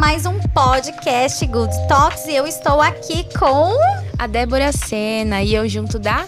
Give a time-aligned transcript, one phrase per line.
[0.00, 3.70] mais um podcast Good Talks e eu estou aqui com
[4.18, 6.26] a Débora Sena e eu junto da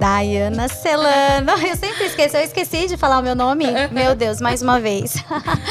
[0.00, 1.52] Dayana Celano.
[1.64, 3.66] Eu sempre esqueço, eu esqueci de falar o meu nome.
[3.92, 5.14] Meu Deus, mais uma vez.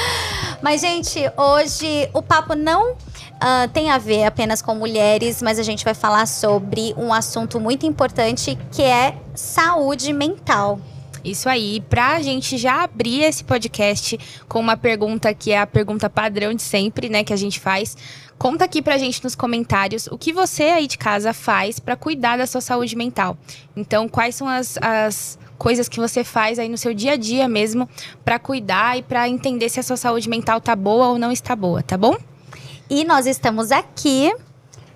[0.64, 2.96] Mas, gente, hoje o papo não
[3.34, 7.60] Uh, tem a ver apenas com mulheres, mas a gente vai falar sobre um assunto
[7.60, 10.80] muito importante que é saúde mental.
[11.24, 16.10] Isso aí, pra gente já abrir esse podcast com uma pergunta que é a pergunta
[16.10, 17.96] padrão de sempre, né, que a gente faz.
[18.38, 22.38] Conta aqui pra gente nos comentários o que você aí de casa faz para cuidar
[22.38, 23.38] da sua saúde mental.
[23.76, 27.48] Então, quais são as, as coisas que você faz aí no seu dia a dia
[27.48, 27.88] mesmo
[28.26, 31.56] para cuidar e para entender se a sua saúde mental tá boa ou não está
[31.56, 32.18] boa, tá bom?
[32.90, 34.30] E nós estamos aqui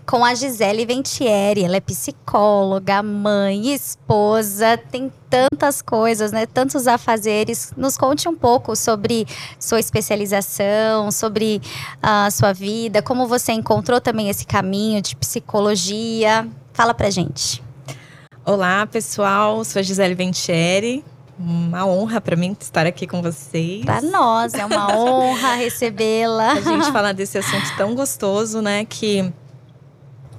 [0.07, 1.65] com a Gisele Ventieri.
[1.65, 6.45] Ela é psicóloga, mãe, esposa, tem tantas coisas, né?
[6.45, 7.73] Tantos afazeres.
[7.75, 9.27] Nos conte um pouco sobre
[9.59, 11.61] sua especialização, sobre
[12.01, 16.47] a uh, sua vida, como você encontrou também esse caminho de psicologia.
[16.71, 17.61] Fala pra gente.
[18.45, 19.63] Olá, pessoal.
[19.65, 21.03] Sou a Gisele Ventieri
[21.39, 23.85] uma honra para mim estar aqui com vocês.
[23.85, 26.53] Para nós é uma honra recebê-la.
[26.53, 29.31] A gente falar desse assunto tão gostoso, né, que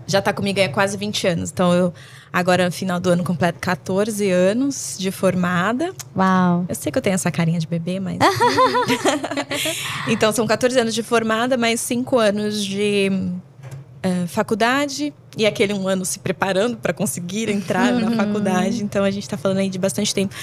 [0.09, 1.51] já está comigo há quase 20 anos.
[1.51, 1.95] Então eu
[2.33, 5.93] agora no final do ano completo 14 anos de formada.
[6.17, 6.65] Uau.
[6.67, 8.19] Eu sei que eu tenho essa carinha de bebê, mas
[10.09, 15.87] Então são 14 anos de formada, mais 5 anos de uh, faculdade e aquele um
[15.87, 18.83] ano se preparando para conseguir entrar na faculdade.
[18.83, 20.35] Então a gente está falando aí de bastante tempo.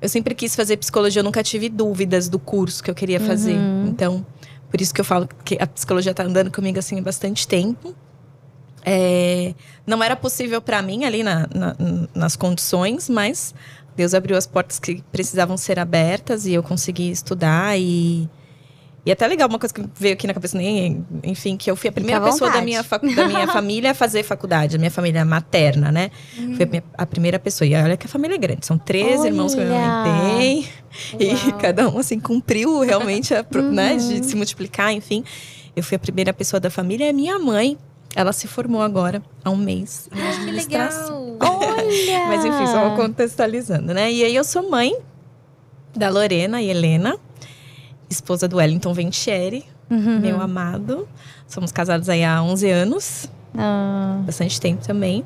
[0.00, 3.56] Eu sempre quis fazer psicologia, eu nunca tive dúvidas do curso que eu queria fazer.
[3.56, 3.88] Uhum.
[3.88, 4.24] Então,
[4.70, 7.94] por isso que eu falo que a psicologia está andando comigo assim há bastante tempo.
[8.84, 9.54] É,
[9.86, 11.76] não era possível para mim ali na, na,
[12.14, 13.54] nas condições, mas
[13.96, 18.28] Deus abriu as portas que precisavam ser abertas e eu consegui estudar e
[19.04, 21.88] e até legal, uma coisa que veio aqui na cabeça, nem, enfim, que eu fui
[21.88, 25.90] a primeira pessoa da minha, da minha família a fazer faculdade, a minha família materna,
[25.90, 26.10] né?
[26.38, 26.54] Hum.
[26.54, 27.66] Fui a, minha, a, primeira pessoa.
[27.66, 29.68] E olha que a família é grande, são três irmãos que eu
[30.04, 30.68] tem.
[31.18, 33.72] E cada um, assim, cumpriu realmente, a, uhum.
[33.72, 34.22] né, de uhum.
[34.22, 35.24] se multiplicar, enfim.
[35.74, 37.78] Eu fui a primeira pessoa da família e a minha mãe,
[38.14, 40.08] ela se formou agora há um mês.
[40.12, 41.36] Ah, que legal!
[41.40, 42.26] Olha!
[42.28, 44.10] Mas enfim, só contextualizando, né?
[44.12, 44.96] E aí eu sou mãe
[45.94, 47.18] da Lorena e Helena
[48.10, 50.18] esposa do Wellington Ventieri, uhum.
[50.18, 51.08] meu amado.
[51.46, 53.30] Somos casados aí há 11 anos.
[53.56, 54.20] Ah.
[54.26, 55.24] Bastante tempo também.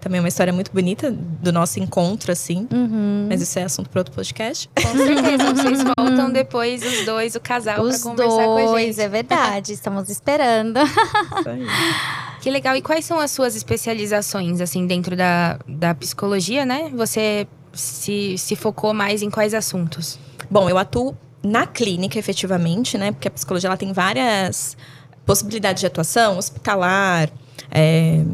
[0.00, 2.66] Também é uma história muito bonita do nosso encontro, assim.
[2.72, 3.26] Uhum.
[3.28, 4.70] Mas isso é assunto para outro podcast.
[4.74, 5.52] Com certeza.
[5.54, 9.00] Vocês voltam depois, os dois, o casal, para conversar dois, com a gente.
[9.00, 9.72] é verdade.
[9.74, 10.80] Estamos esperando.
[10.80, 11.66] Isso aí.
[12.40, 12.76] Que legal.
[12.76, 16.90] E quais são as suas especializações, assim, dentro da, da psicologia, né?
[16.94, 20.18] Você se, se focou mais em quais assuntos?
[20.50, 23.12] Bom, eu atuo na clínica, efetivamente, né?
[23.12, 24.76] Porque a psicologia ela tem várias
[25.24, 27.30] possibilidades de atuação, hospitalar,
[27.70, 28.24] é,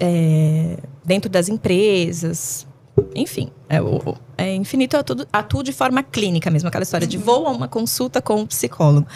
[0.00, 2.66] é, dentro das empresas,
[3.14, 3.78] enfim, é,
[4.38, 4.96] é infinito.
[4.96, 8.36] Eu atuo, atuo, de forma clínica mesmo, aquela história de vou a uma consulta com
[8.36, 9.06] um psicólogo.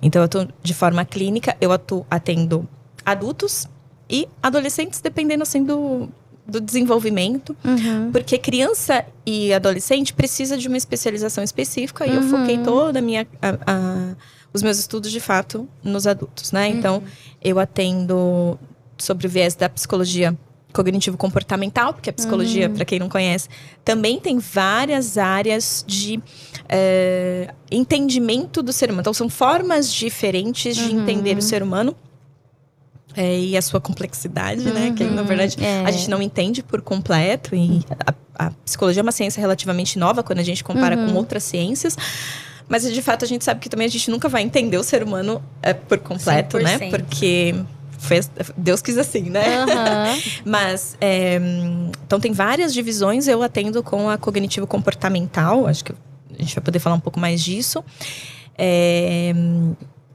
[0.00, 2.68] Então, eu atuo de forma clínica, eu atuo, atendo
[3.04, 3.68] adultos
[4.08, 6.08] e adolescentes, dependendo assim do,
[6.46, 8.10] do desenvolvimento, uhum.
[8.12, 12.12] porque criança e adolescente precisa de uma especialização específica uhum.
[12.12, 12.64] e eu foquei uhum.
[12.64, 14.16] toda a minha a, a,
[14.52, 16.68] os meus estudos de fato nos adultos, né?
[16.68, 16.78] Uhum.
[16.78, 17.02] Então,
[17.42, 18.58] eu atendo
[18.98, 20.36] sobre o viés da psicologia
[20.72, 22.74] cognitivo comportamental, porque a psicologia, uhum.
[22.74, 23.48] para quem não conhece,
[23.84, 26.20] também tem várias áreas de
[26.68, 29.02] é, entendimento do ser humano.
[29.02, 31.02] Então, são formas diferentes de uhum.
[31.02, 31.94] entender o ser humano
[33.16, 34.92] é, e a sua complexidade, uhum, né?
[34.96, 35.84] Que na verdade é.
[35.84, 37.54] a gente não entende por completo.
[37.54, 41.08] E a, a, psicologia é uma ciência relativamente nova quando a gente compara uhum.
[41.08, 41.96] com outras ciências.
[42.68, 45.02] Mas de fato a gente sabe que também a gente nunca vai entender o ser
[45.02, 46.62] humano é, por completo, 100%.
[46.62, 46.90] né?
[46.90, 47.54] Porque
[48.56, 49.60] Deus quis assim, né?
[49.60, 50.22] Uhum.
[50.50, 51.38] Mas é,
[52.06, 53.28] então tem várias divisões.
[53.28, 55.66] Eu atendo com a cognitivo comportamental.
[55.66, 57.84] Acho que a gente vai poder falar um pouco mais disso.
[58.56, 59.32] É,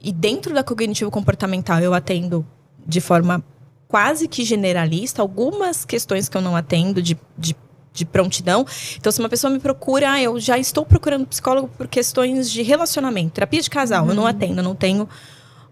[0.02, 2.46] e dentro da cognitivo comportamental eu atendo
[2.88, 3.44] de forma
[3.88, 7.56] quase que generalista, algumas questões que eu não atendo de, de,
[7.94, 8.66] de, prontidão.
[8.98, 12.62] Então, se uma pessoa me procura, ah, eu já estou procurando psicólogo por questões de
[12.62, 14.10] relacionamento, terapia de casal, uhum.
[14.10, 14.30] eu não uhum.
[14.30, 15.08] atendo, eu não tenho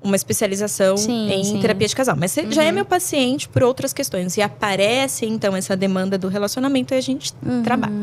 [0.03, 1.59] uma especialização sim, em sim.
[1.59, 2.15] terapia de casal.
[2.15, 2.51] Mas uhum.
[2.51, 2.75] já é uhum.
[2.75, 4.37] meu paciente por outras questões.
[4.37, 7.63] E aparece, então, essa demanda do relacionamento e a gente uhum.
[7.63, 7.93] trabalha.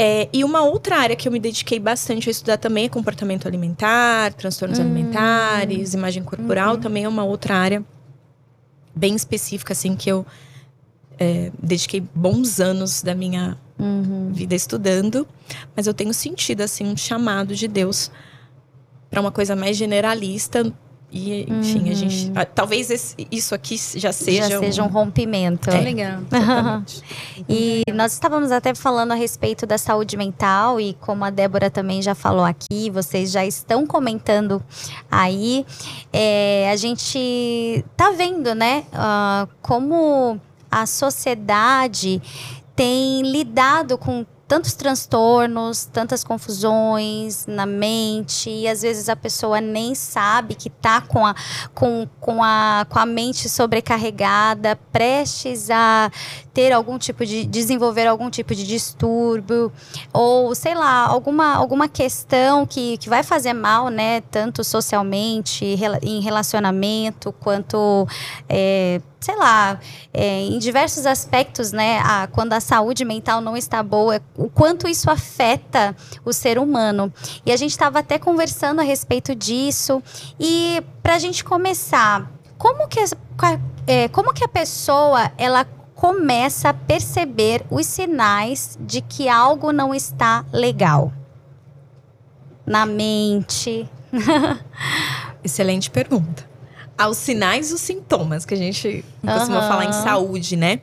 [0.00, 3.48] É, e uma outra área que eu me dediquei bastante a estudar também é comportamento
[3.48, 4.82] alimentar, transtornos hum.
[4.82, 6.80] alimentares, imagem corporal, uhum.
[6.80, 7.84] também é uma outra área
[8.94, 10.24] bem específica, assim, que eu
[11.18, 14.32] é, dediquei bons anos da minha Uhum.
[14.32, 15.24] vida estudando,
[15.76, 18.10] mas eu tenho sentido assim um chamado de Deus
[19.08, 20.72] para uma coisa mais generalista
[21.10, 25.70] e enfim a gente ah, talvez esse- isso aqui já seja, Já seja um rompimento.
[25.70, 25.80] É.
[25.80, 26.20] Legal.
[27.48, 32.02] E nós estávamos até falando a respeito da saúde mental e como a Débora também
[32.02, 34.62] já falou aqui, vocês já estão comentando
[35.10, 35.64] aí,
[36.12, 40.38] é, a gente tá vendo, né, ah, como
[40.70, 42.20] a sociedade
[42.76, 49.94] tem lidado com tantos transtornos, tantas confusões na mente e às vezes a pessoa nem
[49.94, 51.34] sabe que tá com a,
[51.74, 56.10] com, com a, com a mente sobrecarregada, prestes a
[56.58, 59.72] ter algum tipo de desenvolver algum tipo de distúrbio
[60.12, 65.64] ou sei lá alguma, alguma questão que, que vai fazer mal né tanto socialmente
[66.02, 68.08] em relacionamento quanto
[68.48, 69.78] é, sei lá
[70.12, 74.88] é, em diversos aspectos né a, quando a saúde mental não está boa o quanto
[74.88, 75.94] isso afeta
[76.24, 77.12] o ser humano.
[77.46, 80.02] E a gente estava até conversando a respeito disso.
[80.40, 82.98] E para a gente começar como que
[83.86, 85.64] é, como que a pessoa ela
[85.98, 91.12] começa a perceber os sinais de que algo não está legal
[92.64, 93.90] na mente.
[95.42, 96.48] Excelente pergunta.
[96.96, 99.68] Aos sinais os sintomas que a gente costuma Aham.
[99.68, 100.80] falar em saúde, né?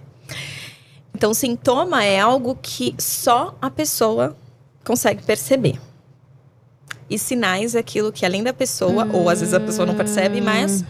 [1.15, 4.35] Então, sintoma é algo que só a pessoa
[4.83, 5.79] consegue perceber.
[7.09, 10.41] E sinais é aquilo que além da pessoa, ou às vezes a pessoa não percebe,
[10.41, 10.83] mas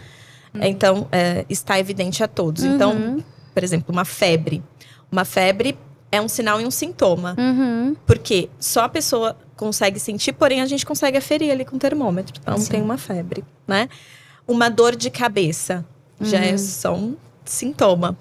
[0.52, 2.64] então é, está evidente a todos.
[2.64, 3.22] Então, Uhum,
[3.56, 4.62] por exemplo, uma febre.
[5.10, 5.78] Uma febre
[6.12, 7.34] é um sinal e um sintoma.
[7.38, 11.78] uhum, Porque só a pessoa consegue sentir, porém a gente consegue aferir ali com o
[11.78, 12.38] termômetro.
[12.38, 12.70] Então Sim.
[12.70, 13.88] tem uma febre, né?
[14.46, 15.86] Uma dor de cabeça
[16.20, 17.16] já é só um
[17.46, 18.14] sintoma.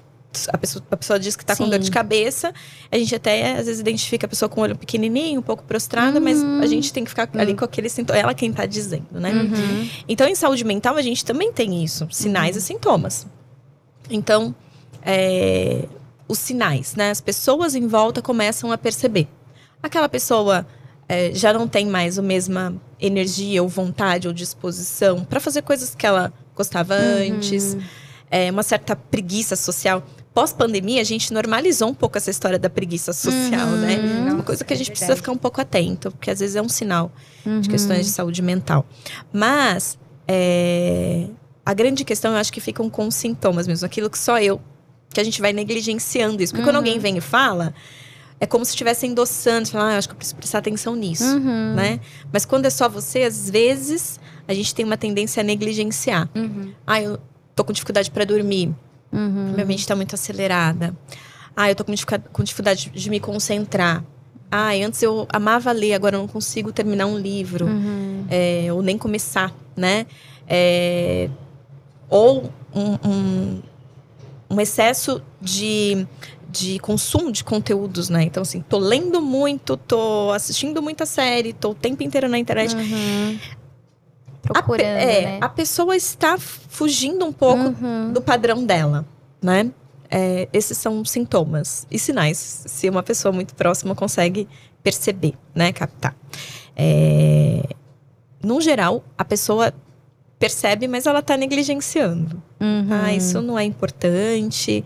[0.54, 2.54] A pessoa, a pessoa diz que tá com dor de cabeça.
[2.90, 6.18] A gente até às vezes identifica a pessoa com o olho pequenininho, um pouco prostrada,
[6.22, 8.18] mas a gente tem que ficar ali com aquele sintoma.
[8.18, 9.34] Ela quem tá dizendo, né?
[9.34, 9.90] uhum.
[10.08, 13.28] Então, em saúde mental, a gente também tem isso: sinais e sintomas.
[14.10, 14.56] Então,
[15.06, 15.86] é,
[16.28, 17.12] os sinais, né?
[17.12, 19.28] As pessoas em volta começam a perceber.
[19.82, 20.66] Aquela pessoa
[21.08, 25.94] é, já não tem mais a mesma energia, ou vontade, ou disposição para fazer coisas
[25.94, 27.78] que ela gostava antes.
[28.32, 30.04] É, uma certa preguiça social.
[30.34, 33.78] Pós-pandemia, a gente normalizou um pouco essa história da preguiça social, Uhum.
[33.78, 33.98] né?
[34.00, 35.22] Uma Nossa, coisa que a é gente precisa verdade.
[35.22, 37.12] ficar um pouco atento, porque às vezes é um sinal
[37.46, 37.62] de Uhum.
[37.62, 38.84] questões de saúde mental.
[39.32, 39.98] Mas
[40.28, 41.28] é,
[41.66, 44.60] a grande questão, eu acho que ficam com os sintomas mesmo, aquilo que só eu,
[45.16, 46.54] que a gente vai negligenciando isso.
[46.54, 46.82] Porque quando Uhum.
[46.82, 47.74] alguém vem e fala,
[48.40, 51.24] é como se estivesse endossando, falando, ah, eu acho que eu preciso prestar atenção nisso,
[51.24, 51.74] Uhum.
[51.74, 52.00] né?
[52.32, 56.30] Mas quando é só você, às vezes a gente tem uma tendência a negligenciar.
[56.36, 56.72] Uhum.
[56.86, 57.18] Ah, eu
[57.56, 58.74] tô com dificuldade para dormir,
[59.12, 59.54] Uhum.
[59.54, 60.94] minha mente tá muito acelerada.
[61.56, 64.04] Ah, eu tô com dificu- com dificuldade de me concentrar.
[64.52, 68.26] Ah, antes eu amava ler, agora eu não consigo terminar um livro Uhum.
[68.30, 70.06] é, ou nem começar, né?
[70.48, 71.30] É,
[72.10, 73.62] ou um, um,
[74.50, 76.06] um excesso de,
[76.50, 78.24] de consumo de conteúdos, né?
[78.24, 82.76] Então, assim, tô lendo muito, tô assistindo muita série, tô o tempo inteiro na internet.
[82.76, 83.40] Uhum.
[84.50, 85.38] A Procurando, é, né?
[85.42, 88.14] a pessoa está fugindo um pouco Uhum.
[88.14, 89.06] do padrão dela,
[89.42, 89.72] né?
[90.10, 92.38] É, esses são sintomas e sinais,
[92.68, 94.48] se uma pessoa muito próxima consegue
[94.84, 95.74] perceber, né?
[95.74, 96.16] Captar.
[96.76, 97.64] É,
[98.44, 99.74] no geral, a pessoa
[100.40, 102.42] percebe, mas ela tá negligenciando.
[102.60, 102.88] Uhum.
[102.90, 104.84] Ah, isso não é importante,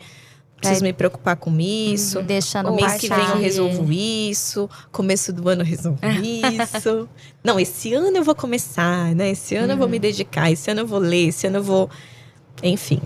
[0.58, 2.22] preciso me preocupar com isso.
[2.22, 7.10] Deixando O mês que vem eu resolvo isso, começo do ano eu resolvo isso.
[7.44, 9.32] Não, esse ano eu vou começar, né?
[9.32, 11.90] Esse ano eu vou me dedicar, esse ano eu vou ler, esse ano eu vou.
[12.62, 13.02] Enfim,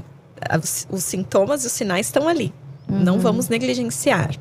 [0.62, 2.54] os, os sintomas e os sinais estão ali.
[2.88, 4.36] Não vamos negligenciar.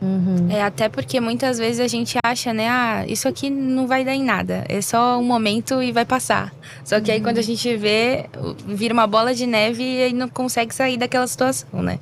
[0.00, 0.48] Uhum.
[0.48, 4.14] É, até porque muitas vezes a gente acha, né, ah, isso aqui não vai dar
[4.14, 4.64] em nada.
[4.68, 6.54] É só um momento e vai passar.
[6.84, 8.26] Só que aí quando a gente vê,
[8.66, 11.98] vira uma bola de neve e aí não consegue sair daquela situação, né?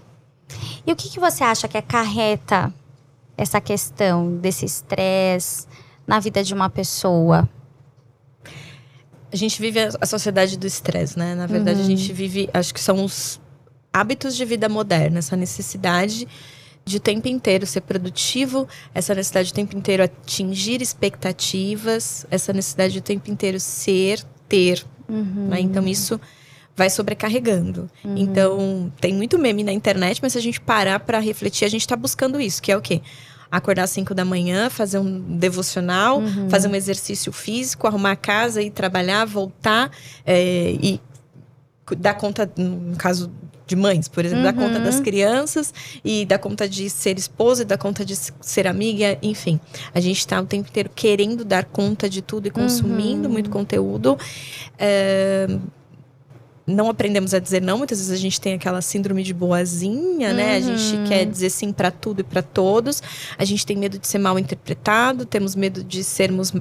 [0.86, 2.72] E o que, que você acha que acarreta
[3.36, 5.66] essa questão desse estresse
[6.06, 7.48] na vida de uma pessoa?
[9.32, 11.34] A gente vive a, sociedade do estresse, né?
[11.34, 13.40] Na verdade, a gente vive, acho que são os
[13.92, 16.28] hábitos de vida moderna, essa necessidade
[16.86, 23.00] de tempo inteiro ser produtivo, essa necessidade de tempo inteiro atingir expectativas, essa necessidade de
[23.00, 24.86] tempo inteiro ser, ter.
[25.48, 25.60] né?
[25.60, 26.20] Então, isso
[26.76, 27.90] vai sobrecarregando.
[28.16, 31.80] Então, tem muito meme na internet, mas se a gente parar para refletir, a gente
[31.80, 33.02] está buscando isso, que é o quê?
[33.50, 38.62] Acordar às 5 da manhã, fazer um devocional, fazer um exercício físico, arrumar a casa,
[38.62, 39.90] ir trabalhar, voltar
[40.24, 41.00] é, e
[41.98, 43.30] dar conta, no caso
[43.66, 44.52] de mães, por exemplo, uhum.
[44.52, 48.66] dá conta das crianças e dá conta de ser esposa, e dá conta de ser
[48.66, 49.58] amiga, enfim.
[49.92, 53.32] A gente está o tempo inteiro querendo dar conta de tudo e consumindo uhum.
[53.32, 54.16] muito conteúdo.
[54.78, 55.48] É,
[56.66, 57.78] não aprendemos a dizer não.
[57.78, 60.52] Muitas vezes a gente tem aquela síndrome de boazinha, né?
[60.52, 60.56] Uhum.
[60.56, 61.04] A gente uhum.
[61.04, 63.02] quer dizer sim para tudo e para todos.
[63.38, 66.52] A gente tem medo de ser mal interpretado, temos medo de sermos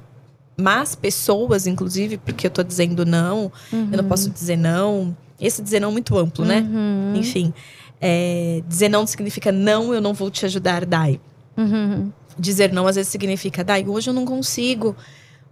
[0.58, 3.90] más pessoas, inclusive, porque eu tô dizendo não, uhum.
[3.92, 5.16] eu não posso dizer não.
[5.40, 6.62] Esse dizer não é muito amplo, né?
[6.62, 7.14] Uhum.
[7.16, 7.54] Enfim,
[8.00, 11.20] é, dizer não significa não, eu não vou te ajudar, Dai.
[11.58, 12.12] Uhum.
[12.38, 14.96] Dizer não às vezes significa, Dai, hoje eu não consigo.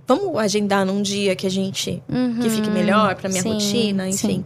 [0.06, 2.04] Vamos agendar num dia que a gente
[2.42, 2.74] que fique uhum.
[2.74, 4.18] melhor para minha sim, rotina, enfim.
[4.18, 4.46] Sim.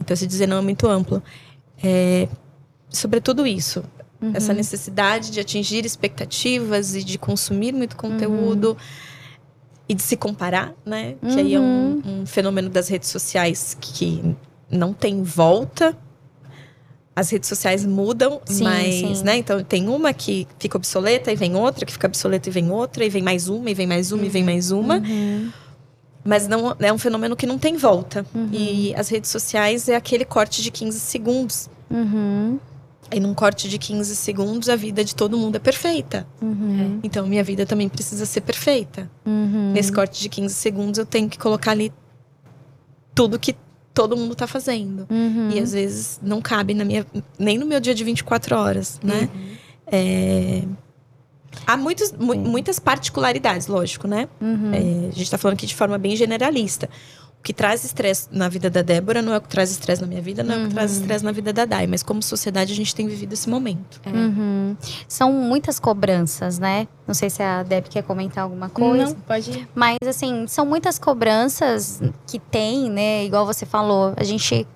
[0.00, 1.22] Então, esse dizer não é muito amplo.
[1.82, 2.28] É,
[2.88, 3.84] sobre tudo isso,
[4.32, 4.56] essa uhum.
[4.56, 8.76] necessidade de atingir expectativas e de consumir muito conteúdo uhum.
[9.88, 11.16] e de se comparar, né?
[11.20, 14.34] Que aí é um, um fenômeno das redes sociais que
[14.70, 15.96] não tem volta.
[17.16, 19.24] As redes sociais mudam, sim, mas, sim.
[19.24, 19.36] né?
[19.36, 23.04] Então tem uma que fica obsoleta e vem outra, que fica obsoleta e vem outra,
[23.04, 24.26] e vem mais uma, e vem mais uma, uhum.
[24.26, 24.96] e vem mais uma.
[24.96, 25.52] Uhum.
[26.24, 28.26] Mas não é um fenômeno que não tem volta.
[28.34, 28.48] Uhum.
[28.50, 31.68] E as redes sociais é aquele corte de 15 segundos.
[31.90, 32.58] Uhum.
[33.12, 36.26] E num corte de 15 segundos, a vida de todo mundo é perfeita.
[36.40, 36.98] Uhum.
[37.02, 39.10] Então, minha vida também precisa ser perfeita.
[39.26, 39.72] Uhum.
[39.72, 41.92] Nesse corte de 15 segundos, eu tenho que colocar ali
[43.14, 43.54] tudo que
[43.94, 45.06] todo mundo tá fazendo.
[45.08, 45.50] Uhum.
[45.52, 47.06] E às vezes não cabe na minha,
[47.38, 49.30] nem no meu dia de 24 horas, né?
[49.32, 49.56] Uhum.
[49.86, 50.64] É,
[51.64, 54.28] há muitos, mu muitas particularidades, lógico, né?
[54.40, 54.72] Uhum.
[54.74, 56.90] É, a gente tá falando aqui de forma bem generalista.
[57.44, 60.08] O que traz estresse na vida da Débora não é o que traz estresse na
[60.08, 61.00] minha vida, não é o que traz uhum.
[61.02, 61.86] estresse na vida da Dai.
[61.86, 64.00] Mas como sociedade a gente tem vivido esse momento.
[64.02, 64.08] É.
[64.08, 64.74] Uhum.
[65.06, 66.88] São muitas cobranças, né?
[67.06, 69.12] Não sei se a Deb quer comentar alguma coisa.
[69.12, 69.68] Não, pode ir.
[69.74, 73.26] Mas, assim, são muitas cobranças que tem, né?
[73.26, 74.66] Igual você falou, a gente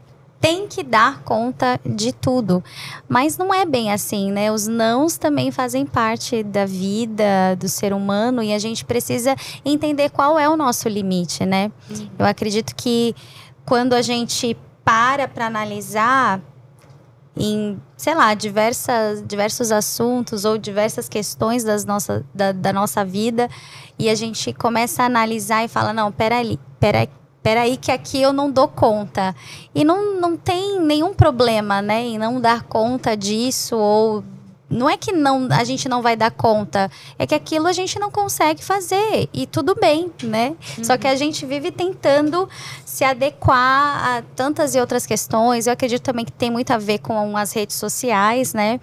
[0.41, 2.63] tem que dar conta de tudo.
[3.09, 4.53] Mas não é bem assim, né?
[4.53, 10.11] Os nãos também fazem parte da vida do ser humano e a gente precisa entender
[10.11, 11.73] qual é o nosso limite, né?
[11.91, 12.09] Uhum.
[12.19, 13.15] Eu acredito que
[13.65, 16.41] quando a gente para para analisar
[17.37, 23.49] em, sei lá, diversas, diversos assuntos ou diversas questões das nossa, da, da nossa vida
[23.99, 27.09] e a gente começa a analisar e fala, não, peraí, peraí,
[27.43, 29.35] peraí que aqui eu não dou conta.
[29.75, 34.25] E não, não tem nenhum problema, né, em não dar conta disso ou
[34.71, 37.99] não é que não a gente não vai dar conta, é que aquilo a gente
[37.99, 40.55] não consegue fazer e tudo bem, né?
[40.77, 40.85] Uhum.
[40.85, 42.49] Só que a gente vive tentando
[42.85, 43.57] se adequar
[44.17, 45.67] a tantas e outras questões.
[45.67, 48.79] Eu acredito também que tem muito a ver com as redes sociais, né?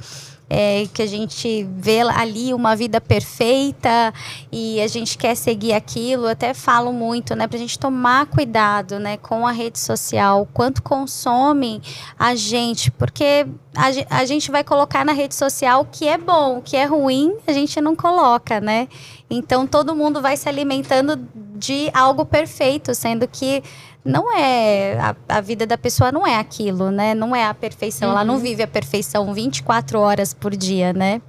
[0.49, 4.13] É, que a gente vê ali uma vida perfeita
[4.51, 8.99] e a gente quer seguir aquilo, até falo muito, né, para a gente tomar cuidado,
[8.99, 11.81] né, com a rede social, quanto consome
[12.17, 16.59] a gente, porque a, a gente vai colocar na rede social o que é bom,
[16.59, 18.87] o que é ruim, a gente não coloca, né?
[19.29, 23.63] Então todo mundo vai se alimentando de algo perfeito, sendo que
[24.05, 27.15] não é a, a, vida da pessoa não é aquilo, né?
[27.15, 28.09] Não é a perfeição.
[28.09, 28.15] Uhum.
[28.15, 28.39] Ela não uhum.
[28.39, 31.21] vive a perfeição 24 horas por dia, né?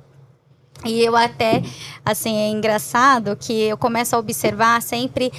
[0.85, 1.63] E eu até,
[2.05, 5.33] assim, é engraçado que eu começo a observar sempre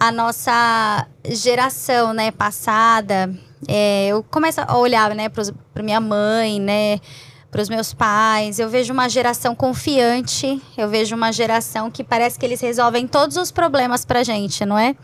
[0.00, 3.30] a nossa geração, né, passada.
[3.68, 7.00] É, eu começo a olhar, né, para minha mãe, né,
[7.58, 8.60] para os meus pais.
[8.60, 13.36] Eu vejo uma geração confiante, eu vejo uma geração que parece que eles resolvem todos
[13.36, 14.94] os problemas para gente, não é?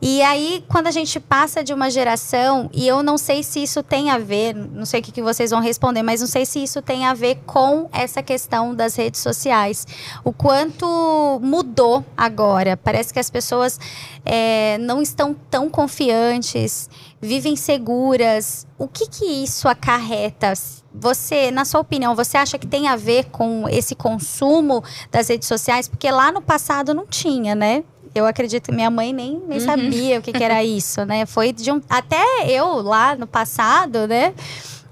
[0.00, 3.84] E aí, quando a gente passa de uma geração, e eu não sei se isso
[3.84, 6.82] tem a ver, não sei o que, vocês vão responder, mas não sei se isso
[6.82, 9.86] tem a ver com essa questão das redes sociais.
[10.24, 12.76] O quanto mudou agora.
[12.76, 13.78] Parece que as pessoas
[14.24, 16.90] é, não estão tão confiantes,
[17.22, 18.66] vivem seguras.
[18.76, 20.52] O que, que isso acarreta?
[20.92, 25.46] Você, na sua opinião, você acha que tem a ver com esse consumo das redes
[25.46, 25.88] sociais?
[25.88, 27.84] Porque lá no passado não tinha, né?
[28.14, 29.64] Eu acredito que minha mãe nem, nem uhum.
[29.64, 31.24] sabia o que, que, era isso, né?
[31.24, 31.80] Foi de um.
[31.88, 34.34] Até eu lá no passado, né?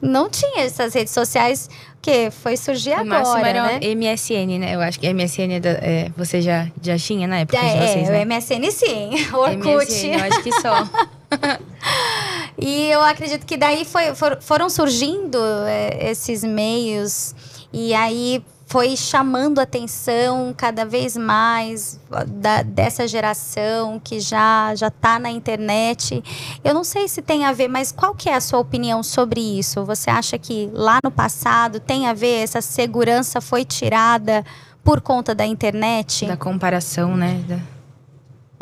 [0.01, 1.69] Não tinha essas redes sociais
[2.01, 3.95] que foi surgir o agora, era né?
[3.95, 4.75] MSN, né?
[4.75, 7.87] Eu acho que MSN é, da, é, você já, já tinha na época é, de
[7.87, 8.23] vocês, é, né?
[8.23, 9.93] o MSN sim, Orkut.
[9.93, 10.89] MSN, eu acho que só.
[12.59, 17.35] e eu acredito que daí foi, for, foram surgindo é, esses meios
[17.73, 25.19] e aí foi chamando atenção cada vez mais da, dessa geração que já já está
[25.19, 26.23] na internet.
[26.63, 29.41] Eu não sei se tem a ver, mas qual que é a sua opinião sobre
[29.41, 29.85] isso?
[29.85, 34.45] Você acha que lá no passado tem a ver essa segurança foi tirada
[34.85, 36.27] por conta da internet?
[36.27, 37.43] Da comparação, né?
[37.49, 37.59] Da...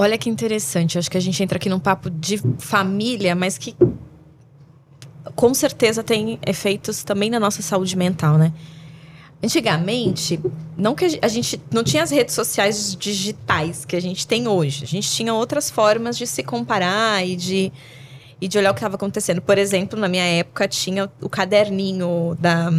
[0.00, 0.96] Olha que interessante.
[0.96, 3.74] Acho que a gente entra aqui num papo de família, mas que
[5.34, 8.52] com certeza tem efeitos também na nossa saúde mental, né?
[9.42, 10.40] Antigamente,
[10.76, 14.84] não que a gente não tinha as redes sociais digitais que a gente tem hoje.
[14.84, 17.72] A gente tinha outras formas de se comparar e de,
[18.40, 19.42] e de olhar o que estava acontecendo.
[19.42, 22.70] Por exemplo, na minha época tinha o caderninho da.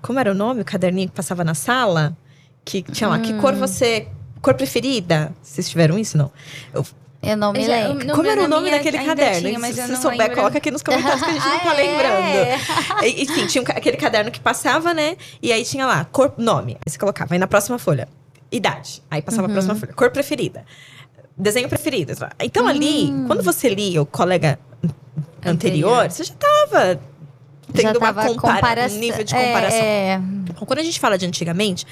[0.00, 0.60] Como era o nome?
[0.60, 2.16] O caderninho que passava na sala?
[2.64, 3.22] Que tinha lá, hum.
[3.22, 3.58] que cor hum.
[3.58, 4.08] você.
[4.44, 5.32] Cor preferida?
[5.42, 6.18] Vocês tiveram isso?
[6.18, 6.30] Não.
[6.74, 6.84] Eu,
[7.22, 8.14] eu não me lembro.
[8.14, 9.48] Como era o nome daquele caderno?
[9.48, 10.36] Tinha, mas se você souber, lembro.
[10.36, 11.86] coloca aqui nos comentários que a gente não tá ah, é?
[11.86, 13.04] lembrando.
[13.06, 15.16] E, enfim, tinha aquele caderno que passava, né?
[15.42, 16.72] E aí tinha lá, cor, nome.
[16.74, 17.32] Aí você colocava.
[17.34, 18.06] Aí na próxima folha,
[18.52, 19.02] idade.
[19.10, 19.52] Aí passava uhum.
[19.52, 19.94] a próxima folha.
[19.94, 20.66] Cor preferida.
[21.34, 22.12] Desenho preferido.
[22.38, 23.24] Então ali, hum.
[23.26, 24.58] quando você lia o colega
[25.42, 26.10] anterior, anterior.
[26.10, 27.00] você já tava
[27.72, 29.80] tendo já uma compara um nível de comparação.
[29.80, 30.20] É...
[30.50, 31.86] Então, quando a gente fala de antigamente,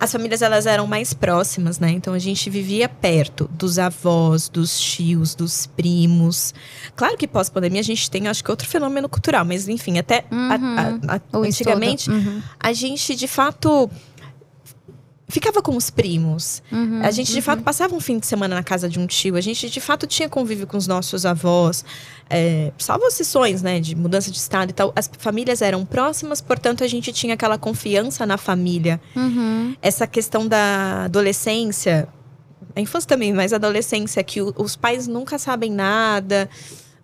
[0.00, 1.90] as famílias elas eram mais próximas, né?
[1.90, 6.54] Então a gente vivia perto dos avós, dos tios, dos primos.
[6.94, 10.48] Claro que pós-pandemia a gente tem, acho que outro fenômeno cultural, mas enfim, até uhum.
[10.48, 12.40] a, a, a, antigamente uhum.
[12.60, 13.90] a gente de fato
[15.28, 16.62] ficava com os primos.
[16.72, 17.42] Uhum, a gente, de uhum.
[17.42, 19.36] fato, passava um fim de semana na casa de um tio.
[19.36, 21.84] A gente, de fato, tinha convívio com os nossos avós.
[22.30, 23.78] É, salvo exceções, né?
[23.78, 24.92] De mudança de estado e tal.
[24.96, 29.00] As famílias eram próximas, portanto, a gente tinha aquela confiança na família.
[29.14, 29.76] Uhum.
[29.82, 32.08] Essa questão da adolescência...
[32.76, 36.48] A infância também, mas a adolescência, que o, os pais nunca sabem nada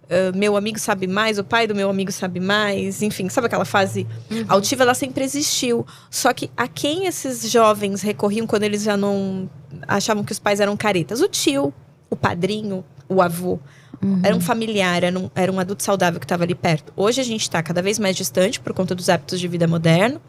[0.05, 3.65] Uh, meu amigo sabe mais, o pai do meu amigo sabe mais, enfim, sabe aquela
[3.65, 4.45] fase uhum.
[4.49, 4.83] altiva?
[4.83, 5.87] Ela sempre existiu.
[6.11, 9.49] Só que a quem esses jovens recorriam quando eles já não
[9.89, 11.21] achavam que os pais eram caretas?
[11.21, 11.73] O tio,
[12.11, 13.59] o padrinho, o avô.
[14.03, 14.21] Uhum.
[14.23, 16.93] Era um familiar, era um, era um adulto saudável que estava ali perto.
[16.95, 20.21] Hoje a gente está cada vez mais distante por conta dos hábitos de vida moderno.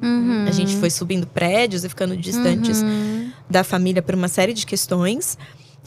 [0.00, 0.44] Uhum.
[0.46, 3.32] A gente foi subindo prédios e ficando distantes uhum.
[3.50, 5.36] da família por uma série de questões.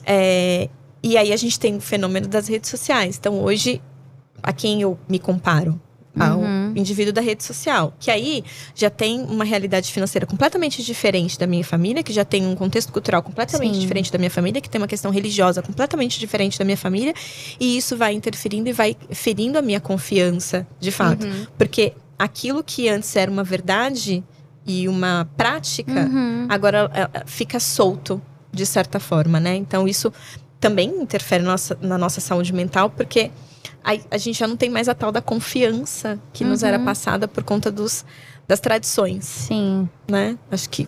[0.05, 0.69] É,
[1.03, 3.17] e aí a gente tem o fenômeno das redes sociais.
[3.19, 3.81] Então hoje,
[4.41, 5.79] a quem eu me comparo?
[6.19, 6.73] Ao uhum.
[6.75, 7.93] indivíduo da rede social.
[7.97, 8.43] Que aí
[8.75, 12.91] já tem uma realidade financeira completamente diferente da minha família, que já tem um contexto
[12.91, 13.79] cultural completamente Sim.
[13.79, 17.13] diferente da minha família, que tem uma questão religiosa completamente diferente da minha família.
[17.57, 21.25] E isso vai interferindo e vai ferindo a minha confiança, de fato.
[21.25, 21.47] Uhum.
[21.57, 24.21] Porque aquilo que antes era uma verdade
[24.67, 26.45] e uma prática, uhum.
[26.49, 29.55] agora é, fica solto de certa forma, né?
[29.55, 30.11] Então isso
[30.61, 33.31] também interfere na nossa, na nossa saúde mental, porque
[33.83, 36.51] a, a gente já não tem mais a tal da confiança que uhum.
[36.51, 36.85] nos era uhum.
[36.85, 38.05] passada por conta dos,
[38.47, 39.25] das tradições.
[39.25, 39.89] Sim.
[40.07, 40.37] Né?
[40.51, 40.87] Acho que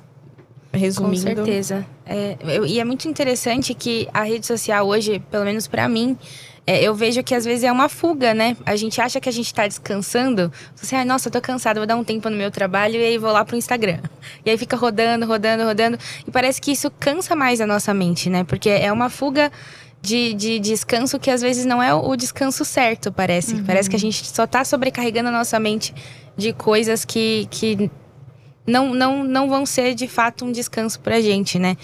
[0.71, 1.25] resumindo.
[1.25, 1.85] Com certeza.
[2.05, 6.17] É, eu, e é muito interessante que a rede social hoje, pelo menos para mim,
[6.65, 8.55] é, eu vejo que às vezes é uma fuga, né?
[8.65, 10.51] A gente acha que a gente tá descansando.
[10.75, 13.17] Você, ah, nossa, eu tô cansada, vou dar um tempo no meu trabalho e aí
[13.17, 13.99] vou lá pro Instagram.
[14.45, 15.97] E aí fica rodando, rodando, rodando.
[16.25, 18.45] E parece que isso cansa mais a nossa mente, né?
[18.45, 19.51] Porque é uma fuga
[20.01, 23.55] de, de descanso que às vezes não é o descanso certo, parece.
[23.55, 23.65] Uhum.
[23.65, 25.93] Parece que a gente só tá sobrecarregando a nossa mente
[26.37, 27.91] de coisas que, que
[28.65, 31.75] não, não, não vão ser de fato um descanso pra gente, né?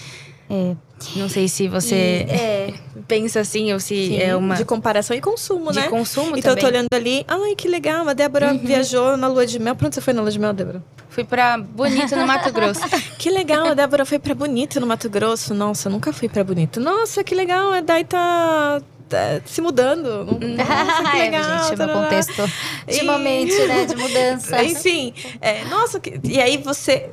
[0.49, 0.75] É.
[1.15, 2.73] Não sei se você e, é,
[3.07, 4.55] pensa assim ou se sim, é uma.
[4.55, 5.83] De comparação e consumo, de né?
[5.83, 6.51] De consumo então, também.
[6.51, 7.25] Então, eu tô olhando ali.
[7.27, 8.07] Ai, que legal.
[8.07, 8.59] A Débora uhum.
[8.59, 9.75] viajou na lua de mel.
[9.75, 10.83] Pra onde você foi na lua de mel, Débora?
[11.09, 12.81] Fui pra Bonito, no Mato Grosso.
[13.17, 13.67] que legal.
[13.67, 15.53] A Débora foi pra Bonito, no Mato Grosso.
[15.53, 16.79] Nossa, eu nunca fui pra Bonito.
[16.79, 17.73] Nossa, que legal.
[17.73, 20.25] A Dai tá tá se mudando.
[20.39, 21.41] Nossa, que legal.
[21.41, 22.51] É, gente, no contexto
[22.87, 23.03] de e...
[23.03, 23.85] momento, né?
[23.85, 24.63] De mudança.
[24.63, 26.19] Enfim, é, nossa, que...
[26.23, 27.09] e aí você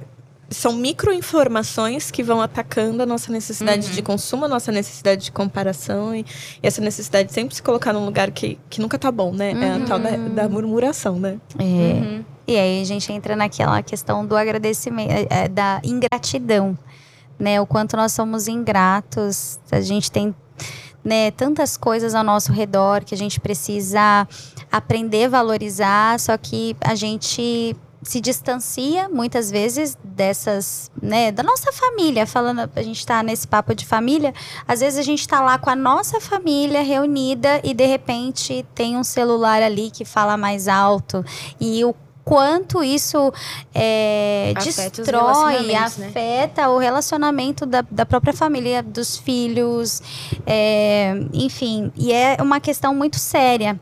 [0.48, 3.92] são microinformações que vão atacando a nossa necessidade uhum.
[3.92, 6.20] de consumo, a nossa necessidade de comparação e,
[6.62, 9.52] e, essa necessidade de sempre se colocar num lugar que, que nunca tá bom, né?
[9.52, 9.62] Uhum.
[9.62, 10.50] É a tal da, da uhum.
[10.50, 11.38] murmuração, né?
[11.58, 11.62] É.
[11.62, 12.24] Uhum.
[12.46, 16.78] E aí a gente entra naquela questão do agradecimento, é, é, da ingratidão,
[17.38, 17.60] né?
[17.60, 20.32] O quanto nós somos ingratos, a gente tem
[21.04, 24.26] né, tantas coisas ao nosso redor que a gente precisa
[24.72, 31.72] aprender a valorizar, só que a gente se distancia muitas vezes dessas, né, da nossa
[31.72, 34.32] família, falando, a gente está nesse papo de família,
[34.66, 38.96] às vezes a gente está lá com a nossa família reunida e de repente tem
[38.96, 41.24] um celular ali que fala mais alto
[41.60, 43.32] e o quanto isso
[43.72, 45.76] é, destrói, né?
[45.76, 46.68] afeta né?
[46.68, 50.02] o relacionamento da, da própria família, dos filhos,
[50.44, 53.78] é, enfim, e é uma questão muito séria.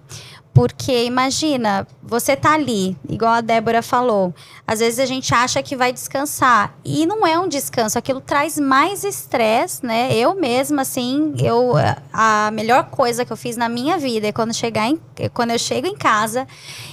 [0.55, 4.33] Porque imagina, você tá ali, igual a Débora falou.
[4.65, 8.57] Às vezes a gente acha que vai descansar e não é um descanso, aquilo traz
[8.57, 10.15] mais estresse, né?
[10.15, 11.73] Eu mesma assim, eu
[12.13, 15.01] a melhor coisa que eu fiz na minha vida é quando chegar em,
[15.35, 16.47] quando eu chego em casa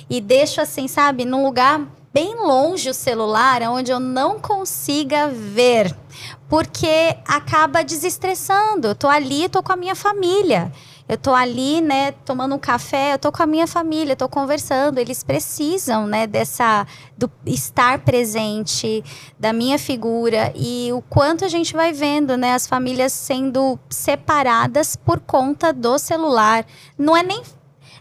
[0.09, 5.95] e deixo assim, sabe, num lugar bem longe o celular, onde eu não consiga ver
[6.49, 8.89] porque acaba desestressando.
[8.89, 10.69] Eu tô ali, tô com a minha família.
[11.11, 14.97] Eu tô ali, né, tomando um café, eu tô com a minha família, tô conversando.
[14.97, 19.03] Eles precisam, né, dessa do estar presente,
[19.37, 24.95] da minha figura e o quanto a gente vai vendo, né, as famílias sendo separadas
[24.95, 26.65] por conta do celular.
[26.97, 27.43] Não é nem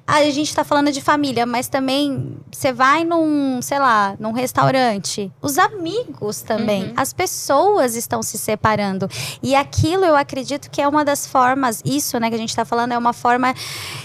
[0.07, 5.31] a gente está falando de família, mas também você vai num, sei lá, num restaurante,
[5.41, 6.95] os amigos também, uhum.
[6.97, 9.09] as pessoas estão se separando.
[9.43, 12.65] E aquilo eu acredito que é uma das formas, isso, né, que a gente está
[12.65, 13.55] falando, é uma forma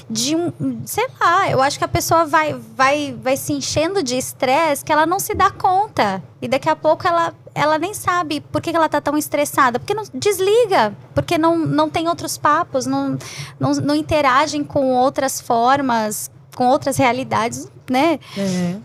[0.10, 0.52] de um,
[0.86, 4.92] sei lá, eu acho que a pessoa vai, vai, vai se enchendo de estresse que
[4.92, 6.24] ela não se dá conta.
[6.42, 9.80] E daqui a pouco ela ela nem sabe por que ela tá tão estressada.
[9.80, 13.18] Porque não desliga, porque não, não tem outros papos, não,
[13.58, 18.20] não, não interagem com outras formas, com outras realidades, né?
[18.38, 18.76] É.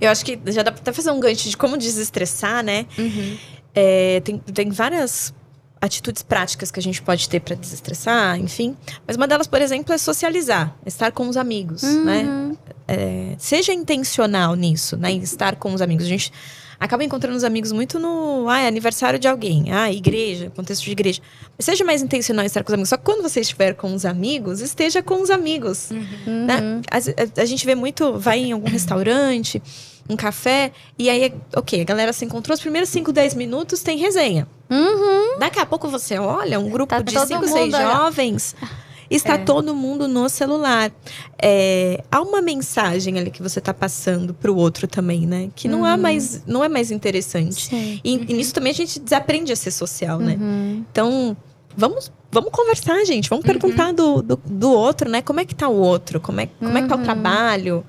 [0.00, 2.84] Eu acho que já dá pra até fazer um gancho de como desestressar, né?
[2.98, 3.38] Uhum.
[3.74, 5.32] É, tem, tem várias
[5.80, 8.76] atitudes práticas que a gente pode ter para desestressar, enfim.
[9.06, 12.04] Mas uma delas, por exemplo, é socializar, estar com os amigos, uhum.
[12.04, 12.56] né?
[12.86, 15.12] É, seja intencional nisso, né?
[15.12, 16.04] Estar com os amigos.
[16.04, 16.32] A gente
[16.78, 20.92] acaba encontrando os amigos muito no ah, é aniversário de alguém, ah, igreja, contexto de
[20.92, 21.20] igreja.
[21.58, 22.88] Seja mais intencional em estar com os amigos.
[22.88, 25.90] Só que quando você estiver com os amigos, esteja com os amigos.
[25.90, 26.46] Uhum.
[26.46, 26.80] Né?
[26.90, 29.60] A, a, a, gente vê muito, vai em algum restaurante,
[30.08, 33.98] um café, e aí, ok, a galera se encontrou, os primeiros 5, 10 minutos tem
[33.98, 34.48] resenha.
[34.70, 35.38] Uhum.
[35.38, 38.56] Daqui a pouco você olha um grupo tá de 5, 6 jovens
[39.10, 39.38] está é.
[39.38, 40.92] todo mundo no celular.
[41.40, 45.50] É, há uma mensagem ali que você está passando para o outro também, né?
[45.54, 45.84] Que não, uhum.
[45.84, 47.66] há mais, não é mais interessante.
[47.66, 48.00] Sim.
[48.04, 48.24] E, uhum.
[48.28, 50.36] e nisso também a gente desaprende a ser social, né?
[50.38, 50.84] Uhum.
[50.90, 51.36] Então,
[51.76, 53.28] vamos vamos conversar, gente.
[53.28, 53.94] Vamos perguntar uhum.
[53.94, 55.22] do, do, do, outro, né?
[55.22, 56.20] Como é que tá o outro?
[56.20, 57.04] Como é, como é que tá o uhum.
[57.04, 57.84] trabalho?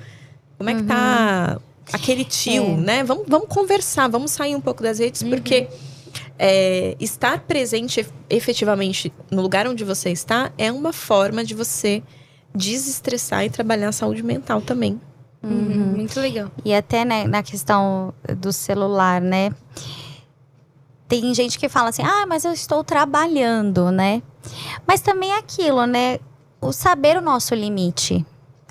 [0.58, 1.84] Como é que tá uhum.
[1.94, 2.78] aquele tio, é.
[2.78, 3.04] né?
[3.04, 5.68] Vamos, vamos conversar, vamos sair um pouco das redes, porque
[6.42, 12.02] é, estar presente efetivamente no lugar onde você está é uma forma de você
[12.56, 15.00] desestressar e trabalhar a saúde mental também.
[15.44, 15.52] Uhum.
[15.52, 15.86] uhum.
[15.98, 16.50] Muito legal.
[16.64, 19.52] E até né, na questão do celular, né?
[21.10, 24.22] Tem gente que fala assim, ah, mas eu estou trabalhando, né?
[24.88, 26.20] Mas também é aquilo, né?
[26.62, 28.26] O saber o nosso limite.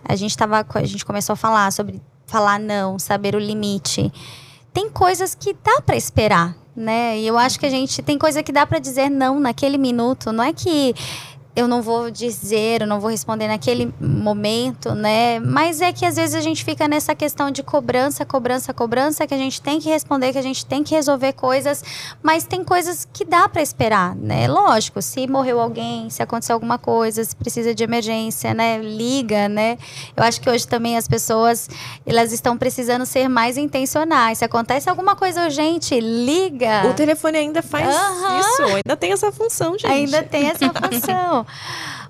[0.05, 4.13] A gente tava, a gente começou a falar sobre falar não, saber o limite.
[4.73, 7.19] Tem coisas que dá para esperar, né?
[7.19, 10.33] E eu acho que a gente tem coisa que dá para dizer não naquele minuto.
[10.33, 10.95] Não é que
[11.59, 15.41] eu não vou dizer, eu não vou responder naquele momento, né?
[15.41, 19.35] Mas é que às vezes a gente fica nessa questão de cobrança, cobrança, cobrança, que
[19.35, 21.83] a gente tem que responder, que a gente tem que resolver coisas,
[22.23, 24.47] mas tem coisas que dá para esperar, né?
[24.47, 28.79] Lógico, se morreu alguém, se aconteceu alguma coisa, se precisa de emergência, né?
[28.79, 29.79] Liga, né?
[30.17, 31.69] Eu acho que hoje também as pessoas,
[32.07, 34.39] elas estão precisando ser mais intencionais.
[34.39, 36.87] Se acontece alguma coisa urgente, liga.
[36.89, 38.39] O telefone ainda faz uhum.
[38.39, 39.91] isso, ainda tem essa função, gente.
[39.91, 41.48] Ainda tem essa função.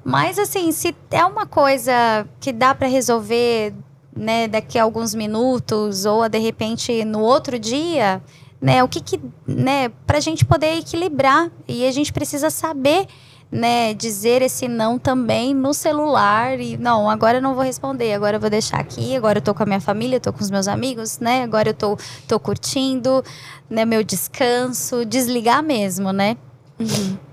[0.05, 3.74] Mas assim, se é uma coisa que dá para resolver,
[4.16, 8.22] né, daqui a alguns minutos ou de repente no outro dia,
[8.61, 13.07] né, o que que, né, pra gente poder equilibrar e a gente precisa saber
[13.51, 18.37] né, dizer esse não também no celular e não, agora eu não vou responder, agora
[18.37, 20.51] eu vou deixar aqui, agora eu tô com a minha família, eu tô com os
[20.51, 21.42] meus amigos, né?
[21.44, 21.96] Agora eu tô,
[22.27, 23.24] tô curtindo,
[23.70, 26.37] né, meu descanso, desligar mesmo, né?
[26.79, 27.27] Uhum.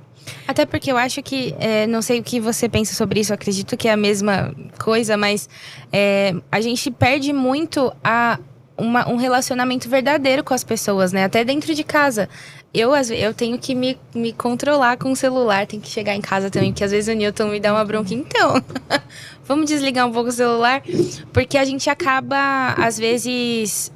[0.48, 3.76] Até porque eu acho que, é, não sei o que você pensa sobre isso, acredito
[3.78, 5.50] que é a mesma coisa, mas
[5.92, 8.40] é, a gente perde muito a,
[8.78, 11.24] uma, um relacionamento verdadeiro com as pessoas, né?
[11.24, 12.30] Até dentro de casa.
[12.74, 16.50] Eu, eu tenho que me, me controlar com o celular, tenho que chegar em casa
[16.50, 18.14] também, porque às vezes o Newton me dá uma bronca.
[18.14, 18.62] Então,
[19.46, 20.84] vamos desligar um pouco o celular,
[21.32, 23.94] porque a gente acaba, às vezes,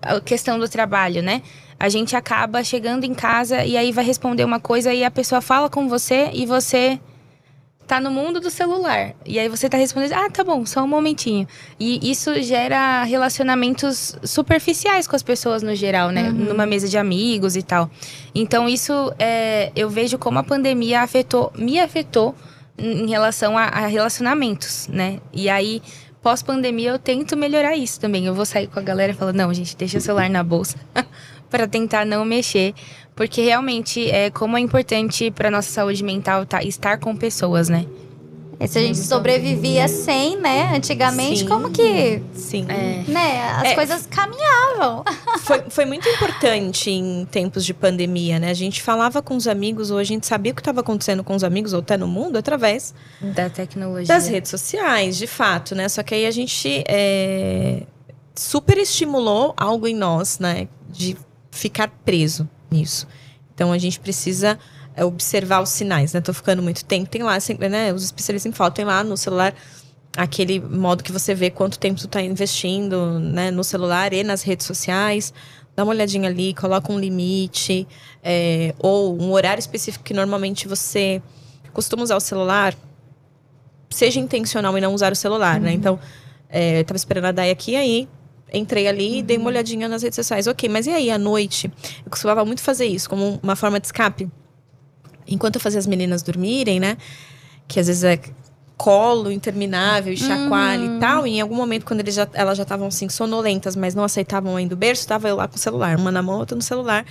[0.00, 1.42] a questão do trabalho, né?
[1.78, 5.40] A gente acaba chegando em casa e aí vai responder uma coisa e a pessoa
[5.40, 6.98] fala com você e você
[7.86, 9.14] tá no mundo do celular.
[9.24, 11.46] E aí você tá respondendo, ah, tá bom, só um momentinho.
[11.78, 16.30] E isso gera relacionamentos superficiais com as pessoas no geral, né?
[16.30, 16.46] Uhum.
[16.46, 17.90] Numa mesa de amigos e tal.
[18.34, 22.34] Então isso é, eu vejo como a pandemia afetou, me afetou
[22.76, 25.20] em relação a, a relacionamentos, né?
[25.32, 25.82] E aí
[26.22, 28.24] pós-pandemia eu tento melhorar isso também.
[28.24, 30.76] Eu vou sair com a galera e falar, não, gente, deixa o celular na bolsa.
[31.54, 32.74] para tentar não mexer,
[33.14, 37.86] porque realmente é como é importante para nossa saúde mental tá, estar com pessoas, né?
[38.58, 40.74] E se a gente sobrevivia sem, né?
[40.74, 41.46] Antigamente, Sim.
[41.46, 42.20] como que.
[42.32, 42.66] Sim.
[42.68, 43.04] É.
[43.08, 43.40] Né?
[43.52, 43.74] As é.
[43.76, 45.04] coisas caminhavam.
[45.44, 48.48] Foi, foi muito importante em tempos de pandemia, né?
[48.50, 51.34] A gente falava com os amigos, ou a gente sabia o que estava acontecendo com
[51.34, 54.06] os amigos, ou até no mundo, através da tecnologia.
[54.06, 55.86] Das redes sociais, de fato, né?
[55.88, 57.82] Só que aí a gente é,
[58.34, 60.66] super estimulou algo em nós, né?
[60.88, 61.14] De
[61.54, 63.06] ficar preso nisso.
[63.54, 64.58] Então a gente precisa
[64.96, 66.20] é, observar os sinais, né?
[66.20, 67.92] Tô ficando muito tempo, tem lá sempre, né?
[67.92, 69.54] Os especialistas em falta tem lá no celular
[70.16, 74.42] aquele modo que você vê quanto tempo tu tá investindo, né, no celular e nas
[74.42, 75.32] redes sociais.
[75.74, 77.86] Dá uma olhadinha ali, coloca um limite
[78.22, 81.20] é, ou um horário específico que normalmente você
[81.72, 82.76] costuma usar o celular.
[83.90, 85.58] Seja intencional e não usar o celular, né?
[85.58, 85.64] uhum.
[85.64, 85.72] né?
[85.72, 85.98] Então,
[86.48, 88.08] é, eu tava esperando a Dai aqui, aí
[88.54, 89.26] entrei ali e uhum.
[89.26, 90.46] dei uma olhadinha nas redes sociais.
[90.46, 91.70] Ok, mas e aí, à noite?
[92.04, 94.30] Eu costumava muito fazer isso, como uma forma de escape.
[95.26, 96.96] Enquanto eu fazia as meninas dormirem, né?
[97.66, 98.18] Que às vezes é
[98.76, 100.96] colo interminável e chacoalho uhum.
[100.96, 101.26] e tal.
[101.26, 104.56] E em algum momento, quando eles já, elas já estavam assim, sonolentas, mas não aceitavam
[104.56, 107.04] ainda o berço, estava eu lá com o celular, uma na mão, outra no celular.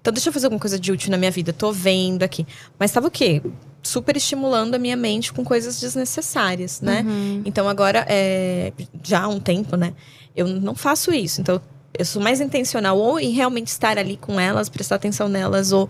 [0.00, 1.50] Então, deixa eu fazer alguma coisa de útil na minha vida.
[1.50, 2.46] Tô vendo aqui.
[2.78, 3.40] Mas estava o quê?
[3.82, 7.02] Super estimulando a minha mente com coisas desnecessárias, né?
[7.06, 7.42] Uhum.
[7.46, 8.70] Então, agora, é,
[9.02, 9.94] já há um tempo, né?
[10.36, 11.40] Eu não faço isso.
[11.40, 11.60] Então,
[11.96, 15.88] eu sou mais intencional ou em realmente estar ali com elas, prestar atenção nelas, ou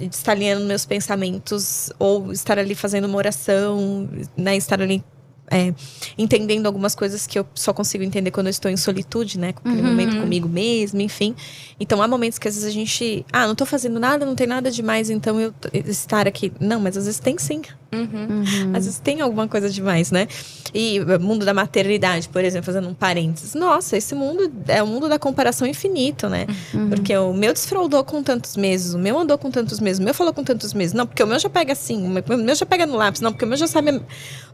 [0.00, 4.56] estar alinhando meus pensamentos, ou estar ali fazendo uma oração, né?
[4.56, 5.04] Estar ali
[5.50, 5.74] é,
[6.16, 9.52] entendendo algumas coisas que eu só consigo entender quando eu estou em solitude, né?
[9.52, 9.88] Com aquele uhum.
[9.88, 11.34] momento comigo mesmo, enfim.
[11.80, 14.46] Então há momentos que às vezes a gente, ah, não estou fazendo nada, não tem
[14.46, 16.52] nada demais, então eu estar aqui.
[16.60, 17.62] Não, mas às vezes tem sim.
[17.90, 18.42] Uhum.
[18.74, 20.28] Às vezes tem alguma coisa demais, né?
[20.74, 23.54] E o mundo da maternidade, por exemplo, fazendo um parênteses.
[23.54, 26.46] Nossa, esse mundo é o mundo da comparação infinito, né?
[26.74, 26.90] Uhum.
[26.90, 30.12] Porque o meu desfraudou com tantos meses, o meu andou com tantos meses, o meu
[30.12, 30.92] falou com tantos meses.
[30.92, 33.20] Não, porque o meu já pega assim, o meu já pega no lápis.
[33.22, 34.02] Não, porque o meu já sabe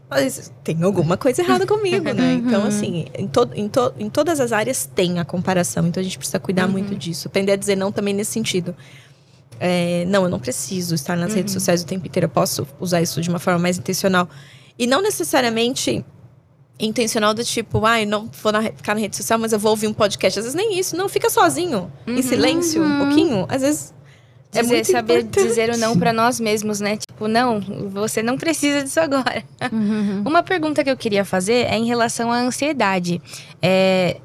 [0.09, 2.33] mas tem alguma coisa errada comigo, né?
[2.33, 2.67] Então, uhum.
[2.67, 5.87] assim, em, to, em, to, em todas as áreas tem a comparação.
[5.87, 6.73] Então, a gente precisa cuidar uhum.
[6.73, 7.27] muito disso.
[7.27, 8.75] Aprender a dizer não também nesse sentido.
[9.59, 11.37] É, não, eu não preciso estar nas uhum.
[11.37, 12.25] redes sociais o tempo inteiro.
[12.25, 14.29] Eu posso usar isso de uma forma mais intencional.
[14.77, 16.03] E não necessariamente
[16.79, 19.71] intencional do tipo, ai, ah, não vou na, ficar na rede social, mas eu vou
[19.71, 20.39] ouvir um podcast.
[20.39, 20.95] Às vezes nem isso.
[20.95, 22.21] Não, fica sozinho, em uhum.
[22.21, 23.05] silêncio, um uhum.
[23.05, 23.45] pouquinho.
[23.47, 23.93] Às vezes
[24.53, 25.47] é dizer, muito saber importante.
[25.47, 26.97] dizer o não para nós mesmos, né?
[26.97, 29.43] Tipo, não, você não precisa disso agora.
[29.71, 30.23] Uhum.
[30.25, 33.21] Uma pergunta que eu queria fazer é em relação à ansiedade.
[33.61, 34.17] É,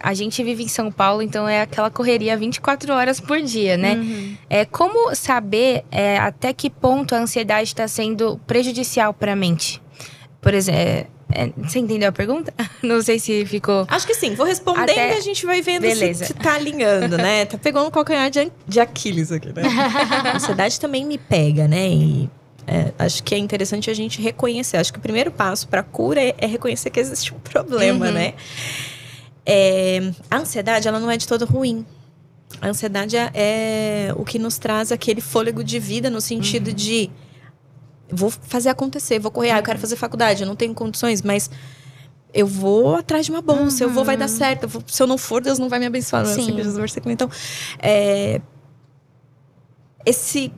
[0.00, 3.94] a gente vive em São Paulo, então é aquela correria 24 horas por dia, né?
[3.94, 4.36] Uhum.
[4.48, 9.82] É como saber é, até que ponto a ansiedade está sendo prejudicial para a mente?
[10.40, 12.52] Por exemplo, é, você entendeu a pergunta?
[12.82, 13.84] Não sei se ficou.
[13.88, 14.34] Acho que sim.
[14.34, 15.14] Vou respondendo Até...
[15.14, 16.24] e a gente vai vendo Beleza.
[16.24, 17.44] se, se tá alinhando, né?
[17.44, 19.62] Tá pegando o calcanhar de, de Aquiles aqui, né?
[20.24, 21.88] a ansiedade também me pega, né?
[21.88, 22.30] E
[22.66, 24.76] é, acho que é interessante a gente reconhecer.
[24.76, 28.12] Acho que o primeiro passo para cura é, é, reconhecer que existe um problema, uhum.
[28.12, 28.34] né?
[29.46, 31.86] É, a ansiedade, ela não é de todo ruim.
[32.60, 36.74] A ansiedade é, é o que nos traz aquele fôlego de vida no sentido uhum.
[36.74, 37.10] de
[38.10, 41.50] vou fazer acontecer, vou correr, ah, eu quero fazer faculdade, eu não tenho condições, mas
[42.32, 43.90] eu vou atrás de uma bolsa, uhum.
[43.90, 44.36] eu vou, vai dar uhum.
[44.36, 44.64] certo.
[44.64, 46.22] Eu vou, se eu não for, Deus não vai me abençoar.
[46.22, 47.00] Não é assim Sim.
[47.06, 47.30] Então,
[47.78, 48.40] é,
[50.04, 50.52] esse,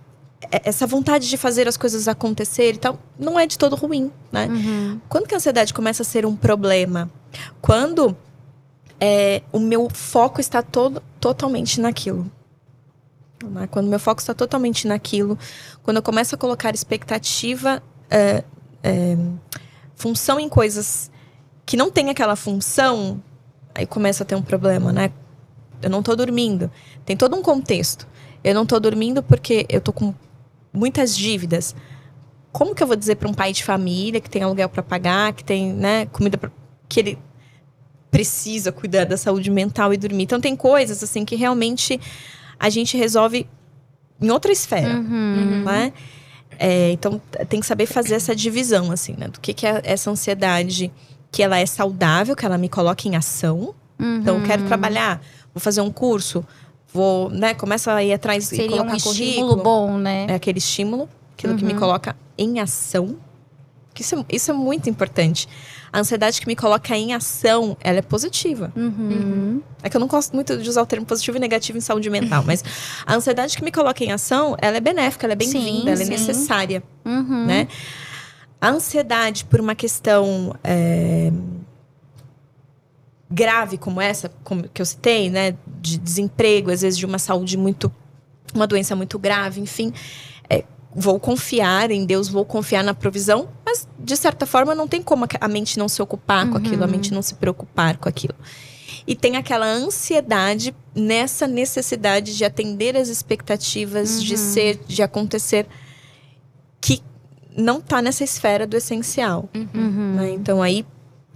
[0.50, 4.10] é, essa vontade de fazer as coisas acontecer e tal, não é de todo ruim,
[4.32, 4.46] né?
[4.46, 5.00] Uhum.
[5.08, 7.10] Quando que a ansiedade começa a ser um problema?
[7.60, 8.16] Quando
[9.00, 12.30] é, o meu foco está todo, totalmente naquilo.
[13.44, 13.66] Né?
[13.68, 15.38] Quando meu foco está totalmente naquilo,
[15.82, 18.42] quando eu começo a colocar expectativa, é,
[18.82, 19.16] é,
[19.94, 21.10] função em coisas
[21.64, 23.22] que não tem aquela função,
[23.74, 25.12] aí começa a ter um problema, né?
[25.80, 26.70] Eu não estou dormindo.
[27.04, 28.08] Tem todo um contexto.
[28.42, 30.14] Eu não estou dormindo porque eu estou com
[30.72, 31.74] muitas dívidas.
[32.50, 35.32] Como que eu vou dizer para um pai de família que tem aluguel para pagar,
[35.32, 36.50] que tem, né, comida pra,
[36.88, 37.18] que ele
[38.10, 40.24] precisa cuidar da saúde mental e dormir?
[40.24, 42.00] Então tem coisas assim que realmente
[42.58, 43.46] a gente resolve
[44.20, 45.62] em outra esfera, uhum.
[45.64, 45.92] né?
[46.58, 49.28] É, então tem que saber fazer essa divisão, assim, né?
[49.28, 50.90] Do que, que é essa ansiedade
[51.30, 53.74] que ela é saudável, que ela me coloca em ação.
[53.98, 54.16] Uhum.
[54.16, 55.20] Então, eu quero trabalhar,
[55.54, 56.44] vou fazer um curso,
[56.92, 57.54] vou, né?
[57.54, 60.26] Começa a ir atrás Seria e colocar um estímulo bom, né?
[60.28, 61.58] É aquele estímulo, aquilo uhum.
[61.58, 61.78] que me uhum.
[61.78, 63.16] coloca em ação.
[64.02, 65.48] Isso é, isso é muito importante.
[65.92, 68.72] A ansiedade que me coloca em ação, ela é positiva.
[68.76, 69.62] Uhum.
[69.82, 72.10] É que eu não gosto muito de usar o termo positivo e negativo em saúde
[72.10, 72.62] mental, mas
[73.06, 76.06] a ansiedade que me coloca em ação, ela é benéfica, ela é bem-vinda, ela é
[76.06, 77.46] necessária, uhum.
[77.46, 77.68] né?
[78.60, 81.30] A ansiedade por uma questão é,
[83.30, 87.56] grave como essa, como que eu citei, né, de desemprego, às vezes de uma saúde
[87.56, 87.92] muito,
[88.54, 89.92] uma doença muito grave, enfim,
[90.48, 95.02] é, vou confiar em Deus, vou confiar na provisão, mas de certa forma não tem
[95.02, 96.52] como a mente não se ocupar uhum.
[96.52, 96.92] com aquilo, a uhum.
[96.92, 98.34] mente não se preocupar com aquilo.
[99.06, 104.24] E tem aquela ansiedade nessa necessidade de atender as expectativas, uhum.
[104.24, 105.66] de ser, de acontecer,
[106.80, 107.02] que
[107.56, 109.48] não está nessa esfera do essencial.
[109.54, 110.14] Uhum.
[110.16, 110.30] Né?
[110.30, 110.84] Então aí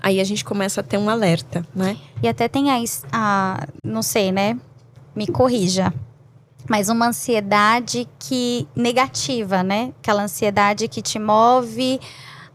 [0.02, 1.96] aí a gente começa a ter um alerta, né?
[2.22, 4.58] E até tem a, a não sei, né?
[5.14, 5.94] Me corrija
[6.68, 9.92] mas uma ansiedade que negativa, né?
[10.00, 12.00] Aquela ansiedade que te move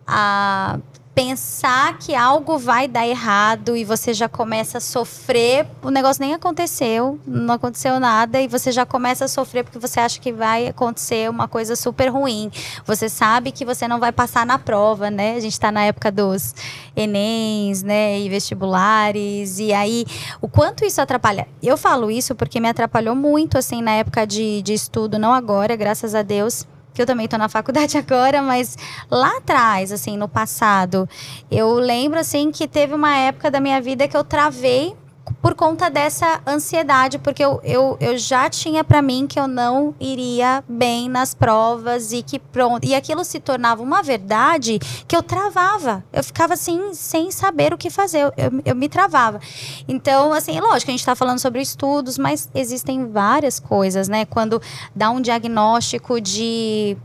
[0.06, 0.80] a
[1.18, 6.36] pensar que algo vai dar errado e você já começa a sofrer, o negócio nem
[6.36, 10.68] aconteceu, não aconteceu nada e você já começa a sofrer porque você acha que vai
[10.68, 12.52] acontecer uma coisa super ruim.
[12.86, 15.34] Você sabe que você não vai passar na prova, né?
[15.34, 16.54] A gente está na época dos
[16.96, 20.06] ENEMs, né, e vestibulares, e aí
[20.40, 21.48] o quanto isso atrapalha.
[21.64, 25.76] Eu falo isso porque me atrapalhou muito assim na época de, de estudo, não agora,
[25.76, 28.76] graças a Deus que eu também estou na faculdade agora, mas
[29.10, 31.08] lá atrás, assim, no passado,
[31.50, 34.96] eu lembro, assim, que teve uma época da minha vida que eu travei
[35.42, 39.94] por conta dessa ansiedade, porque eu, eu, eu já tinha para mim que eu não
[40.00, 42.86] iria bem nas provas e que pronto.
[42.86, 46.04] E aquilo se tornava uma verdade que eu travava.
[46.12, 48.20] Eu ficava assim, sem saber o que fazer.
[48.20, 49.40] Eu, eu, eu me travava.
[49.88, 54.26] Então, assim, lógico, a gente está falando sobre estudos, mas existem várias coisas, né?
[54.26, 54.62] Quando
[54.96, 56.98] dá um diagnóstico de,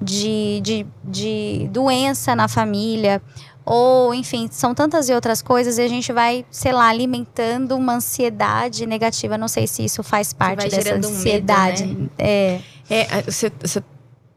[0.00, 3.22] de, de, de doença na família
[3.66, 7.96] ou enfim, são tantas e outras coisas e a gente vai, sei lá, alimentando uma
[7.96, 9.36] ansiedade negativa.
[9.36, 11.82] Não sei se isso faz parte dessa ansiedade.
[11.82, 12.08] Um medo, né?
[12.16, 12.60] É.
[12.88, 13.82] é você, você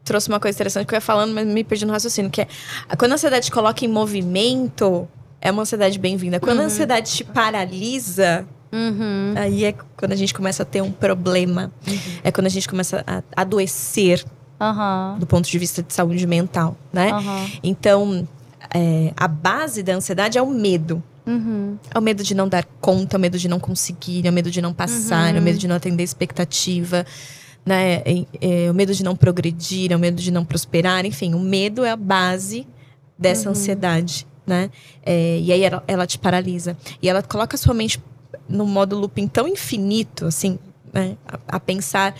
[0.04, 2.48] trouxe uma coisa interessante que eu ia falando, mas me perdi no raciocínio, que é
[2.98, 5.08] quando a ansiedade te coloca em movimento,
[5.40, 6.40] é uma ansiedade bem-vinda.
[6.40, 6.64] Quando uhum.
[6.64, 9.34] a ansiedade te paralisa, uhum.
[9.36, 11.72] aí é quando a gente começa a ter um problema.
[11.86, 11.98] Uhum.
[12.24, 14.24] É quando a gente começa a adoecer.
[15.18, 17.10] Do ponto de vista de saúde mental, né?
[17.62, 18.28] Então,
[18.74, 21.02] é, a base da ansiedade é o medo.
[21.26, 21.78] Uhum.
[21.92, 24.32] É o medo de não dar conta, é o medo de não conseguir, é o
[24.32, 25.36] medo de não passar, uhum.
[25.36, 27.04] é o medo de não atender expectativa,
[27.64, 28.02] né?
[28.04, 31.40] É, é, o medo de não progredir, é o medo de não prosperar, enfim, o
[31.40, 32.66] medo é a base
[33.18, 33.52] dessa uhum.
[33.52, 34.70] ansiedade, né?
[35.04, 36.76] É, e aí ela, ela, te paralisa.
[37.02, 38.02] E ela coloca a sua mente
[38.48, 40.58] no modo looping tão infinito, assim,
[40.92, 41.16] né?
[41.26, 42.14] a, a pensar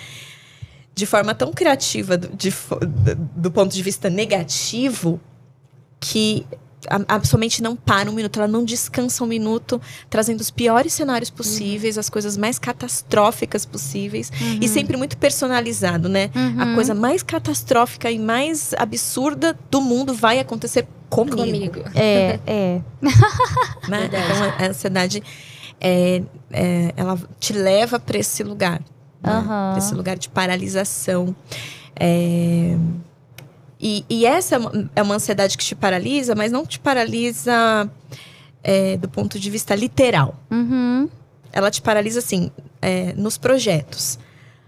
[0.94, 2.52] de forma tão criativa do, de,
[3.34, 5.20] do ponto de vista negativo
[6.00, 6.46] que
[6.88, 10.50] a, a sua mente não para um minuto, ela não descansa um minuto, trazendo os
[10.50, 12.00] piores cenários possíveis, uhum.
[12.00, 14.32] as coisas mais catastróficas possíveis.
[14.40, 14.58] Uhum.
[14.60, 16.30] E sempre muito personalizado, né?
[16.34, 16.60] Uhum.
[16.60, 21.36] A coisa mais catastrófica e mais absurda do mundo vai acontecer comigo.
[21.36, 21.82] comigo.
[21.94, 22.80] É, é.
[23.88, 24.06] né?
[24.06, 25.22] Então, a ansiedade,
[25.80, 28.80] é, é, ela te leva para esse lugar.
[29.22, 29.44] Né?
[29.46, 31.34] Para esse lugar de paralisação.
[31.94, 32.76] É
[33.80, 34.56] e, e essa
[34.94, 37.90] é uma ansiedade que te paralisa, mas não te paralisa
[38.62, 40.38] é, do ponto de vista literal.
[40.50, 41.08] Uhum.
[41.52, 42.50] Ela te paralisa, assim,
[42.82, 44.18] é, nos projetos.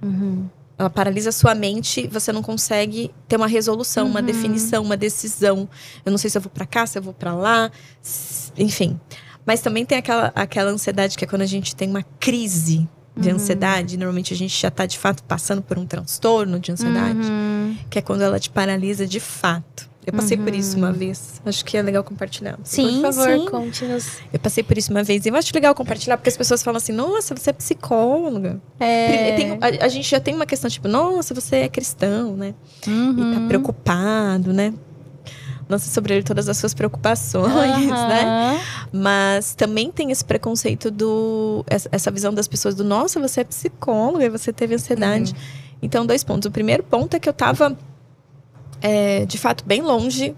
[0.02, 0.48] Uhum.
[0.78, 4.10] Ela paralisa a sua mente, você não consegue ter uma resolução, uhum.
[4.10, 5.68] uma definição, uma decisão.
[6.04, 7.70] Eu não sei se eu vou para cá, se eu vou para lá,
[8.56, 8.98] enfim.
[9.44, 13.28] Mas também tem aquela, aquela ansiedade que é quando a gente tem uma crise de
[13.28, 13.34] uhum.
[13.36, 13.96] ansiedade.
[13.96, 17.76] Normalmente a gente já está de fato passando por um transtorno de ansiedade, uhum.
[17.90, 19.90] que é quando ela te paralisa de fato.
[20.04, 20.44] Eu passei uhum.
[20.44, 20.94] por isso uma uhum.
[20.94, 21.40] vez.
[21.46, 22.58] Acho que é legal compartilhar.
[22.64, 24.18] Sim, por favor, conte-nos.
[24.32, 25.24] Eu passei por isso uma vez.
[25.24, 28.60] E eu acho legal compartilhar, porque as pessoas falam assim: nossa, você é psicóloga.
[28.80, 29.36] É.
[29.36, 32.52] Tem, a, a, gente já tem uma questão tipo: nossa, você é cristão, né?
[32.84, 33.12] Uhum.
[33.12, 33.48] E tá uhum.
[33.48, 34.74] preocupado, né?
[35.72, 38.08] Lança sobre ele todas as suas preocupações, uhum.
[38.08, 38.60] né?
[38.92, 44.24] Mas também tem esse preconceito do essa visão das pessoas do nossa, você é psicóloga
[44.24, 45.32] e você teve ansiedade.
[45.32, 45.38] Uhum.
[45.82, 46.46] Então, dois pontos.
[46.46, 47.76] O primeiro ponto é que eu estava
[48.80, 50.34] é, de fato bem longe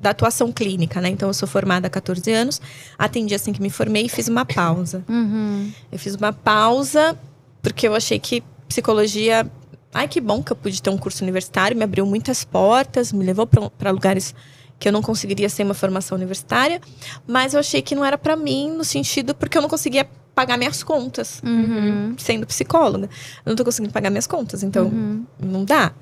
[0.00, 1.08] da atuação clínica, né?
[1.08, 2.60] Então eu sou formada há 14 anos,
[2.98, 5.04] atendi assim que me formei e fiz uma pausa.
[5.08, 5.70] Uhum.
[5.90, 7.16] Eu fiz uma pausa
[7.62, 9.48] porque eu achei que psicologia
[9.94, 13.24] Ai, que bom que eu pude ter um curso universitário, me abriu muitas portas, me
[13.24, 14.34] levou para lugares
[14.78, 16.80] que eu não conseguiria sem uma formação universitária,
[17.26, 20.56] mas eu achei que não era para mim no sentido porque eu não conseguia pagar
[20.56, 22.14] minhas contas, uhum.
[22.18, 23.08] sendo psicóloga.
[23.44, 25.26] Eu não tô conseguindo pagar minhas contas, então uhum.
[25.38, 25.92] não dá.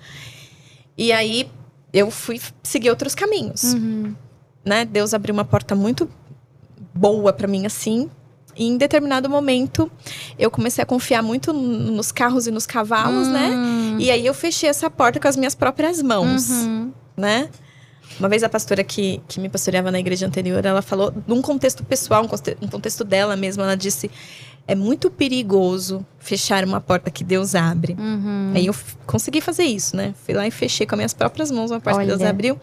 [0.96, 1.50] E aí
[1.92, 4.14] eu fui seguir outros caminhos, uhum.
[4.64, 4.85] né?
[4.85, 6.09] Deus abriu uma porta muito
[6.94, 8.09] boa para mim assim,
[8.57, 9.91] e em determinado momento,
[10.39, 13.51] eu comecei a confiar muito nos carros e nos cavalos, né?
[13.51, 13.97] hum.
[13.97, 14.03] né?
[14.03, 16.93] E aí eu fechei essa porta com as minhas próprias mãos, uhum.
[17.16, 17.49] né?
[18.18, 21.83] Uma vez a pastora que, que me pastoreava na igreja anterior, ela falou, num contexto
[21.85, 22.29] pessoal,
[22.61, 24.11] um contexto dela mesma, ela disse:
[24.66, 27.97] é muito perigoso fechar uma porta que Deus abre.
[27.99, 28.53] Uhum.
[28.55, 28.74] Aí eu
[29.07, 30.14] consegui fazer isso, né?
[30.24, 32.12] Fui lá e fechei com as minhas próprias mãos uma porta Olha.
[32.12, 32.61] que Deus abriu.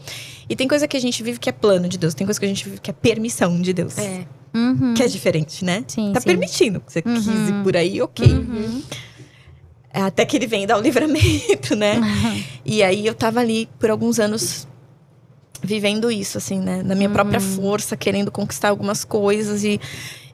[0.49, 2.45] E tem coisa que a gente vive que é plano de Deus, tem coisa que
[2.45, 3.97] a gente vive que é permissão de Deus.
[3.97, 4.25] É.
[4.57, 4.93] Uhum.
[4.93, 5.83] Que é diferente, né?
[5.87, 6.25] Sim, tá sim.
[6.25, 7.15] permitindo que você uhum.
[7.15, 8.25] quis ir por aí, ok.
[8.25, 8.81] Uhum.
[9.93, 11.99] Até que ele vem dar o livramento, né?
[11.99, 12.43] Uhum.
[12.65, 14.67] E aí eu tava ali por alguns anos
[15.63, 16.83] vivendo isso, assim, né?
[16.83, 17.55] Na minha própria uhum.
[17.55, 19.79] força, querendo conquistar algumas coisas e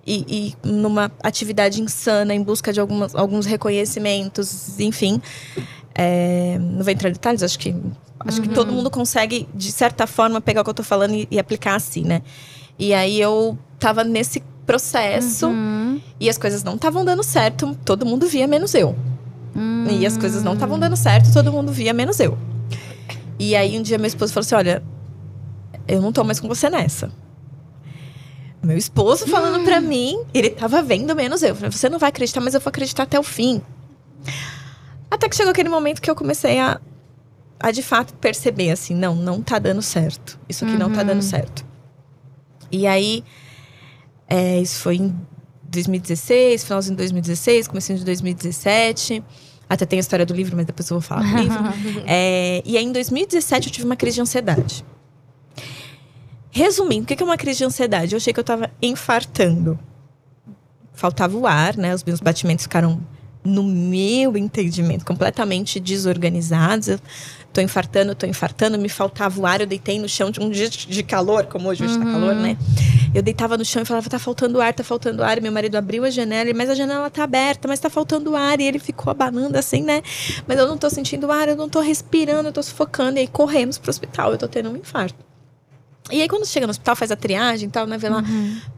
[0.06, 5.22] e, e numa atividade insana em busca de algumas, alguns reconhecimentos, enfim.
[5.96, 7.74] É, não vou entrar em detalhes, acho que
[8.20, 11.28] acho que todo mundo consegue, de certa forma, pegar o que eu tô falando e,
[11.30, 12.22] e aplicar assim, né?
[12.78, 16.02] E aí eu tava nesse processo Uhum.
[16.20, 18.96] e as coisas não estavam dando certo, todo mundo via menos eu.
[19.56, 19.86] Hum.
[19.90, 22.38] E as coisas não estavam dando certo, todo mundo via menos eu.
[23.38, 24.82] E aí um dia meu esposo falou assim: Olha,
[25.88, 27.12] eu não tô mais com você nessa.
[28.62, 31.50] Meu esposo falando pra mim, ele tava vendo menos eu.
[31.50, 33.62] Eu falei, você não vai acreditar, mas eu vou acreditar até o fim.
[35.12, 36.80] Até que chegou aquele momento que eu comecei a,
[37.60, 40.40] a de fato perceber assim: não, não tá dando certo.
[40.48, 41.66] Isso aqui não tá dando certo.
[42.74, 43.24] E aí,
[44.28, 45.16] é, isso foi em
[45.66, 49.24] 2016, finalzinho de 2016, comecinho de 2017.
[49.70, 51.64] Até tem a história do livro, mas depois eu vou falar do livro.
[52.08, 54.84] É, e aí, em 2017, eu tive uma crise de ansiedade.
[56.50, 58.14] Resumindo, o que é uma crise de ansiedade?
[58.14, 59.78] Eu achei que eu tava infartando.
[60.94, 61.94] Faltava o ar, né?
[61.94, 63.00] Os meus batimentos ficaram,
[63.44, 66.88] no meu entendimento, completamente desorganizados.
[66.88, 67.00] Eu
[67.54, 70.68] tô infartando, tô infartando, me faltava o ar, eu deitei no chão de um dia
[70.68, 72.58] de calor, como hoje, hoje tá calor, né?
[73.14, 75.38] Eu deitava no chão e falava, tá faltando ar, tá faltando ar.
[75.38, 78.60] E meu marido abriu a janela, mas a janela tá aberta, mas tá faltando ar.
[78.60, 80.02] E ele ficou abanando assim, né?
[80.48, 83.20] Mas eu não tô sentindo ar, eu não tô respirando, eu tô sufocando.
[83.20, 85.24] E aí corremos pro hospital, eu tô tendo um infarto.
[86.12, 87.98] E aí, quando chega no hospital, faz a triagem e tal, né?
[87.98, 88.22] Vê lá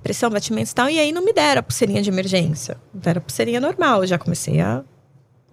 [0.04, 0.90] pressão, batimentos e tal.
[0.90, 2.78] E aí não me deram a pulseirinha de emergência.
[2.94, 4.04] Deram a pulseirinha normal.
[4.04, 4.84] Eu já comecei a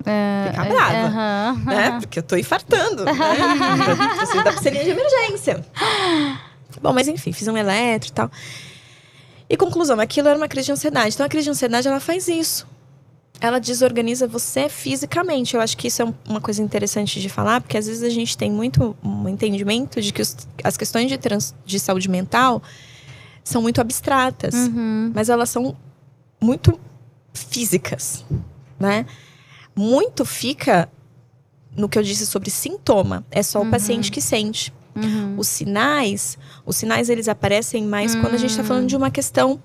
[0.02, 1.06] ficar brava.
[1.06, 1.62] Aham.
[1.66, 1.98] né?
[2.00, 3.12] Porque eu tô infartando, né?
[4.18, 5.64] Preciso da pulseirinha de emergência.
[6.80, 8.30] Bom, mas enfim, fiz um eletro e tal.
[9.48, 11.14] E conclusão, aquilo era uma crise de ansiedade.
[11.14, 12.66] Então a crise de ansiedade, ela faz isso.
[13.40, 15.54] Ela desorganiza você fisicamente.
[15.54, 18.08] Eu acho que isso é um- uma coisa interessante de falar, porque às vezes a
[18.08, 22.62] gente tem muito um entendimento de que os- as questões de, trans- de saúde mental
[23.44, 25.10] são muito abstratas Uhum.
[25.14, 25.76] mas elas são
[26.40, 26.78] muito
[27.34, 28.24] físicas,
[28.78, 29.04] né?
[29.74, 30.88] Muito fica
[31.76, 34.72] no que eu disse sobre sintoma, é só o paciente que sente.
[34.94, 35.36] Uhum.
[35.38, 39.58] Os sinais, os sinais eles aparecem mais quando a gente está falando de uma questão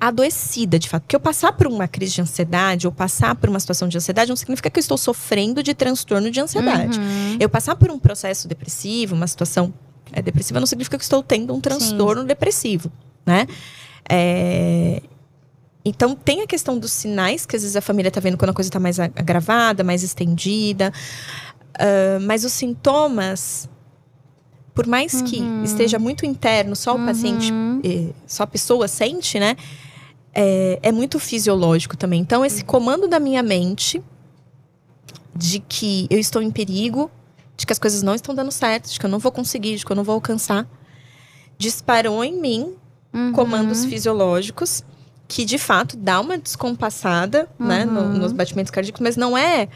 [0.00, 1.02] adoecida, de fato.
[1.02, 4.30] Porque eu passar por uma crise de ansiedade ou passar por uma situação de ansiedade
[4.30, 6.98] não significa que eu estou sofrendo de transtorno de ansiedade.
[6.98, 7.36] Uhum.
[7.38, 9.72] Eu passar por um processo depressivo, uma situação
[10.12, 12.90] é, depressiva, não significa que eu estou tendo um transtorno depressivo,
[13.26, 13.46] né?
[14.08, 15.02] É,
[15.84, 18.54] Então, tem a questão dos sinais, que às vezes a família tá vendo quando a
[18.54, 20.92] coisa tá mais agravada, mais estendida.
[21.78, 23.68] Ah, mas os sintomas,
[24.74, 27.52] por mais que esteja muito interno, só o paciente,
[27.84, 29.56] eh, só a pessoa sente, né?
[30.34, 32.20] É, é muito fisiológico também.
[32.20, 34.02] Então, esse comando da minha mente
[35.34, 37.10] de que eu estou em perigo,
[37.56, 39.84] de que as coisas não estão dando certo, de que eu não vou conseguir, de
[39.84, 40.66] que eu não vou alcançar,
[41.58, 42.74] disparou em mim
[43.14, 43.32] Uhum.
[43.32, 44.82] comandos fisiológicos
[45.34, 48.12] que de fato dá uma descompassada né, no- Uhum.
[48.18, 49.66] nos batimentos cardíacos, mas não é,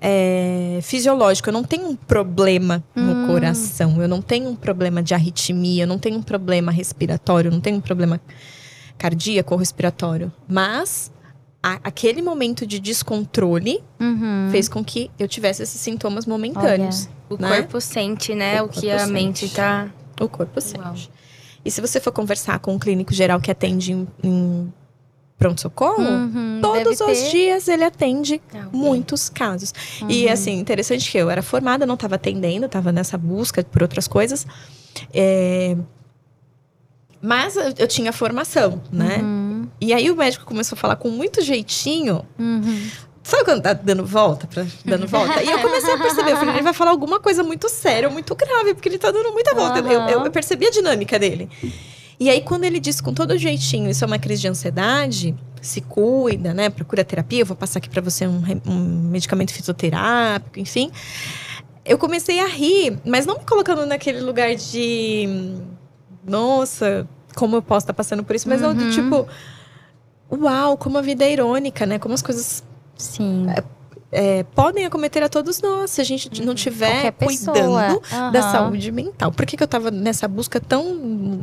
[0.00, 1.48] é, fisiológico.
[1.48, 3.26] Eu não tenho um problema no Hum.
[3.28, 7.52] coração, eu não tenho um problema de arritmia, eu não tenho um problema respiratório, eu
[7.52, 8.20] não tenho um problema
[8.98, 10.32] cardíaco ou respiratório.
[10.48, 11.12] Mas
[11.62, 14.48] a- aquele momento de descontrole Uhum.
[14.50, 17.08] fez com que eu tivesse esses sintomas momentâneos.
[17.30, 17.48] O né?
[17.48, 18.60] corpo sente, né?
[18.62, 19.54] O O, que a mente sente.
[19.54, 19.88] tá.
[20.20, 20.80] O corpo sente.
[20.82, 20.94] Uau.
[21.64, 24.72] E se você for conversar com um clínico geral que atende em, em
[25.38, 26.58] pronto-socorro, Uhum.
[26.60, 29.72] todos os dias ele atende Ah, muitos casos.
[30.08, 34.08] E assim, interessante que eu era formada, não estava atendendo, estava nessa busca por outras
[34.08, 34.44] coisas.
[35.14, 35.76] É,
[37.20, 39.18] Mas eu, tinha formação, né?
[39.22, 39.68] Uhum.
[39.80, 42.24] E aí o médico começou a falar com muito jeitinho.
[42.38, 42.88] Uhum.
[43.24, 45.42] Sabe quando tá dando volta, pra, dando volta?
[45.42, 48.34] E eu comecei a perceber, eu falei, ele vai falar alguma coisa muito séria, muito
[48.34, 49.80] grave, porque ele tá dando muita volta.
[49.80, 51.48] Eu, eu- eu percebi a dinâmica dele.
[52.20, 55.80] E aí, quando ele disse com todo jeitinho, isso é uma crise de ansiedade, se
[55.80, 56.68] cuida, né?
[56.68, 60.90] Procura terapia, eu vou passar aqui pra você um, um medicamento fitoterápico, enfim.
[61.84, 65.54] Eu comecei a rir, mas não me colocando naquele lugar de.
[66.26, 69.26] Nossa, como eu posso estar passando por isso, mas não do tipo.
[70.30, 71.98] Uau, como a vida é irônica, né?
[71.98, 72.62] Como as coisas
[72.98, 73.46] Sim.
[74.10, 77.52] É, podem acometer a todos nós se a gente não tiver Qualquer pessoa.
[77.54, 78.52] cuidando da Aham.
[78.52, 79.30] saúde mental.
[79.32, 80.94] Por que, que eu tava nessa busca tão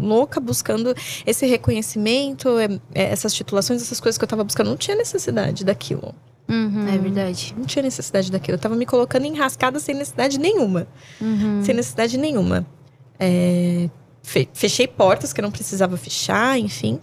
[0.02, 0.96] louca, buscando
[1.26, 4.70] esse reconhecimento, é, é, essas titulações, essas coisas que eu tava buscando?
[4.70, 6.14] Não tinha necessidade daquilo.
[6.50, 6.88] Uhum.
[6.88, 7.56] É verdade.
[7.58, 8.56] Não tinha necessidade daquilo.
[8.56, 10.88] Eu tava me colocando enrascada sem necessidade nenhuma.
[11.22, 11.62] Uhum.
[11.64, 12.66] Sem necessidade nenhuma.
[13.20, 13.90] É,
[14.22, 17.00] fe- fechei portas que eu não precisava fechar, enfim.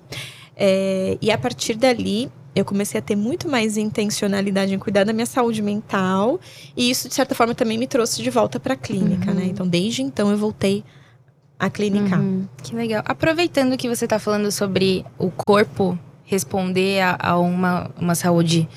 [0.57, 5.13] É, e a partir dali, eu comecei a ter muito mais intencionalidade em cuidar da
[5.13, 6.39] minha saúde mental.
[6.77, 9.45] E isso, de certa forma, também me trouxe de volta para a clínica, né?
[9.47, 10.85] Então, desde então, eu voltei
[11.59, 12.21] a clinicar.
[12.21, 12.47] Uhum.
[12.63, 13.03] Que legal.
[13.07, 18.69] Aproveitando que você tá falando sobre o corpo responder a, a uma, uma saúde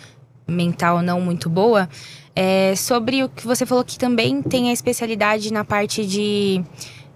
[0.48, 1.90] mental não muito boa.
[2.36, 6.64] É, sobre o que você falou que também tem a especialidade na parte de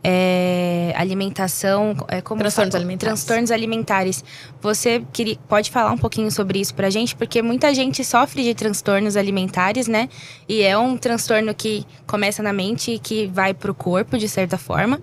[0.04, 3.14] é, alimentação, é, como Transtornos alimentares.
[3.14, 4.24] Transtornos alimentares.
[4.62, 7.16] Você queria, pode falar um pouquinho sobre isso pra gente?
[7.16, 10.10] Porque muita gente sofre de transtornos alimentares, né?
[10.48, 14.58] E é um transtorno que começa na mente e que vai pro corpo, de certa
[14.58, 15.00] forma.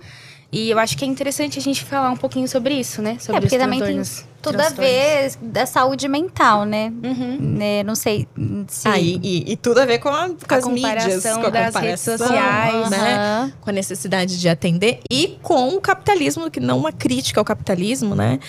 [0.49, 3.17] E eu acho que é interessante a gente falar um pouquinho sobre isso, né?
[3.19, 4.01] Sobre É, porque os também tem
[4.41, 6.91] tudo a ver da saúde mental, né?
[7.03, 7.37] Uhum.
[7.37, 8.25] Né, Não sei
[8.69, 8.87] se...
[8.87, 11.47] Ah, e, e- e tudo a ver com, a, com A as mídias, comparação com
[11.47, 12.89] a das redes sociais.
[12.89, 13.51] né?
[13.59, 18.15] Com a necessidade de atender e com o capitalismo, que não uma crítica ao capitalismo,
[18.15, 18.39] né?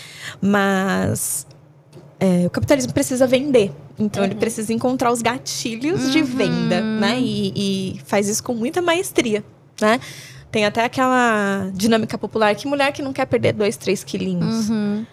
[0.41, 1.47] Mas
[2.21, 3.73] é, o capitalismo precisa vender.
[3.99, 7.19] Então ele precisa encontrar os gatilhos de venda, né?
[7.19, 7.53] E,
[7.97, 9.43] e faz isso com muita maestria,
[9.81, 9.99] né?
[10.51, 14.71] Tem até aquela dinâmica popular que mulher que não quer perder dois, três quilinhos.
[14.71, 15.05] Uhum.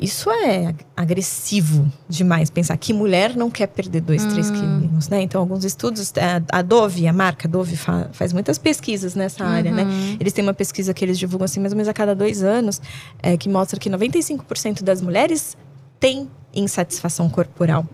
[0.00, 5.20] Isso é ag- agressivo demais, pensar que mulher não quer perder dois, três quilinhos, né?
[5.20, 9.70] Então, alguns estudos, é, a Dove, a marca Dove fa- faz muitas pesquisas nessa área,
[9.70, 9.86] né?
[10.18, 12.80] Eles têm uma pesquisa que eles divulgam assim, mais ou menos a cada dois anos,
[13.22, 15.56] é, que mostra que 95% das mulheres
[16.00, 17.84] têm insatisfação corporal.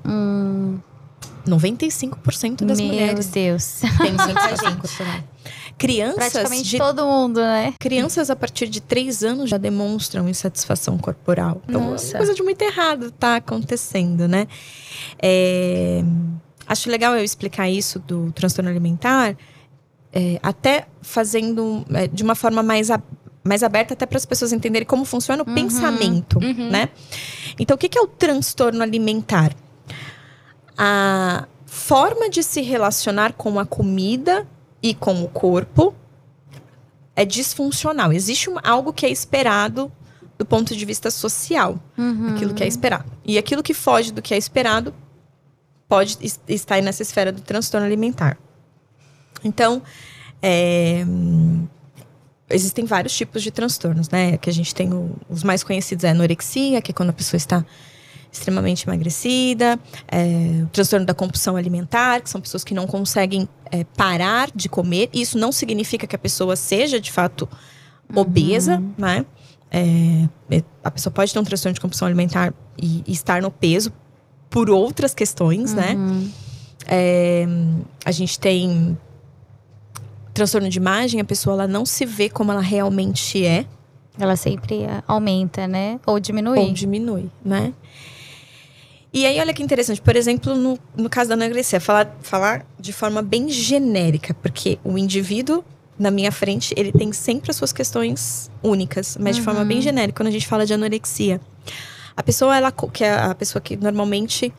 [1.47, 3.81] 95% das Meu mulheres Deus.
[4.01, 5.21] têm insatisfação corporal.
[5.79, 7.73] Crianças Praticamente de todo mundo, né?
[7.79, 11.63] Crianças a partir de 3 anos já demonstram insatisfação corporal.
[11.69, 12.17] Então, Nossa.
[12.19, 14.47] coisa de muito errado tá acontecendo, né?
[15.23, 16.03] É,
[16.67, 19.35] Acho legal eu explicar isso do transtorno alimentar,
[20.13, 23.01] é, até fazendo é, de uma forma mais, a-
[23.43, 26.91] mais aberta, até para as pessoas entenderem como funciona o pensamento, né?
[27.59, 29.55] Então, o que que é o transtorno alimentar?
[30.77, 34.47] A forma de se relacionar com a comida
[34.83, 35.95] e com o corpo
[37.17, 38.13] é disfuncional.
[38.13, 39.91] Existe um- algo que é esperado
[40.39, 41.81] do ponto de vista social,
[42.35, 43.11] aquilo que é esperado.
[43.25, 44.95] E aquilo que foge do que é esperado
[45.89, 48.39] pode es- estar nessa esfera do transtorno alimentar.
[49.43, 49.83] Então,
[50.41, 51.05] é,
[52.51, 54.37] existem vários tipos de transtornos, né?
[54.39, 57.13] Que a gente tem o- os mais conhecidos é a anorexia, que é quando a
[57.13, 57.65] pessoa está
[58.31, 63.85] extremamente emagrecida, é, o transtorno da compulsão alimentar, que são pessoas que não conseguem é,
[63.85, 65.09] parar de comer.
[65.13, 67.49] Isso não significa que a pessoa seja de fato
[68.15, 69.25] obesa, né?
[69.71, 73.51] É, é, a pessoa pode ter um transtorno de compulsão alimentar e, e estar no
[73.51, 73.93] peso
[74.49, 75.95] por outras questões, né?
[76.87, 77.47] É,
[78.05, 78.97] a gente tem
[80.33, 83.67] transtorno de imagem, a pessoa ela não se vê como ela realmente é.
[84.19, 86.01] Ela sempre aumenta, né?
[86.07, 86.59] Ou diminui.
[86.59, 87.73] ou diminui, né?
[89.19, 92.93] E aí, olha que interessante, por exemplo, no, no caso da anorexia, falar, falar de
[92.93, 95.65] forma bem genérica, porque o indivíduo
[95.99, 100.19] na minha frente, ele tem sempre as suas questões únicas, mas de forma bem genérica,
[100.23, 101.41] quando a gente fala de anorexia.
[102.17, 104.55] A pessoa, ela, que é a pessoa que normalmente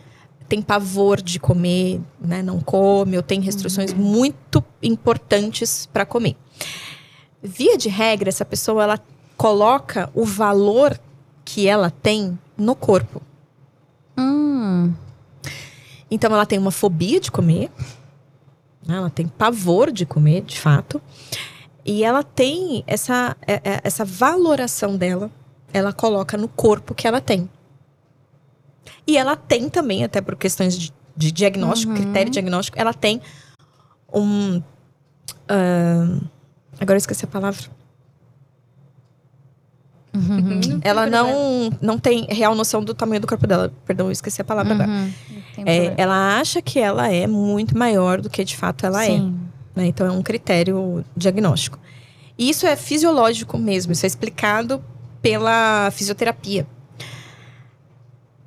[0.50, 6.36] tem pavor de comer, né, não come, ou tem restrições muito importantes para comer.
[7.42, 9.00] Via de regra, essa pessoa, ela
[9.38, 11.00] coloca o valor
[11.46, 13.22] que ela tem no corpo.
[16.12, 17.70] Então ela tem uma fobia de comer,
[18.86, 18.96] né?
[18.98, 21.02] ela tem pavor de comer, de fato,
[21.86, 25.30] e ela tem essa, é- é- essa valoração dela,
[25.72, 27.50] ela coloca no corpo que ela tem.
[29.06, 33.22] E ela tem também, até por questões de, de diagnóstico, critério diagnóstico, ela tem
[34.14, 34.62] um.
[35.48, 36.20] ah,
[36.80, 37.64] agora eu esqueci a palavra.
[40.84, 43.72] Ela não, não tem real noção do tamanho do corpo dela.
[43.86, 44.90] Perdão, eu esqueci a palavra agora.
[44.90, 45.14] uhum.
[45.28, 49.08] Tem É, ela acha que ela é muito maior do que de fato ela é.
[49.08, 49.40] Sim.
[49.76, 49.88] né?
[49.88, 51.80] Então é um critério diagnóstico.
[52.38, 54.84] E isso é fisiológico mesmo, isso é explicado
[55.22, 56.66] pela fisioterapia.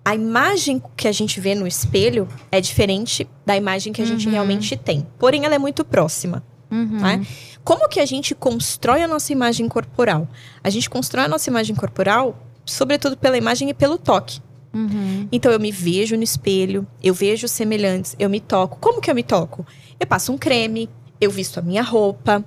[0.05, 4.29] A imagem que a gente vê no espelho é diferente da imagem que a gente
[4.29, 5.07] realmente tem.
[5.19, 6.43] Porém, ela é muito próxima.
[6.71, 7.01] Uhum.
[7.01, 7.27] né?
[7.63, 10.27] Como que a gente constrói a nossa imagem corporal?
[10.65, 14.41] A gente constrói a nossa imagem corporal, sobretudo pela imagem e pelo toque.
[14.75, 15.29] Uhum.
[15.31, 18.79] Então eu me vejo no espelho, eu vejo semelhantes, eu me toco.
[18.81, 19.67] Como que eu me toco?
[20.01, 20.89] Eu passo um creme,
[21.21, 22.45] eu visto a minha roupa,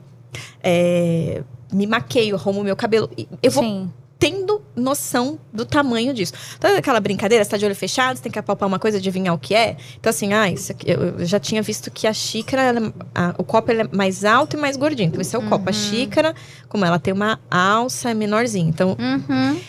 [0.63, 3.09] é, me maqueio, arrumo meu cabelo.
[3.41, 3.91] Eu vou Sim.
[4.17, 6.33] tendo noção do tamanho disso.
[6.57, 9.33] Então, aquela brincadeira, você tá de olho fechado, você tem que apalpar uma coisa, adivinhar
[9.33, 9.77] o que é.
[9.99, 13.71] Então, assim, ah, isso aqui, eu já tinha visto que a xícara, a- o copo
[13.71, 15.07] é mais alto e mais gordinho.
[15.07, 15.69] Então, esse é o copo.
[15.69, 16.33] A xícara,
[16.67, 18.67] como ela tem uma alça, é menorzinha.
[18.69, 19.59] Então, Uhum.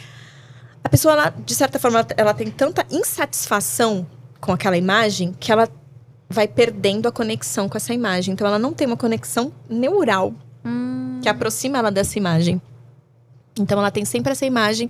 [0.86, 4.06] A pessoa, ela, de certa forma, ela, ela tem tanta insatisfação
[4.40, 5.68] com aquela imagem que ela
[6.30, 8.34] vai perdendo a conexão com essa imagem.
[8.34, 10.32] Então, ela não tem uma conexão neural
[10.64, 11.18] Hum.
[11.20, 12.62] que aproxima ela dessa imagem.
[13.58, 14.88] Então, ela tem sempre essa imagem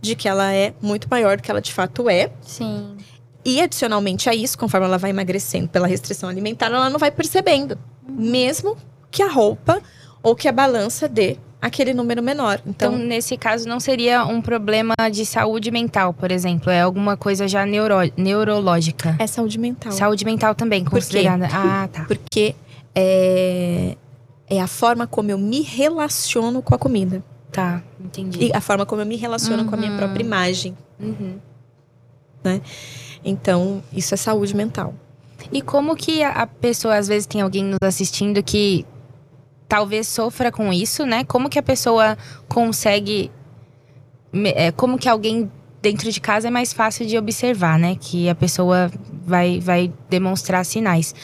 [0.00, 2.32] de que ela é muito maior do que ela de fato é.
[2.42, 2.96] Sim.
[3.44, 7.78] E adicionalmente a isso, conforme ela vai emagrecendo pela restrição alimentar, ela não vai percebendo.
[8.08, 8.76] Mesmo
[9.12, 9.80] que a roupa
[10.24, 12.60] ou que a balança dê aquele número menor.
[12.66, 16.70] Então, Então, nesse caso, não seria um problema de saúde mental, por exemplo.
[16.70, 19.16] É alguma coisa já neuro neurológica.
[19.18, 19.92] é saúde mental.
[19.92, 21.48] Saúde mental também, considerada.
[21.52, 22.04] Ah, tá.
[22.04, 22.54] Porque
[22.94, 23.96] é,
[24.48, 27.22] é a forma como eu me relaciono com a comida.
[27.52, 28.46] Tá, entendi.
[28.46, 29.98] E a forma como eu me relaciono com a minha Uhum.
[29.98, 30.76] própria imagem.
[31.00, 31.38] Uhum.
[33.24, 34.94] Então, isso é saúde mental.
[35.52, 38.86] E como que a pessoa, às vezes tem alguém nos assistindo que
[39.70, 41.22] talvez sofra com isso, né?
[41.22, 42.18] Como que a pessoa
[42.48, 43.30] consegue.
[44.34, 45.48] é, como que alguém
[45.80, 47.96] dentro de casa é mais fácil de observar, né?
[47.98, 48.90] Que a pessoa
[49.24, 51.14] vai, vai demonstrar sinais.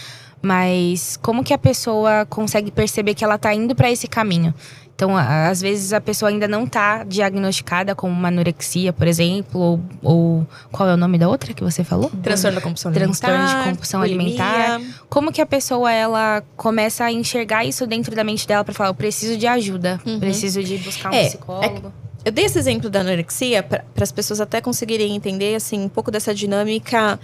[0.41, 4.55] Mas como que a pessoa consegue perceber que ela tá indo para esse caminho?
[4.97, 9.81] Então, às vezes a pessoa ainda não tá diagnosticada com uma anorexia, por exemplo, ou,
[10.03, 12.11] ou qual é o nome da outra que você falou?
[12.23, 13.71] Transtorno da compulsão Transtorno de alimentar.
[13.71, 14.43] compulsão bulimia.
[14.43, 14.81] alimentar.
[15.11, 18.89] Como que a pessoa ela começa a enxergar isso dentro da mente dela para falar,
[18.89, 20.19] eu preciso de ajuda, Uhum.
[20.19, 21.93] preciso de buscar um É, psicólogo.
[22.25, 26.11] Eu dei esse exemplo da anorexia para as pessoas até conseguirem entender assim um pouco
[26.11, 27.21] dessa dinâmica.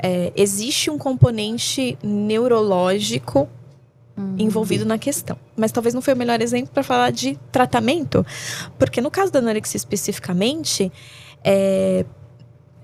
[0.00, 3.48] É, existe um componente neurológico
[4.38, 5.36] envolvido na questão.
[5.56, 8.24] Mas talvez não foi o melhor exemplo para falar de tratamento,
[8.78, 10.90] porque no caso da anorexia especificamente,
[11.44, 12.04] é,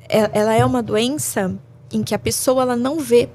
[0.09, 1.55] é- ela é uma doença
[1.93, 3.29] em que a pessoa ela não vê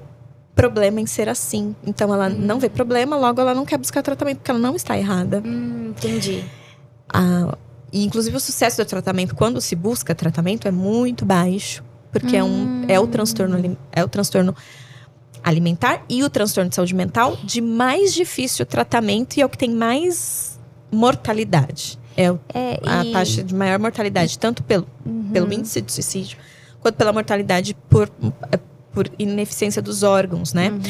[0.54, 1.74] problema em ser assim.
[1.86, 4.98] Então ela não vê problema, logo ela não quer buscar tratamento porque ela não está
[4.98, 5.42] errada.
[5.44, 6.44] Hum, entendi.
[7.12, 7.56] A-
[7.92, 11.82] e inclusive o sucesso do tratamento, quando se busca tratamento, é muito baixo.
[12.12, 14.54] Porque é, um, é, o transtorno, é o transtorno
[15.42, 19.58] alimentar e o transtorno de saúde mental de mais difícil tratamento e é o que
[19.58, 20.58] tem mais
[20.92, 21.98] mortalidade.
[22.16, 25.30] É É, a e- taxa de maior mortalidade, tanto pelo, Uhum.
[25.32, 26.36] pelo índice de suicídio,
[26.80, 28.10] quanto pela mortalidade por,
[28.92, 30.70] por ineficiência dos órgãos, né?
[30.70, 30.80] Uhum.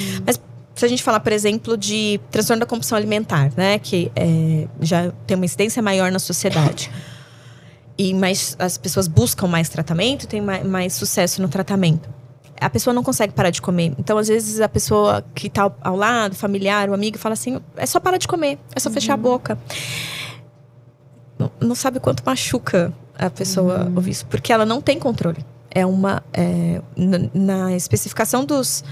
[0.74, 3.78] Se a gente falar, por exemplo, de transtorno da compulsão alimentar, né?
[3.78, 6.90] Que é, já tem uma incidência maior na sociedade.
[7.98, 12.08] E mais, as pessoas buscam mais tratamento, tem mais, mais sucesso no tratamento.
[12.60, 13.94] A pessoa não consegue parar de comer.
[13.98, 17.86] Então, às vezes, a pessoa que está ao, lado, familiar, o amigo, fala assim: é
[17.86, 19.58] só parar de comer, é só fechar a boca.
[21.38, 25.44] Não, não sabe quanto machuca a pessoa ouvir isso, porque ela não tem controle.
[25.70, 26.22] É uma.
[26.32, 28.84] é, na, na especificação dos,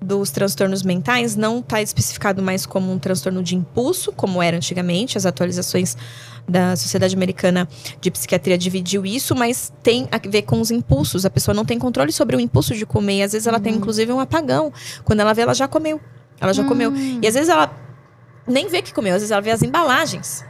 [0.00, 5.16] dos transtornos mentais, não está especificado mais como um transtorno de impulso, como era antigamente.
[5.16, 5.96] As atualizações
[6.48, 7.66] da Sociedade Americana
[8.00, 11.24] de Psiquiatria dividiu isso, mas tem a ver com os impulsos.
[11.24, 13.22] A pessoa não tem controle sobre o impulso de comer.
[13.22, 14.72] Às vezes ela tem, inclusive, um apagão.
[15.04, 16.00] Quando ela vê, ela já comeu.
[16.40, 16.92] Ela já comeu.
[17.22, 17.70] E às vezes ela
[18.46, 20.44] nem vê que comeu, às vezes ela vê as embalagens.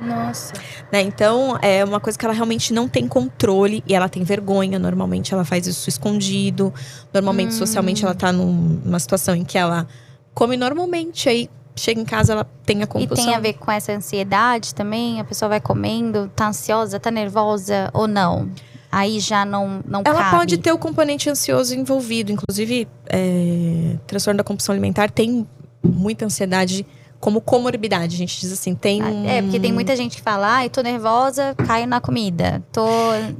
[0.00, 0.52] Nossa.
[0.90, 1.00] Né?
[1.02, 4.78] Então, é uma coisa que ela realmente não tem controle e ela tem vergonha.
[4.78, 6.74] Normalmente, ela faz isso escondido.
[7.14, 9.86] Normalmente, socialmente, ela tá num- numa situação em que ela
[10.34, 11.28] come normalmente.
[11.28, 13.24] Aí, chega em casa, ela tem a E compulsão.
[13.26, 15.20] tem a ver com essa ansiedade também?
[15.20, 18.50] A pessoa vai comendo, tá ansiosa, tá nervosa ou não?
[18.90, 20.36] Aí já não, não Ela cabe.
[20.36, 22.30] pode ter o componente ansioso envolvido.
[22.30, 25.46] Inclusive, é, transtorno da compulsão alimentar tem
[25.82, 26.84] muita ansiedade
[27.18, 28.16] como comorbidade.
[28.16, 29.26] A gente diz assim, tem um...
[29.26, 32.62] É, porque tem muita gente que fala, ai, tô nervosa, caio na comida.
[32.70, 32.84] Tô.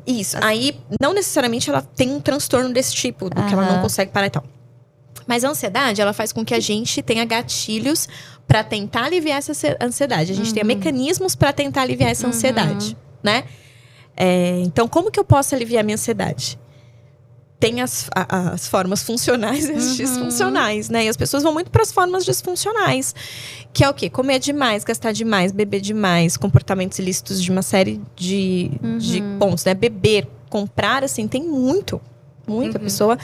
[0.06, 0.38] Isso.
[0.40, 4.28] Aí, não necessariamente ela tem um transtorno desse tipo, do que ela não consegue parar
[4.28, 4.44] e tal.
[5.26, 8.08] Mas a ansiedade, ela faz com que a gente tenha gatilhos
[8.46, 10.32] para tentar aliviar essa ansi- ansiedade.
[10.32, 13.44] A gente tenha mecanismos para tentar aliviar essa ansiedade, né?
[14.16, 16.58] É, então, como que eu posso aliviar minha ansiedade?
[17.58, 21.04] Tem as, a- as formas funcionais e as disfuncionais, né?
[21.04, 23.14] E as pessoas vão muito para as formas disfuncionais.
[23.72, 24.10] Que é o quê?
[24.10, 29.74] Comer demais, gastar demais, beber demais, comportamentos ilícitos de uma série de, de pontos, né?
[29.74, 32.00] Beber, comprar, assim, tem muito.
[32.46, 32.76] Muito.
[32.76, 33.18] A pessoa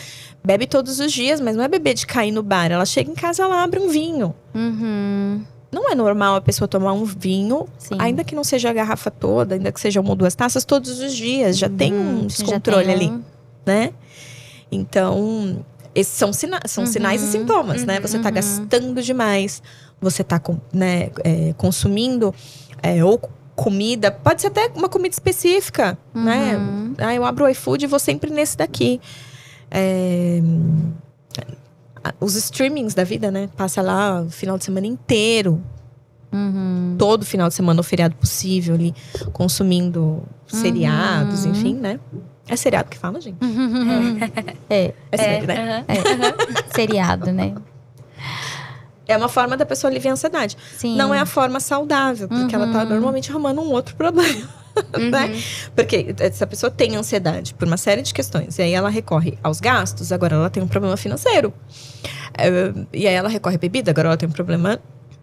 [0.45, 2.71] bebe todos os dias, mas não é beber de cair no bar.
[2.71, 4.35] Ela chega em casa, ela abre um vinho.
[4.55, 5.43] Uhum.
[5.71, 7.97] Não é normal a pessoa tomar um vinho, Sim.
[7.99, 10.99] ainda que não seja a garrafa toda, ainda que seja uma ou duas taças, todos
[11.01, 11.59] os dias.
[11.59, 12.27] Já tem um Uhum.
[12.27, 13.13] Descontrole tem ali
[13.67, 13.91] né?
[14.73, 15.65] Então,
[15.95, 18.01] esses são, sina são sinais e sintomas, né?
[18.01, 19.63] Você tá gastando demais,
[20.01, 22.35] você tá com- né, é, consumindo
[22.83, 23.21] é, ou
[23.59, 26.57] comida, pode ser até uma comida específica, né?
[26.57, 26.95] Uhum.
[26.97, 29.01] Ah, eu abro o iFood e vou sempre nesse daqui.
[29.69, 30.41] É,
[32.21, 33.49] os streamings da vida, né?
[33.57, 35.61] Passa lá o final de semana inteiro,
[36.33, 36.95] Uhum.
[36.99, 38.95] todo final de semana, o feriado possível ali,
[39.33, 41.51] consumindo seriados, Uhum.
[41.51, 41.99] enfim, né?
[42.47, 43.37] É seriado que fala, gente?
[44.71, 45.85] É, É, sério, né?
[46.75, 47.55] seriado, né?
[49.09, 50.57] É uma forma da pessoa aliviar a ansiedade.
[50.77, 50.95] Sim.
[50.97, 52.91] Não é a forma saudável, porque ela tá Uhum.
[52.91, 54.49] normalmente arrumando um outro problema.
[55.11, 55.41] né?
[55.75, 58.59] Porque essa pessoa tem ansiedade por uma série de questões.
[58.59, 61.53] E aí ela recorre aos gastos, agora ela tem um problema financeiro.
[62.37, 62.49] É,
[62.93, 64.79] e aí ela recorre à bebida, agora ela tem um problema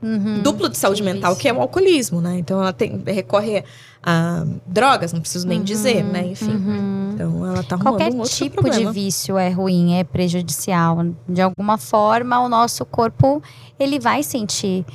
[0.05, 0.41] Uhum.
[0.43, 1.41] duplo de saúde Sim, mental, isso.
[1.41, 2.37] que é o alcoolismo, né?
[2.37, 3.63] Então ela tem, recorre
[4.03, 6.27] a drogas, não preciso nem dizer, né?
[6.27, 6.51] Enfim.
[6.51, 7.09] Uhum.
[7.13, 8.91] Então ela tá Qualquer um tipo problema.
[8.91, 11.03] de vício é ruim, é prejudicial.
[11.27, 13.41] De alguma forma, o nosso corpo
[13.79, 14.85] ele vai sentir.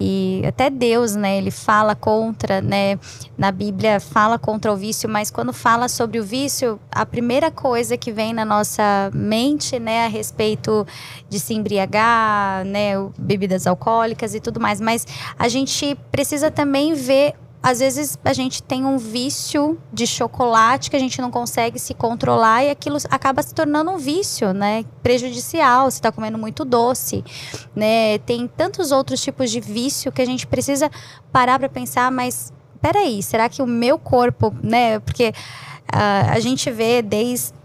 [0.00, 2.98] E até Deus, né, ele fala contra, né,
[3.36, 7.98] na Bíblia fala contra o vício, mas quando fala sobre o vício, a primeira coisa
[7.98, 10.86] que vem na nossa mente, né, a respeito
[11.28, 15.06] de se embriagar, né, bebidas alcoólicas e tudo mais, mas
[15.38, 20.96] a gente precisa também ver às vezes a gente tem um vício de chocolate que
[20.96, 24.84] a gente não consegue se controlar e aquilo acaba se tornando um vício, né?
[25.02, 27.22] Prejudicial, você está comendo muito doce,
[27.76, 28.18] né?
[28.18, 30.90] Tem tantos outros tipos de vício que a gente precisa
[31.30, 32.50] parar para pensar, mas
[32.80, 34.98] peraí, será que o meu corpo, né?
[35.00, 35.34] Porque
[35.92, 37.59] ah, a gente vê desde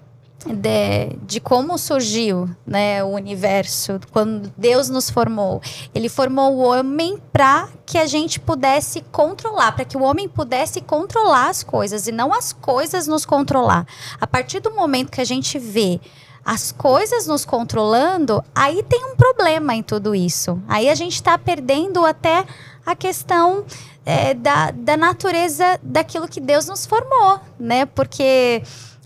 [0.45, 5.61] de, de como surgiu né, o universo, quando Deus nos formou.
[5.93, 10.81] Ele formou o homem para que a gente pudesse controlar, para que o homem pudesse
[10.81, 13.87] controlar as coisas e não as coisas nos controlar.
[14.19, 15.99] A partir do momento que a gente vê
[16.43, 20.61] as coisas nos controlando, aí tem um problema em tudo isso.
[20.67, 22.45] Aí a gente está perdendo até
[22.85, 23.65] a questão
[24.05, 27.87] é, da, da natureza daquilo que Deus nos formou, né?
[27.87, 28.61] Porque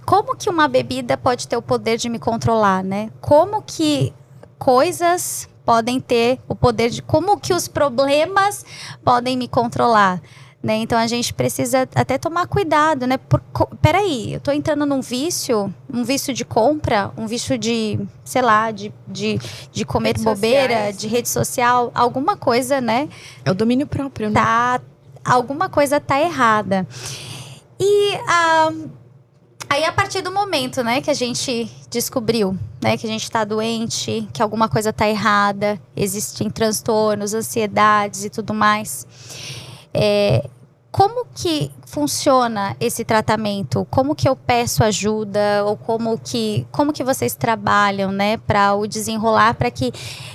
[0.10, 3.12] como que uma bebida pode ter o poder de me controlar, né?
[3.22, 4.12] Como que
[4.58, 8.66] coisas podem ter o poder de como que os problemas
[9.06, 10.20] podem me controlar,
[10.64, 10.78] né?
[10.78, 13.18] Então a gente precisa até tomar cuidado, né?
[13.18, 13.40] Por,
[13.84, 18.72] peraí, eu tô entrando num vício, um vício de compra, um vício de, sei lá,
[18.72, 19.40] de, de,
[19.72, 20.98] de comer Redes bobeira, sociais.
[20.98, 23.10] de rede social, alguma coisa, né?
[23.46, 24.42] É o domínio próprio, né?
[24.42, 24.82] tá
[25.24, 26.88] alguma coisa tá errada.
[27.80, 28.74] E ah,
[29.70, 33.46] aí a partir do momento, né, que a gente descobriu, né, que a gente tá
[33.46, 39.06] doente, que alguma coisa tá errada, existem transtornos, ansiedades e tudo mais.
[39.94, 40.50] É,
[40.92, 43.86] como que funciona esse tratamento?
[43.92, 48.88] Como que eu peço ajuda ou como que como que vocês trabalham, né, para o
[48.88, 49.92] desenrolar para que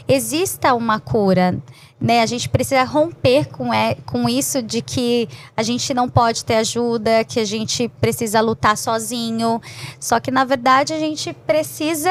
[0.07, 1.61] exista uma cura?
[2.05, 5.27] Né, a gente precisa romper com, é, com isso de que
[5.57, 9.59] a gente não pode ter ajuda, que a gente precisa lutar sozinho.
[9.99, 12.11] Só que, na verdade, a gente precisa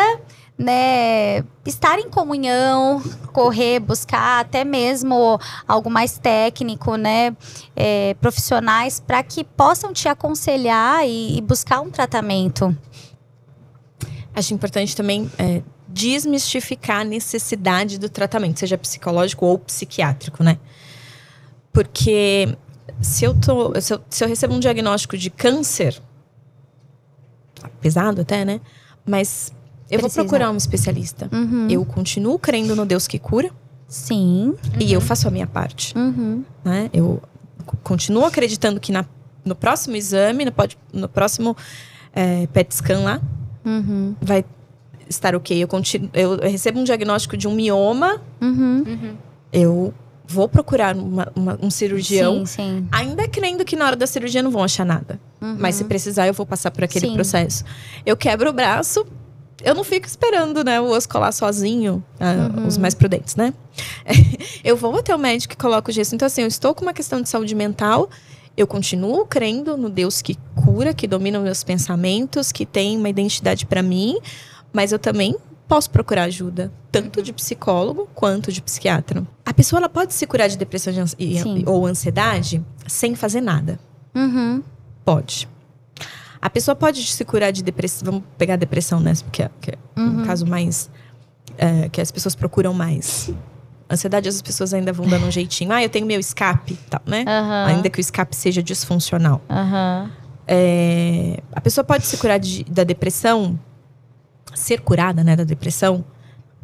[0.57, 7.37] né, estar em comunhão, correr, buscar até mesmo algo mais técnico, né,
[7.75, 12.75] é, profissionais, para que possam te aconselhar e, e buscar um tratamento.
[14.35, 15.61] Acho importante também é,
[15.93, 20.57] desmistificar a necessidade do tratamento, seja psicológico ou psiquiátrico, né?
[21.71, 22.57] Porque
[22.99, 26.01] se eu, tô, se eu, se eu recebo um diagnóstico de câncer,
[27.79, 28.59] pesado até, né?
[29.05, 29.53] Mas
[29.89, 30.21] eu Precisa.
[30.21, 31.29] vou procurar um especialista.
[31.31, 31.67] Uhum.
[31.69, 33.51] Eu continuo crendo no Deus que cura
[33.87, 34.55] Sim.
[34.79, 36.43] e eu faço a minha parte, Uhum.
[36.63, 36.89] né?
[36.91, 37.21] Eu
[37.83, 39.05] continuo acreditando que na,
[39.45, 40.53] no próximo exame, no,
[40.93, 41.55] no próximo
[42.13, 43.21] é, PET scan lá,
[43.65, 44.15] Uhum.
[44.21, 44.43] vai
[45.15, 45.61] estar ok.
[45.63, 48.83] Eu, continuo, eu recebo um diagnóstico de um mioma, Uhum.
[48.87, 49.17] Uhum.
[49.51, 49.93] eu
[50.27, 52.87] vou procurar uma- uma- um cirurgião, Sim, sim.
[52.91, 55.19] ainda crendo que na hora da cirurgia não vão achar nada.
[55.41, 55.57] Uhum.
[55.59, 57.13] Mas se precisar, eu vou passar por aquele Sim.
[57.13, 57.63] processo.
[58.05, 59.05] Eu quebro o braço,
[59.63, 62.67] eu não fico esperando, né, o osso colar sozinho, ah, Uhum.
[62.67, 63.53] os mais prudentes, né?
[64.63, 66.15] eu vou até o médico e coloco o gesso.
[66.15, 68.09] Então, assim, eu estou com uma questão de saúde mental.
[68.55, 73.09] Eu continuo crendo no Deus que cura, que domina os meus pensamentos, que tem uma
[73.09, 74.17] identidade para mim,
[74.73, 75.35] mas eu também
[75.67, 79.25] posso procurar ajuda, tanto de psicólogo quanto de psiquiatra.
[79.45, 81.63] A pessoa ela pode se curar de depressão de ans- Sim.
[81.65, 83.79] ou ansiedade sem fazer nada.
[84.13, 84.61] Uhum.
[85.05, 85.47] Pode.
[86.41, 88.05] A pessoa pode se curar de depressão.
[88.05, 89.13] Vamos pegar a depressão, né?
[89.23, 90.21] Porque é, que é Uhum.
[90.21, 90.89] um caso mais.
[91.57, 93.31] é, que as pessoas procuram mais.
[93.89, 95.71] Ansiedade, as pessoas ainda vão dando um jeitinho.
[95.71, 97.23] Ah, eu tenho meu escape, tal, né?
[97.27, 97.65] Aham.
[97.67, 99.39] Ainda que o escape seja disfuncional.
[99.49, 100.09] Aham.
[100.47, 103.57] É, a pessoa pode se curar de- da depressão,
[104.55, 106.03] ser curada, né, da depressão,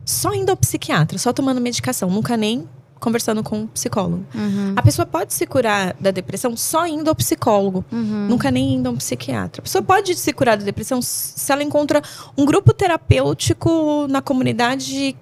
[0.05, 2.67] só indo ao psiquiatra, só tomando medicação, nunca nem
[2.99, 4.25] conversando com um psicólogo.
[4.35, 4.73] Uhum.
[4.75, 7.85] A pessoa pode se curar da depressão só indo ao psicólogo.
[7.91, 8.27] Uhum.
[8.27, 9.61] Nunca nem indo a um psiquiatra.
[9.61, 12.01] A pessoa pode se curar da depressão se ela encontra
[12.37, 15.15] um grupo terapêutico na comunidade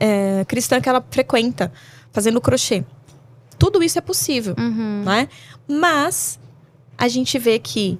[0.00, 1.70] é, cristã que ela frequenta,
[2.12, 2.84] fazendo crochê.
[3.58, 5.02] Tudo isso é possível, Uhum.
[5.04, 5.28] né?
[5.68, 6.38] Mas
[6.96, 7.98] a gente vê que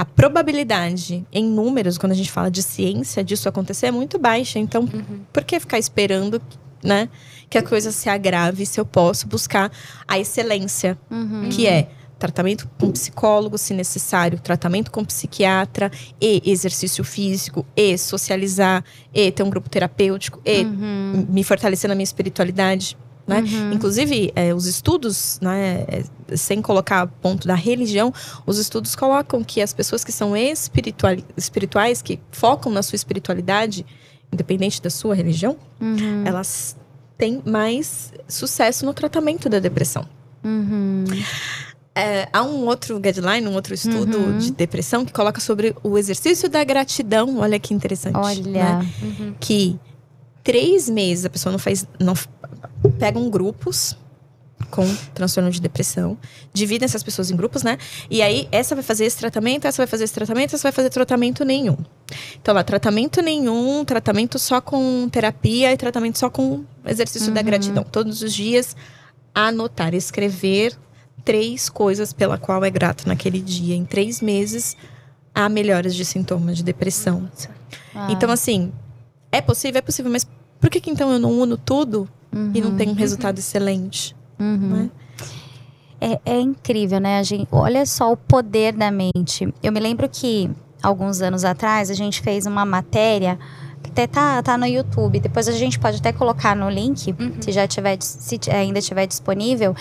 [0.00, 4.58] a probabilidade em números, quando a gente fala de ciência, disso acontecer é muito baixa.
[4.58, 5.20] Então, Uhum.
[5.32, 6.40] por que ficar esperando
[6.82, 7.10] né?
[7.50, 9.70] Que a coisa se agrave se eu posso buscar
[10.08, 11.50] a excelência, Uhum.
[11.50, 18.82] que é tratamento com psicólogo, se necessário, tratamento com psiquiatra, e exercício físico, e socializar,
[19.12, 21.26] e ter um grupo terapêutico, e Uhum.
[21.28, 22.96] me fortalecer na minha espiritualidade.
[23.30, 23.40] Né?
[23.40, 23.72] Uhum.
[23.72, 28.12] Inclusive, é, os estudos, né, é, sem colocar ponto da religião,
[28.44, 33.86] os estudos colocam que as pessoas que são espiritual, espirituais, que focam na sua espiritualidade,
[34.32, 36.24] independente da sua religião, Uhum.
[36.26, 36.76] elas
[37.16, 40.04] têm mais sucesso no tratamento da depressão.
[40.44, 41.04] Uhum.
[41.94, 44.38] É, há um outro guideline, um outro estudo Uhum.
[44.38, 47.38] de depressão que coloca sobre o exercício da gratidão.
[47.38, 48.14] Olha que interessante.
[48.14, 48.64] né?
[48.64, 48.86] Olha.
[49.02, 49.34] Uhum.
[49.40, 49.78] que
[50.42, 51.86] três meses a pessoa não faz.
[51.98, 52.14] Não,
[52.88, 53.96] pegam grupos
[54.70, 56.18] com transtorno de depressão,
[56.52, 57.78] dividem essas pessoas em grupos, né?
[58.10, 60.90] E aí, essa vai fazer esse tratamento, essa vai fazer esse tratamento, essa vai fazer
[60.90, 61.76] tratamento nenhum.
[62.40, 67.84] Então, lá, tratamento nenhum, tratamento só com terapia e tratamento só com exercício da gratidão.
[67.84, 68.76] Todos os dias,
[69.34, 70.76] anotar, escrever
[71.24, 73.74] três coisas pela qual é grato naquele dia.
[73.74, 74.76] Em três meses,
[75.34, 77.30] há melhoras de sintomas de depressão.
[77.94, 78.08] Ah.
[78.10, 78.72] Então, assim,
[79.32, 79.78] é possível?
[79.78, 80.26] É possível, mas
[80.60, 82.08] por que, que então eu não uno tudo
[82.54, 84.14] e não tenho um resultado excelente?
[84.38, 84.56] Uhum.
[84.56, 84.90] Né?
[86.00, 87.18] É, é incrível, né?
[87.18, 89.52] A gente, olha só o poder da mente.
[89.62, 90.50] Eu me lembro que
[90.82, 93.38] alguns anos atrás a gente fez uma matéria
[93.82, 95.20] que até tá, tá no YouTube.
[95.20, 99.74] Depois a gente pode até colocar no link, se já tiver, se ainda estiver disponível.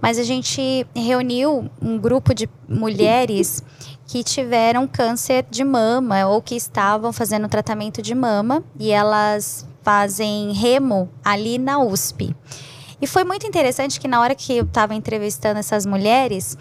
[0.00, 3.62] Mas a gente reuniu um grupo de mulheres
[4.06, 10.52] que tiveram câncer de mama ou que estavam fazendo tratamento de mama e elas fazem
[10.52, 12.34] remo ali na USP.
[13.00, 16.56] E foi muito interessante que na hora que eu estava entrevistando essas mulheres,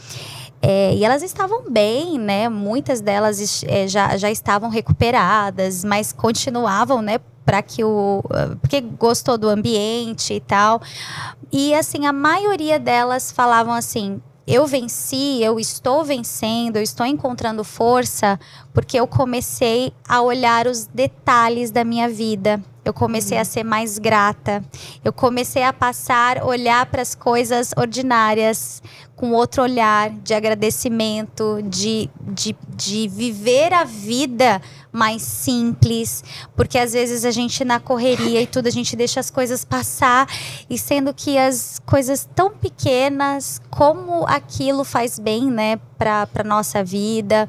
[0.61, 2.49] é, e elas estavam bem, né?
[2.49, 7.19] Muitas delas é, já, já estavam recuperadas, mas continuavam, né?
[7.45, 8.23] Para que o.
[8.61, 10.81] Porque gostou do ambiente e tal.
[11.51, 14.21] E assim, a maioria delas falavam assim.
[14.45, 18.37] Eu venci, eu estou vencendo, eu estou encontrando força
[18.73, 22.61] porque eu comecei a olhar os detalhes da minha vida.
[22.83, 24.61] Eu comecei a ser mais grata.
[25.05, 28.81] Eu comecei a passar, olhar para as coisas ordinárias
[29.15, 34.61] com outro olhar de agradecimento, de, de, de viver a vida
[34.91, 36.23] mais simples,
[36.55, 40.27] porque às vezes a gente na correria e tudo, a gente deixa as coisas passar,
[40.69, 46.83] e sendo que as coisas tão pequenas, como aquilo faz bem, né, para para nossa
[46.83, 47.47] vida.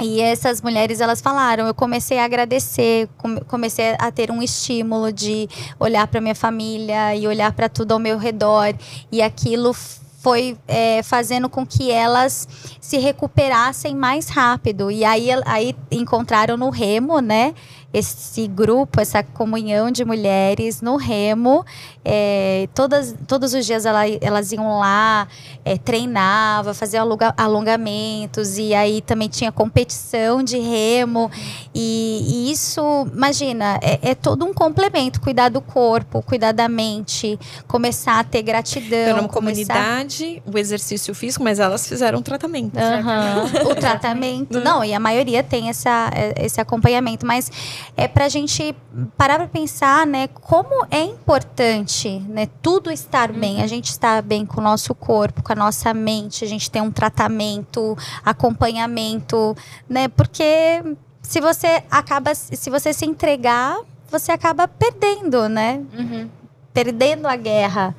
[0.00, 5.12] E essas mulheres, elas falaram, eu comecei a agradecer, come- comecei a ter um estímulo
[5.12, 8.74] de olhar para minha família e olhar para tudo ao meu redor.
[9.10, 9.74] E aquilo
[10.20, 12.48] foi é, fazendo com que elas
[12.80, 14.90] se recuperassem mais rápido.
[14.90, 17.54] E aí, aí encontraram no Remo, né?
[17.92, 21.64] Esse grupo, essa comunhão de mulheres no Remo.
[22.04, 25.26] É, todas, todos os dias ela- elas iam lá,
[25.64, 31.30] é, treinava, fazia alonga- alongamentos e aí também tinha competição de remo
[31.74, 32.80] e, e isso,
[33.14, 38.42] imagina, é, é todo um complemento, cuidar do corpo, cuidar da mente, começar a ter
[38.42, 42.76] gratidão, Então, uma começar comunidade, o exercício físico, mas elas fizeram um tratamento.
[42.78, 44.60] Aham, o tratamento.
[44.64, 47.24] Não, e a maioria tem essa, é, esse acompanhamento.
[47.26, 47.50] Mas
[47.96, 48.74] é pra gente
[49.16, 53.62] parar pra pensar, né, como é importante, né, tudo estar bem.
[53.62, 56.80] A gente estar bem com o nosso corpo, com a nossa mente, a gente ter
[56.80, 59.56] um tratamento, acompanhamento,
[59.88, 60.08] né?
[60.08, 60.82] Porque
[61.22, 63.78] se você acaba, se você se entregar,
[64.10, 65.82] você acaba perdendo, né?
[65.96, 66.28] Uhum.
[66.72, 67.94] perdendo a guerra.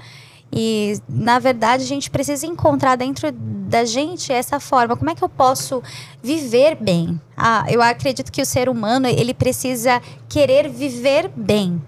[0.51, 4.97] E, na verdade, a gente precisa encontrar dentro da gente essa forma.
[4.97, 5.81] Como é que eu posso
[6.23, 7.21] viver bem?
[7.37, 11.81] Ah, eu acredito que o ser humano, ele precisa querer viver bem.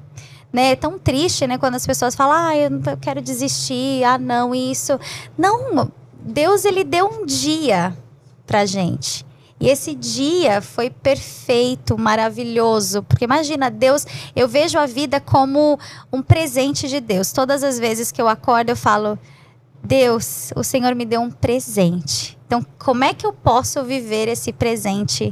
[0.53, 0.71] Né?
[0.71, 1.57] É tão triste, né?
[1.57, 4.99] Quando as pessoas falam, ah, eu não eu quero desistir, ah, não, isso.
[5.37, 5.91] Não,
[6.21, 7.97] Deus, ele deu um dia
[8.45, 9.25] pra gente.
[9.61, 13.03] E esse dia foi perfeito, maravilhoso.
[13.03, 15.79] Porque imagina, Deus, eu vejo a vida como
[16.11, 17.31] um presente de Deus.
[17.31, 19.19] Todas as vezes que eu acordo, eu falo:
[19.83, 22.35] Deus, o Senhor me deu um presente.
[22.47, 25.31] Então, como é que eu posso viver esse presente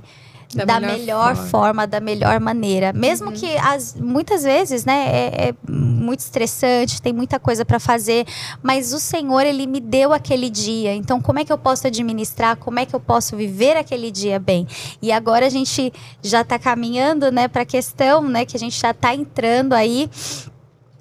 [0.53, 1.49] da, Da melhor, melhor forma.
[1.49, 1.87] forma.
[1.87, 2.91] da melhor maneira?
[2.91, 8.25] Mesmo que as, muitas vezes, né, é, é muito estressante, tem muita coisa para fazer,
[8.63, 10.95] mas o Senhor, ele me deu aquele dia.
[10.95, 12.57] Então, como é que eu posso administrar?
[12.57, 14.67] Como é que eu posso viver aquele dia bem?
[15.01, 15.93] E agora a gente
[16.23, 20.09] já está caminhando, né, para a questão, né, que a gente já está entrando aí.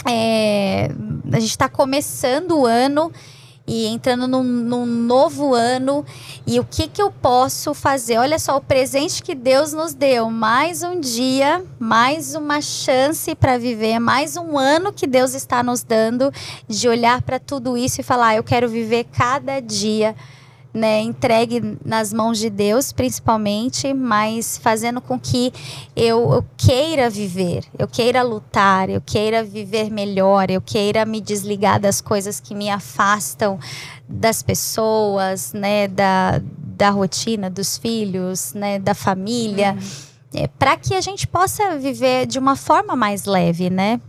[0.07, 0.91] é,
[1.33, 3.11] a gente está começando o ano
[3.69, 6.05] e entrando num, num, novo ano.
[6.47, 8.17] E o que, que eu posso fazer?
[8.17, 10.31] Olha só o presente que Deus nos deu.
[10.31, 15.83] Mais um dia, mais uma chance para viver, mais um ano que Deus está nos
[15.83, 16.33] dando
[16.67, 20.17] de olhar para tudo isso e falar: eu quero viver cada dia
[20.73, 25.53] né, entregue nas mãos de Deus, principalmente, mas fazendo com que
[25.97, 31.81] eu, eu, queira viver, eu queira lutar, eu queira viver melhor, eu queira me desligar
[31.81, 33.59] das coisas que me afastam
[34.09, 40.43] das pessoas, né, da, da rotina dos filhos, né, da família, uhum.
[40.43, 44.01] é, para que a gente possa viver de uma forma mais leve, né?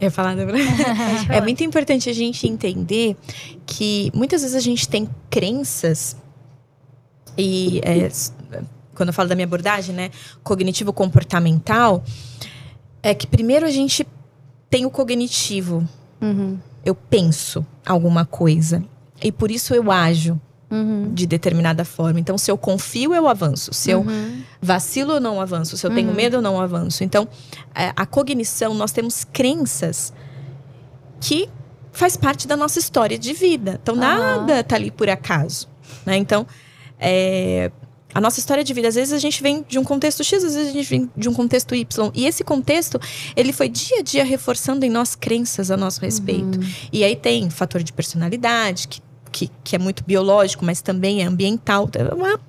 [0.00, 0.58] Ia falar, Débora.
[1.28, 3.16] é muito importante a gente entender
[3.66, 6.16] que muitas vezes a gente tem crenças
[7.36, 8.10] e é,
[8.94, 10.10] quando eu falo da minha abordagem, né,
[10.42, 12.02] cognitivo comportamental,
[13.02, 14.06] é que primeiro a gente
[14.68, 15.88] tem o cognitivo.
[16.20, 16.58] Uhum.
[16.84, 18.84] Eu penso alguma coisa
[19.22, 20.40] e por isso eu ajo
[20.70, 21.12] uhum.
[21.12, 22.20] de determinada forma.
[22.20, 23.72] Então, se eu confio, eu avanço.
[23.72, 24.42] Se eu uhum.
[24.60, 25.76] vacilo, eu não avanço.
[25.76, 26.14] Se eu tenho uhum.
[26.14, 27.02] medo, eu não avanço.
[27.02, 27.28] Então,
[27.74, 30.12] é, a cognição, nós temos crenças
[31.20, 31.48] que
[31.92, 33.78] faz parte da nossa história de vida.
[33.82, 35.68] Então, nada tá ali por acaso.
[36.06, 36.16] Né?
[36.16, 36.46] Então,
[36.98, 37.70] é,
[38.14, 40.54] a nossa história de vida, às vezes a gente vem de um contexto X, às
[40.54, 42.10] vezes a gente vem de um contexto Y.
[42.14, 43.00] E esse contexto,
[43.36, 46.58] ele foi dia a dia reforçando em nós crenças a nosso respeito.
[46.58, 46.68] Uhum.
[46.92, 49.00] E aí tem fator de personalidade, que
[49.30, 51.88] que, que é muito biológico, mas também é ambiental.
[51.94, 52.40] É uma,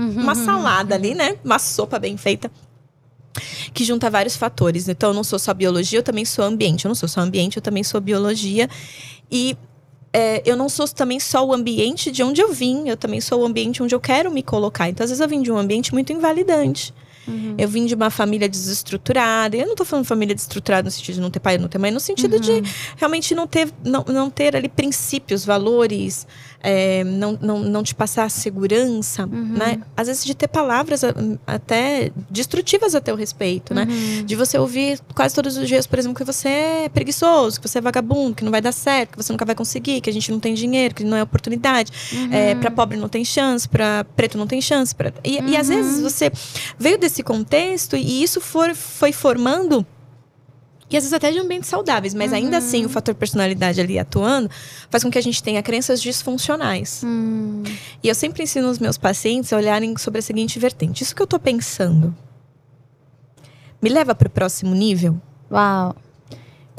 [0.00, 1.00] uhum, uma salada uhum.
[1.00, 1.36] ali, né?
[1.44, 2.50] Uma sopa bem feita.
[3.72, 4.88] Que junta vários fatores.
[4.88, 6.84] Então, eu não sou só biologia, eu também sou ambiente.
[6.84, 8.68] Eu não sou só ambiente, eu também sou biologia.
[9.30, 9.56] E
[10.12, 13.42] é, eu não sou também só o ambiente de onde eu vim, eu também sou
[13.42, 14.88] o ambiente onde eu quero me colocar.
[14.88, 16.92] Então, às vezes, eu vim de um ambiente muito invalidante.
[17.26, 17.54] Uhum.
[17.58, 19.56] Eu vim de uma família desestruturada.
[19.56, 21.90] Eu não tô falando família desestruturada no sentido de não ter pai, não ter mãe,
[21.90, 22.40] no sentido uhum.
[22.40, 22.62] de
[22.96, 26.26] realmente não ter, não, não ter ali princípios, valores,
[26.62, 29.54] é, não, não, não te passar segurança, uhum.
[29.56, 29.80] né?
[29.96, 31.02] Às vezes de ter palavras
[31.46, 33.86] até destrutivas a teu respeito, né?
[33.88, 34.24] Uhum.
[34.24, 37.78] De você ouvir quase todos os dias, por exemplo, que você é preguiçoso, que você
[37.78, 40.30] é vagabundo, que não vai dar certo, que você nunca vai conseguir, que a gente
[40.30, 41.92] não tem dinheiro, que não é oportunidade.
[42.12, 42.32] Uhum.
[42.32, 44.94] É, para pobre não tem chance, para preto não tem chance.
[44.94, 45.12] Pra...
[45.24, 46.02] E, e às vezes uhum.
[46.02, 46.30] você
[46.78, 49.86] veio desse contexto e isso for, foi formando
[50.90, 52.38] e às vezes até de ambientes saudáveis, mas uhum.
[52.38, 54.50] ainda assim o fator personalidade ali atuando
[54.90, 57.02] faz com que a gente tenha crenças disfuncionais.
[57.04, 57.62] Uhum.
[58.02, 61.22] E eu sempre ensino os meus pacientes a olharem sobre a seguinte vertente: isso que
[61.22, 62.14] eu tô pensando
[63.80, 65.20] me leva para o próximo nível?
[65.50, 65.94] Uau!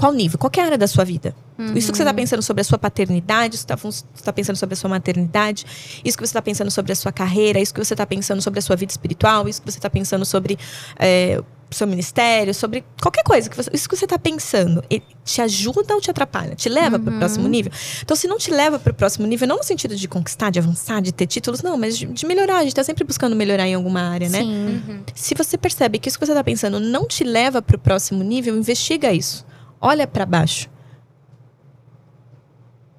[0.02, 0.40] Qual nível?
[0.40, 1.36] Qual é a área da sua vida?
[1.60, 1.78] Uhum.
[1.78, 4.56] Isso que você está pensando sobre a sua paternidade, isso que você está tá pensando
[4.56, 5.64] sobre a sua maternidade,
[6.04, 8.58] isso que você está pensando sobre a sua carreira, isso que você está pensando sobre
[8.58, 10.58] a sua vida espiritual, isso que você está pensando sobre
[10.98, 11.40] é,
[11.70, 13.48] seu ministério, sobre qualquer coisa.
[13.48, 14.84] Que você, isso que você está pensando,
[15.24, 16.56] te ajuda ou te atrapalha?
[16.56, 17.04] Te leva uhum.
[17.04, 17.72] para o próximo nível?
[18.02, 20.58] Então, se não te leva para o próximo nível, não no sentido de conquistar, de
[20.58, 22.56] avançar, de ter títulos, não, mas de, de melhorar.
[22.56, 24.42] A gente está sempre buscando melhorar em alguma área, né?
[24.42, 25.04] Uhum.
[25.14, 28.24] Se você percebe que isso que você está pensando não te leva para o próximo
[28.24, 29.46] nível, investiga isso.
[29.82, 30.70] Olha para baixo.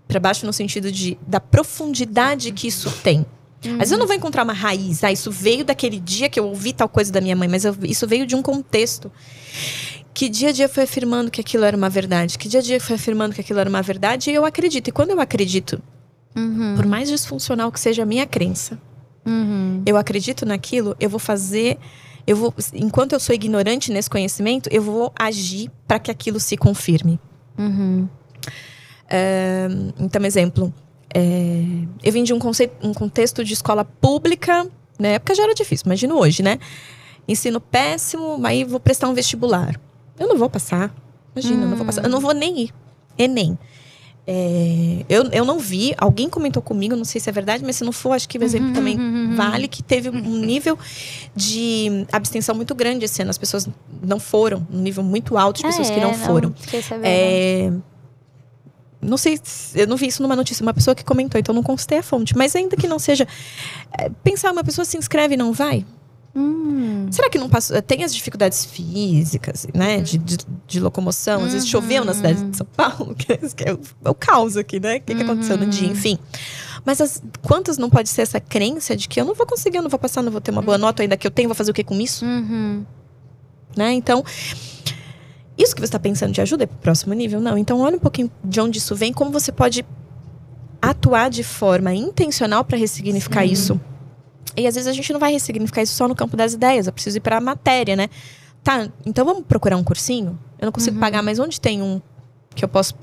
[0.08, 3.24] Para baixo no sentido de da profundidade que isso tem.
[3.64, 3.78] Uhum.
[3.78, 5.04] Vezes eu não vou encontrar uma raiz.
[5.04, 7.76] Ah, isso veio daquele dia que eu ouvi tal coisa da minha mãe, mas eu,
[7.82, 9.10] isso veio de um contexto.
[10.12, 12.36] Que dia a dia foi afirmando que aquilo era uma verdade.
[12.36, 14.30] Que dia a dia foi afirmando que aquilo era uma verdade.
[14.30, 14.88] E eu acredito.
[14.88, 15.80] E quando eu acredito,
[16.36, 16.74] uhum.
[16.76, 18.78] por mais disfuncional que seja a minha crença,
[19.24, 19.82] uhum.
[19.86, 21.78] eu acredito naquilo, eu vou fazer.
[22.26, 26.56] Eu vou, enquanto eu sou ignorante nesse conhecimento, eu vou agir para que aquilo se
[26.56, 27.18] confirme.
[27.58, 28.08] Uhum.
[29.98, 30.72] então, exemplo,
[31.14, 31.62] é,
[32.02, 34.66] eu vim de um, conceito, um contexto de escola pública,
[34.98, 36.58] na época já era difícil, imagino hoje, né?
[37.26, 39.78] Ensino péssimo, aí vou prestar um vestibular.
[40.18, 40.94] Eu não vou passar.
[41.34, 41.62] Imagina, hum.
[41.62, 42.04] eu não vou passar.
[42.04, 42.74] Eu não vou nem ir.
[43.18, 43.58] Enem.
[44.26, 47.84] É, eu, eu não vi, alguém comentou comigo, não sei se é verdade, mas se
[47.84, 49.36] não for, acho que o exemplo uhum, também uhum, uhum.
[49.36, 50.78] vale, que teve um nível
[51.34, 53.30] de abstenção muito grande esse ano.
[53.30, 53.68] As pessoas
[54.02, 56.54] não foram, um nível muito alto de pessoas ah, é, que não, não foram.
[57.02, 57.72] É,
[59.00, 59.40] não sei,
[59.74, 62.36] eu não vi isso numa notícia, uma pessoa que comentou, então não constei a fonte.
[62.36, 63.26] Mas ainda que não seja.
[63.98, 65.84] É, pensar, uma pessoa se inscreve e não vai?
[66.34, 67.08] Hum.
[67.10, 67.82] Será que não passa?
[67.82, 70.00] Tem as dificuldades físicas, né?
[70.00, 71.44] De, de, de locomoção.
[71.44, 74.80] Às vezes choveu na cidade de São Paulo, que é o, é o caos aqui,
[74.80, 74.96] né?
[74.96, 76.18] O que, que aconteceu no dia, enfim.
[76.84, 79.82] Mas as, quantas não pode ser essa crença de que eu não vou conseguir, eu
[79.82, 81.70] não vou passar, não vou ter uma boa nota ainda que eu tenho, vou fazer
[81.70, 82.24] o que com isso?
[82.24, 82.84] Uhum.
[83.76, 83.92] Né?
[83.92, 84.24] Então,
[85.56, 87.40] isso que você está pensando te ajuda para o próximo nível?
[87.40, 87.56] Não.
[87.56, 89.84] Então, olha um pouquinho de onde isso vem, como você pode
[90.80, 93.52] atuar de forma intencional para ressignificar Sim.
[93.52, 93.80] isso.
[94.56, 96.92] E às vezes a gente não vai ressignificar isso só no campo das ideias, eu
[96.92, 98.08] preciso ir para a matéria, né?
[98.62, 100.38] Tá, então vamos procurar um cursinho?
[100.58, 101.00] Eu não consigo uhum.
[101.00, 102.02] pagar, mas onde tem um
[102.54, 102.94] que eu posso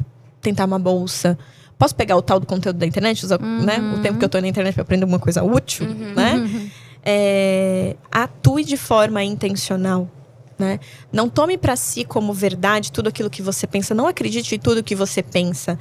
[0.42, 1.38] tentar uma bolsa?
[1.80, 3.80] Posso pegar o tal do conteúdo da internet, usar, né?
[3.98, 6.70] O tempo que eu tô na internet para aprender alguma coisa útil, né?
[7.04, 10.08] É, atue de forma intencional.
[10.60, 10.78] Né?
[11.10, 13.96] Não tome para si como verdade tudo aquilo que você pensa.
[13.96, 15.80] Não acredite em tudo que você pensa,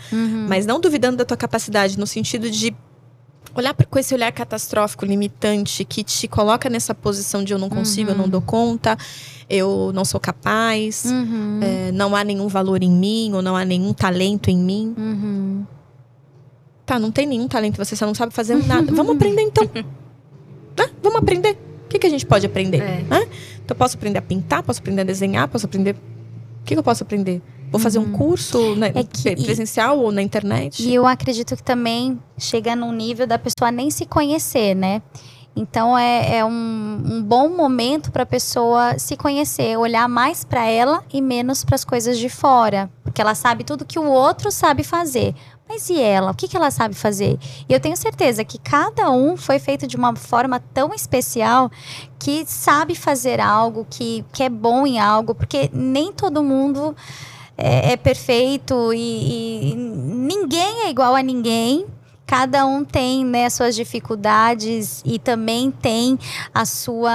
[0.48, 2.72] mas não duvidando da tua capacidade, no sentido de
[3.56, 8.10] olhar com esse olhar catastrófico, limitante, que te coloca nessa posição de eu não consigo,
[8.12, 8.96] eu não dou conta,
[9.50, 11.58] eu não sou capaz, Uhum.
[11.60, 14.94] é, não há nenhum valor em mim, ou não há nenhum talento em mim.
[16.94, 16.96] Uhum.
[16.96, 18.92] Tá, não tem nenhum talento, você só não sabe fazer nada.
[18.92, 19.68] Vamos aprender então.
[20.78, 20.88] Né?
[21.02, 21.58] Vamos aprender.
[21.84, 22.78] O que, que a gente pode aprender?
[22.78, 23.02] É.
[23.02, 23.22] Né?
[23.64, 25.96] Então, eu posso aprender a pintar, posso aprender a desenhar, posso aprender.
[25.96, 27.42] O que, que eu posso aprender?
[27.70, 30.80] Vou fazer um curso né, É que- presencial ou na internet?
[30.82, 35.02] E eu acredito que também chega num nível da pessoa nem se conhecer, né?
[35.56, 40.64] Então é, é um, um bom momento para a pessoa se conhecer, olhar mais para
[40.64, 44.52] ela e menos para as coisas de fora, porque ela sabe tudo que o outro
[44.52, 45.34] sabe fazer.
[45.68, 46.30] Mas e ela?
[46.30, 47.38] O que, que ela sabe fazer?
[47.68, 51.70] E eu tenho certeza que cada um foi feito de uma forma tão especial
[52.18, 56.96] que sabe fazer algo, que, que é bom em algo, porque nem todo mundo
[57.56, 61.86] é, é perfeito e, e ninguém é igual a ninguém.
[62.26, 66.18] Cada um tem né, suas dificuldades e também tem
[66.52, 67.10] a sua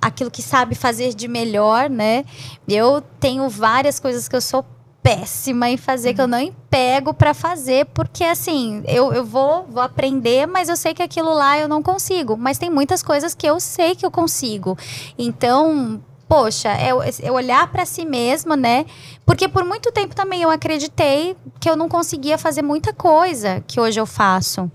[0.00, 2.24] aquilo que sabe fazer de melhor, né?
[2.66, 4.64] Eu tenho várias coisas que eu sou
[5.04, 9.82] péssima em fazer que eu não empego para fazer porque assim eu, eu vou vou
[9.82, 12.38] aprender mas eu sei que aquilo lá eu não consigo.
[12.38, 14.78] Mas tem muitas coisas que eu sei que eu consigo.
[15.18, 16.88] Então poxa é,
[17.22, 18.86] é olhar para si mesmo né?
[19.26, 23.78] Porque por muito tempo também eu acreditei que eu não conseguia fazer muita coisa que
[23.78, 24.72] hoje eu faço.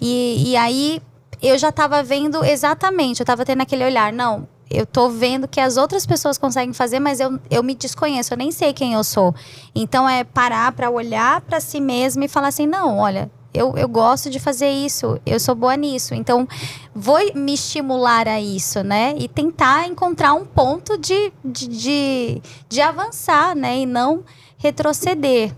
[0.00, 1.02] E, e aí
[1.42, 5.60] eu já estava vendo exatamente eu estava tendo aquele olhar não eu tô vendo que
[5.60, 9.04] as outras pessoas conseguem fazer, mas eu, eu me desconheço, eu nem sei quem eu
[9.04, 9.34] sou.
[9.74, 13.86] Então é parar para olhar para si mesmo e falar assim: não, olha, eu, eu
[13.86, 16.14] gosto de fazer isso, eu sou boa nisso.
[16.14, 16.48] Então
[16.94, 19.14] vou me estimular a isso, né?
[19.18, 23.80] E tentar encontrar um ponto de, de, de, de avançar, né?
[23.80, 24.24] E não
[24.56, 25.54] retroceder.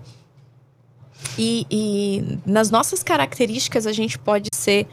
[1.39, 4.87] E, e nas nossas características a gente pode ser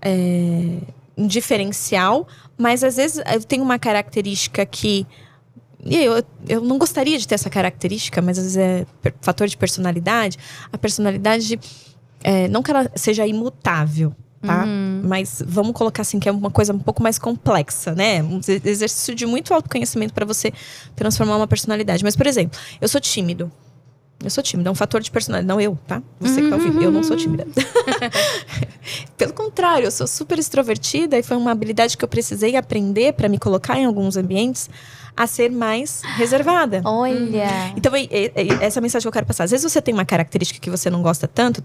[0.00, 0.78] é,
[1.16, 2.26] um diferencial,
[2.58, 5.06] mas às vezes eu tenho uma característica que.
[5.86, 8.86] Eu, eu não gostaria de ter essa característica, mas às vezes é
[9.20, 10.38] fator de personalidade.
[10.72, 11.60] A personalidade,
[12.22, 14.64] é, não que ela seja imutável, tá?
[15.04, 18.22] Mas vamos colocar assim que é uma coisa um pouco mais complexa, né?
[18.22, 20.52] Um ex- exercício de muito autoconhecimento para você
[20.96, 22.02] transformar uma personalidade.
[22.02, 23.52] Mas, por exemplo, eu sou tímido.
[24.24, 25.46] Eu sou tímida, é um fator de personalidade.
[25.46, 26.02] Não eu, tá?
[26.18, 27.46] Você que tá ouvindo, eu não sou tímida.
[29.16, 33.28] Pelo contrário, eu sou super extrovertida e foi uma habilidade que eu precisei aprender para
[33.28, 34.68] me colocar em alguns ambientes
[35.16, 36.82] a ser mais reservada.
[36.84, 37.72] Olha.
[37.76, 38.32] Então, é- é-
[38.64, 39.44] essa mensagem que eu quero passar.
[39.44, 41.62] Às vezes você tem uma característica que você não gosta tanto,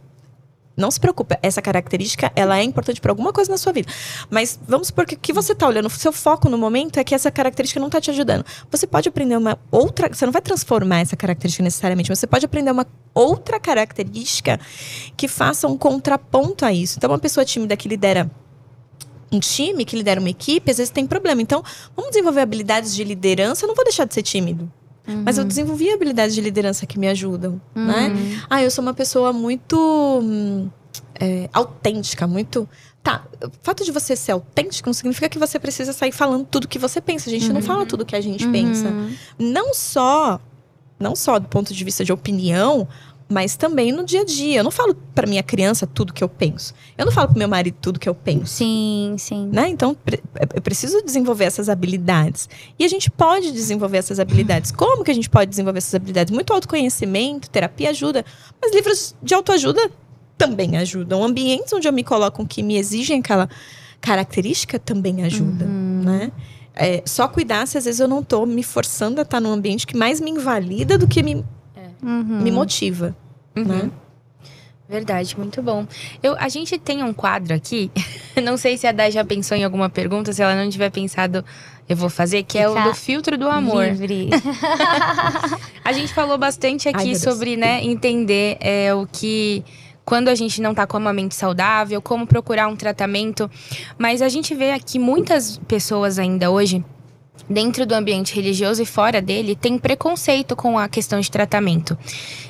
[0.80, 3.92] não se preocupe, essa característica ela é importante para alguma coisa na sua vida.
[4.30, 7.04] Mas vamos supor que o que você está olhando, o seu foco no momento é
[7.04, 8.46] que essa característica não está te ajudando.
[8.72, 12.46] Você pode aprender uma outra, você não vai transformar essa característica necessariamente, mas você pode
[12.46, 14.60] aprender uma outra característica
[15.18, 16.98] que faça um contraponto a isso.
[16.98, 18.30] Então, uma pessoa tímida que lidera
[19.32, 21.42] um time, que lidera uma equipe, às vezes tem problema.
[21.42, 21.64] Então,
[21.96, 23.66] vamos desenvolver habilidades de liderança.
[23.66, 24.72] Eu não vou deixar de ser tímido.
[25.26, 28.14] Mas eu desenvolvi habilidades de liderança que me ajudam, né?
[28.50, 29.78] Ah, eu sou uma pessoa muito
[30.22, 30.70] hum,
[31.20, 32.68] é, autêntica, muito.
[33.02, 36.68] Tá, o fato de você ser autêntico não significa que você precisa sair falando tudo
[36.68, 37.30] que você pensa.
[37.30, 38.92] A gente não fala tudo que a gente pensa.
[39.38, 40.40] Não só,
[41.00, 42.88] não só do ponto de vista de opinião,
[43.30, 44.60] mas também no dia a dia.
[44.60, 46.74] Eu não falo pra minha criança tudo que eu penso.
[46.98, 49.48] Eu não falo pro meu marido tudo que eu penso Sim, sim.
[49.54, 49.70] né?
[49.70, 50.22] Então, pre-
[50.56, 52.50] eu preciso desenvolver essas habilidades.
[52.80, 54.72] E a gente pode desenvolver essas habilidades.
[54.72, 56.32] Como que a gente pode desenvolver essas habilidades?
[56.34, 58.26] Muito autoconhecimento, terapia ajuda.
[58.62, 59.92] Mas livros de autoajuda
[60.38, 61.24] também ajudam.
[61.24, 63.48] Ambientes onde eu me coloco que me exigem aquela
[64.02, 66.32] característica também ajudam, né?
[66.74, 69.86] É, só cuidar se às vezes eu não tô me forçando a estar num ambiente
[69.86, 71.44] que mais me invalida do que me,
[72.02, 72.42] Uhum.
[72.42, 73.16] me motiva,
[73.56, 73.90] né?
[74.88, 75.86] Verdade, muito bom.
[76.24, 77.92] Eu, a gente tem um quadro aqui,
[78.44, 81.46] não sei se a Dai já pensou em alguma pergunta, se ela não tiver pensado,
[81.88, 83.86] eu vou fazer, que é o do filtro do amor.
[83.86, 84.30] Livre.
[85.84, 87.22] A gente falou bastante Ai, aqui Deus.
[87.22, 89.64] sobre, né, entender é, o que.
[90.06, 93.50] Quando a gente não tá com uma mente saudável, como procurar um tratamento.
[93.96, 96.84] Mas a gente vê aqui muitas pessoas ainda hoje,
[97.50, 101.98] dentro do ambiente religioso e fora dele, tem preconceito com a questão de tratamento.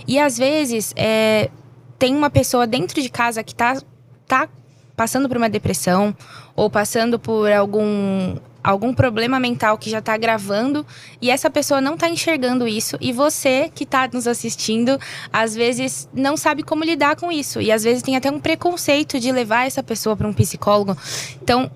[0.07, 1.49] E às vezes, é,
[1.97, 3.81] tem uma pessoa dentro de casa que tá,
[4.27, 4.47] tá
[4.95, 6.15] passando por uma depressão
[6.55, 10.85] ou passando por algum algum problema mental que já tá gravando
[11.21, 14.99] e essa pessoa não tá enxergando isso e você que tá nos assistindo,
[15.31, 19.19] às vezes não sabe como lidar com isso e às vezes tem até um preconceito
[19.19, 20.97] de levar essa pessoa para um psicólogo.
[21.41, 21.71] Então,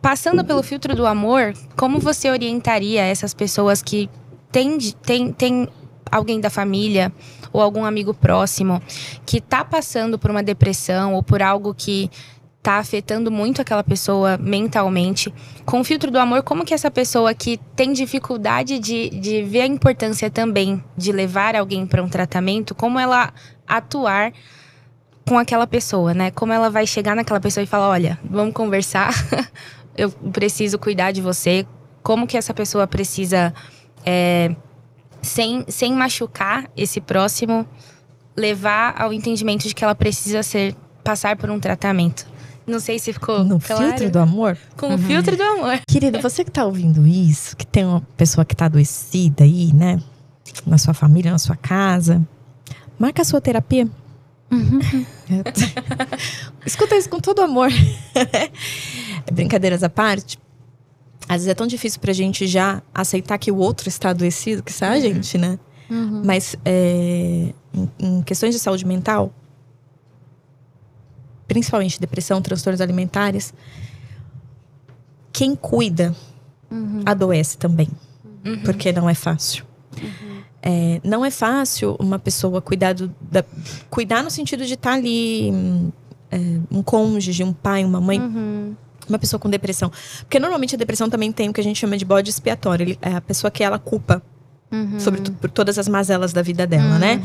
[0.00, 4.08] passando pelo filtro do amor, como você orientaria essas pessoas que
[4.50, 5.68] têm tem, tem
[6.10, 7.12] alguém da família
[7.52, 8.82] ou algum amigo próximo
[9.24, 12.10] que tá passando por uma depressão ou por algo que
[12.62, 15.32] tá afetando muito aquela pessoa mentalmente.
[15.64, 19.62] Com o filtro do amor, como que essa pessoa que tem dificuldade de, de ver
[19.62, 23.32] a importância também de levar alguém para um tratamento, como ela
[23.66, 24.32] atuar
[25.26, 26.30] com aquela pessoa, né?
[26.30, 29.12] Como ela vai chegar naquela pessoa e falar, olha, vamos conversar,
[29.98, 31.66] eu preciso cuidar de você.
[32.02, 33.52] Como que essa pessoa precisa,
[34.06, 34.54] é,
[35.20, 37.66] sem, sem machucar esse próximo,
[38.36, 42.26] levar ao entendimento de que ela precisa ser passar por um tratamento.
[42.66, 43.82] Não sei se ficou No claro.
[43.82, 44.56] filtro do amor?
[44.76, 45.80] Com o filtro do amor.
[45.88, 50.00] Querida, você que tá ouvindo isso, que tem uma pessoa que tá adoecida aí, né?
[50.66, 52.26] Na sua família, na sua casa,
[52.98, 53.88] marca a sua terapia.
[56.64, 57.70] Escuta isso com todo amor.
[59.32, 60.38] Brincadeiras à parte.
[61.28, 64.70] Às vezes é tão difícil pra gente já aceitar que o outro está adoecido, que
[64.70, 65.58] está a gente, né?
[66.24, 69.32] Mas é, em, em questões de saúde mental,
[71.46, 73.52] principalmente depressão, transtornos alimentares,
[75.32, 76.14] quem cuida
[77.06, 77.88] adoece também.
[78.64, 79.64] Porque não é fácil.
[80.62, 83.44] É, não é fácil uma pessoa cuidar do, da,
[83.88, 85.90] cuidar no sentido de estar ali hum,
[86.30, 86.38] é,
[86.70, 88.20] um cônjuge, um pai, uma mãe,
[89.08, 89.90] uma pessoa com depressão.
[90.20, 92.96] Porque normalmente a depressão também tem o que a gente chama de bode expiatório.
[93.02, 94.22] É a pessoa que ela culpa
[94.98, 97.20] sobre tu- por todas as mazelas da vida dela, né?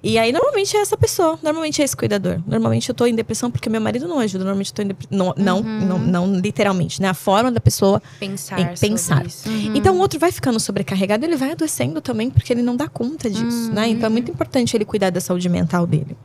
[0.00, 1.36] E aí, normalmente é essa pessoa.
[1.42, 2.38] Normalmente é esse cuidador.
[2.46, 4.44] Normalmente eu tô em depressão porque meu marido não ajuda.
[4.44, 5.18] Normalmente eu tô em depressão.
[5.18, 7.08] Não, não, não, não literalmente, né?
[7.08, 8.56] A forma da pessoa Pensar.
[8.78, 9.16] pensar.
[9.16, 9.72] sobre isso.
[9.74, 13.28] Então o outro vai ficando sobrecarregado, ele vai adoecendo também, porque ele não dá conta
[13.28, 13.88] disso, né?
[13.88, 16.16] Então é muito importante ele cuidar da saúde mental dele.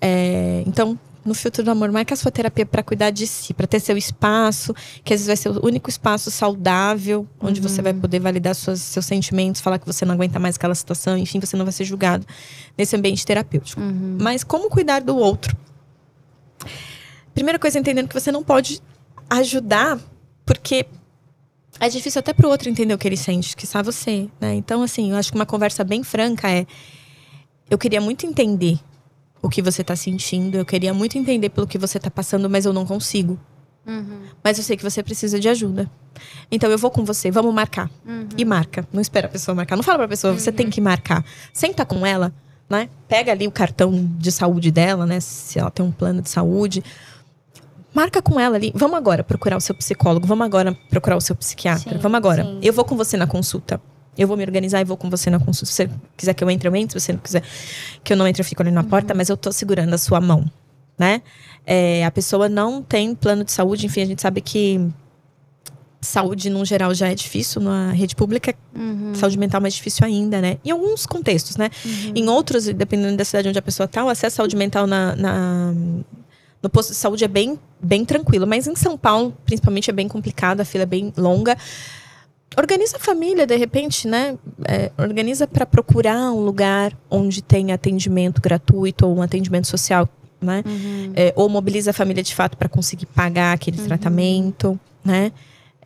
[0.00, 3.66] É, então, no filtro do amor, marca a sua terapia para cuidar de si, para
[3.66, 4.74] ter seu espaço,
[5.04, 8.80] que às vezes vai ser o único espaço saudável, onde você vai poder validar suas,
[8.80, 11.84] seus sentimentos, falar que você não aguenta mais aquela situação, enfim, você não vai ser
[11.84, 12.26] julgado
[12.76, 13.80] nesse ambiente terapêutico.
[14.20, 15.56] Mas como cuidar do outro?
[17.34, 18.80] Primeira coisa, entendendo que você não pode
[19.30, 19.98] ajudar,
[20.44, 20.86] porque
[21.80, 24.54] é difícil até pro outro entender o que ele sente, que só você, né?
[24.54, 26.66] Então, assim, eu acho que uma conversa bem franca é:
[27.70, 28.78] eu queria muito entender
[29.42, 32.64] o que você tá sentindo, eu queria muito entender pelo que você tá passando, mas
[32.64, 33.38] eu não consigo.
[34.44, 35.90] Mas eu sei que você precisa de ajuda.
[36.50, 37.90] Então eu vou com você, vamos marcar.
[38.36, 38.86] E marca.
[38.92, 39.74] Não espera a pessoa marcar.
[39.74, 41.24] Não fala pra pessoa, você tem que marcar.
[41.52, 42.32] Senta com ela,
[42.70, 42.88] né?
[43.08, 45.18] Pega ali o cartão de saúde dela, né?
[45.18, 46.82] Se ela tem um plano de saúde.
[47.92, 48.72] Marca com ela ali.
[48.74, 50.26] Vamos agora procurar o seu psicólogo.
[50.26, 51.94] Vamos agora procurar o seu psiquiatra.
[51.94, 52.44] Sim, vamos agora.
[52.44, 52.60] sim.
[52.62, 53.80] Eu vou com você na consulta.
[54.16, 55.66] Eu vou me organizar e vou com você na consulta.
[55.66, 57.00] Se você quiser que eu entre, eu entro.
[57.00, 57.42] Se você não quiser
[58.04, 59.14] que eu não entre, eu fico ali na porta.
[59.14, 60.44] Mas eu tô segurando a sua mão,
[60.98, 61.22] né?
[61.66, 63.86] É, a pessoa não tem plano de saúde.
[63.86, 64.80] Enfim, a gente sabe que
[66.00, 68.54] saúde, no geral, já é difícil na rede pública.
[69.14, 70.58] Saúde mental é mais difícil ainda, né?
[70.64, 71.70] Em alguns contextos, né?
[72.14, 75.14] Em outros, dependendo da cidade onde a pessoa tá, o acesso à saúde mental na,
[75.14, 75.72] na-
[76.62, 78.46] no posto de saúde é bem, bem tranquilo.
[78.46, 81.56] Mas em São Paulo, principalmente, é bem complicado, a fila é bem longa.
[82.56, 84.38] Organiza a família, de repente, né?
[84.66, 90.08] É, organiza para procurar um lugar onde tem atendimento gratuito ou um atendimento social,
[90.40, 90.62] né?
[91.14, 95.32] É, ou mobiliza a família de fato para conseguir pagar aquele tratamento, né?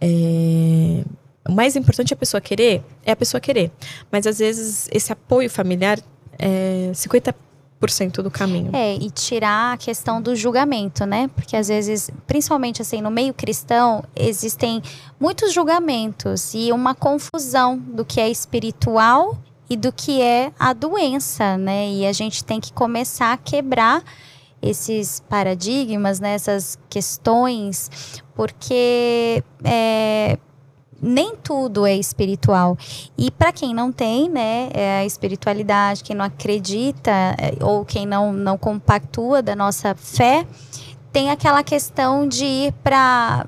[0.00, 1.04] É,
[1.48, 3.70] o mais importante é a pessoa querer, é a pessoa querer.
[4.10, 5.98] Mas às vezes esse apoio familiar
[6.38, 7.34] é 50%
[8.22, 8.70] do caminho.
[8.74, 11.28] É, e tirar a questão do julgamento, né?
[11.34, 14.82] Porque às vezes, principalmente assim, no meio cristão, existem
[15.20, 19.38] muitos julgamentos e uma confusão do que é espiritual
[19.68, 21.88] e do que é a doença, né?
[21.90, 24.02] E a gente tem que começar a quebrar
[24.62, 26.34] esses paradigmas, né?
[26.34, 27.90] essas questões,
[28.34, 30.38] porque é,
[31.06, 32.76] nem tudo é espiritual.
[33.16, 38.04] E para quem não tem, né, é a espiritualidade, quem não acredita é, ou quem
[38.04, 40.46] não, não compactua da nossa fé,
[41.12, 43.46] tem aquela questão de ir para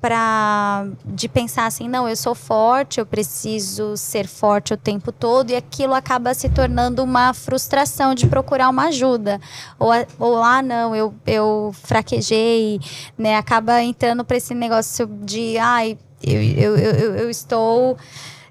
[0.00, 5.50] para de pensar assim, não, eu sou forte, eu preciso ser forte o tempo todo
[5.50, 9.38] e aquilo acaba se tornando uma frustração de procurar uma ajuda.
[9.78, 12.80] Ou, ou ah, não, eu, eu fraquejei,
[13.18, 13.36] né?
[13.36, 17.96] Acaba entrando para esse negócio de, ai, eu, eu, eu- eu estou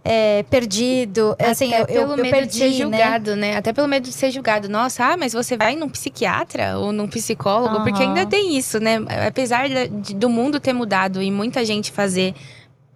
[0.04, 1.36] é, perdido.
[1.38, 2.72] assim, Até eu, eu, pelo eu medo perdi, de ser né?
[2.74, 3.58] julgado, né?
[3.58, 4.68] Até pelo medo de ser julgado.
[4.70, 7.82] Nossa, ah, mas você vai num psiquiatra ou num psicólogo?
[7.84, 8.16] Porque Aham.
[8.18, 8.98] ainda tem isso, né?
[9.28, 12.34] Apesar de- do mundo ter mudado e muita gente fazer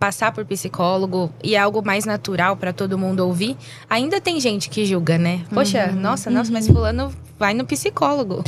[0.03, 3.55] passar por psicólogo e é algo mais natural para todo mundo ouvir,
[3.89, 5.45] ainda tem gente que julga, né?
[5.53, 6.01] Poxa, Uhum.
[6.01, 7.09] nossa, nossa, mas fulano
[7.39, 8.43] vai no psicólogo.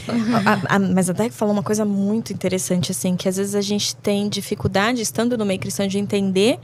[0.70, 3.62] A- a- mas a Dai falou uma coisa muito interessante, assim, que às vezes a
[3.62, 6.60] gente tem dificuldade, estando no meio cristão, de entender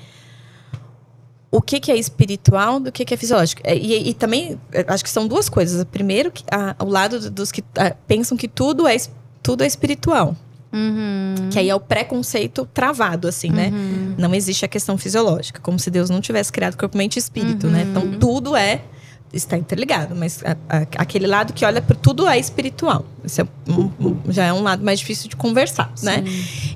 [1.50, 3.62] o que, que é espiritual do que, que é fisiológico.
[3.64, 5.82] É, E, e também, é, acho que são duas coisas.
[5.86, 8.98] Primeiro, que, a, o lado dos que ah, pensam que tudo é,
[9.42, 10.36] tudo é espiritual.
[10.74, 11.50] Uhum.
[11.52, 13.72] Que aí é o preconceito travado, assim, né?
[14.18, 17.68] Não existe a questão fisiológica, como se Deus não tivesse criado corpo, mente e espírito,
[17.68, 17.86] né?
[17.90, 18.82] Então tudo é
[19.34, 23.06] está interligado, mas a- a- aquele lado que olha para tudo é espiritual.
[23.24, 26.22] Esse é um- já é um lado mais difícil de conversar, né?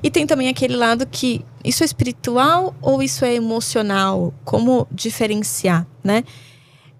[0.02, 4.32] E tem também aquele lado que isso é espiritual ou isso é emocional?
[4.42, 6.24] Como diferenciar, né?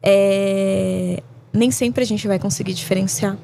[0.03, 3.37] É, nem sempre a gente vai conseguir diferenciar.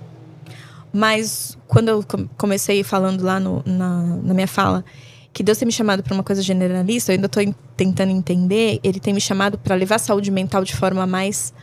[0.92, 4.84] Mas quando eu com- comecei falando lá no- na, na minha fala
[5.32, 7.42] que Deus tem me chamado para uma coisa generalista, eu ainda estou
[7.76, 8.78] tentando entender.
[8.84, 11.54] Ele tem me chamado para levar a saúde mental de forma mais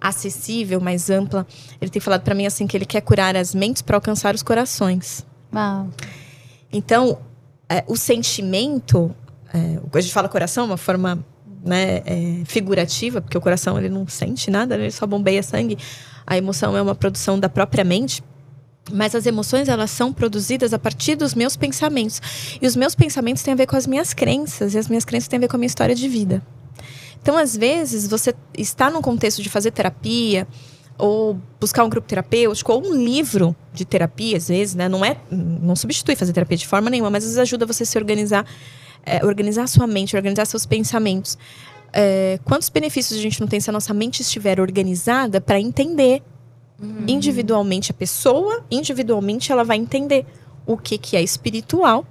[0.00, 1.46] acessível, mais ampla.
[1.80, 4.42] Ele tem falado para mim assim que ele quer curar as mentes para alcançar os
[4.42, 5.24] corações.
[5.54, 5.88] Uau.
[6.72, 7.18] Então,
[7.68, 9.14] é, o sentimento,
[9.52, 11.24] é, a gente fala coração, uma forma
[11.64, 15.78] né, é, figurativa, porque o coração ele não sente nada, né, ele só bombeia sangue.
[16.26, 18.22] A emoção é uma produção da própria mente.
[18.92, 22.20] Mas as emoções, elas são produzidas a partir dos meus pensamentos.
[22.60, 24.74] E os meus pensamentos têm a ver com as minhas crenças.
[24.74, 26.42] E as minhas crenças têm a ver com a minha história de vida.
[27.22, 30.46] Então, às vezes, você está num contexto de fazer terapia,
[30.98, 34.88] ou buscar um grupo terapêutico, ou um livro de terapia, às vezes, né?
[34.88, 35.16] Não é.
[35.30, 38.46] Não substitui fazer terapia de forma nenhuma, mas às vezes ajuda você a se organizar,
[39.04, 41.38] é, organizar sua mente, organizar seus pensamentos.
[41.92, 46.22] É, quantos benefícios a gente não tem se a nossa mente estiver organizada para entender
[47.06, 50.26] individualmente a pessoa, individualmente ela vai entender
[50.66, 52.04] o que, que é espiritual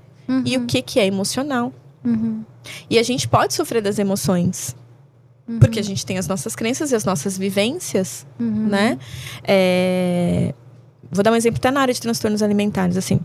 [0.45, 1.73] e o que, que é emocional.
[2.03, 2.43] Uhum.
[2.89, 4.75] E a gente pode sofrer das emoções.
[5.59, 8.67] Porque a gente tem as nossas crenças e as nossas vivências, Uhum.
[8.67, 8.97] né?
[9.43, 10.53] É,
[11.11, 13.19] Vou dar um exemplo até na área de transtornos alimentares, assim.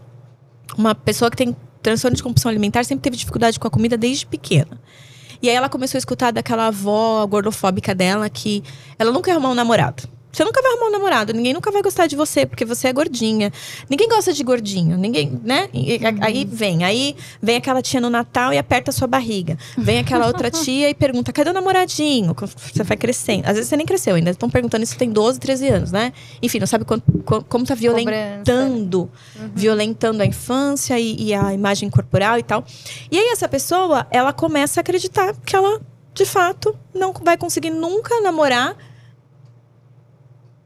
[0.77, 4.27] Uma pessoa que tem transtorno de compulsão alimentar sempre teve dificuldade com a comida desde
[4.27, 4.79] pequena.
[5.41, 8.63] E aí ela começou a escutar daquela avó gordofóbica dela que
[8.99, 10.03] ela nunca ia arrumar um namorado.
[10.31, 12.93] Você nunca vai arrumar um namorado, ninguém nunca vai gostar de você porque você é
[12.93, 13.51] gordinha.
[13.89, 15.69] Ninguém gosta de gordinho, ninguém, né?
[15.73, 19.57] E- Aí vem, aí vem aquela tia no Natal e aperta a sua barriga.
[19.77, 22.35] Vem aquela outra tia e pergunta: cadê o namoradinho?
[22.73, 23.47] Você vai crescendo.
[23.47, 26.13] Às vezes você nem cresceu ainda, estão perguntando isso tem 12, 13 anos, né?
[26.43, 29.11] Enfim, não sabe quanto, co- como tá violentando,
[29.55, 32.65] violentando a infância e, e a imagem corporal e tal.
[33.11, 35.81] E aí essa pessoa, ela começa a acreditar que ela,
[36.15, 38.77] de fato, não vai conseguir nunca namorar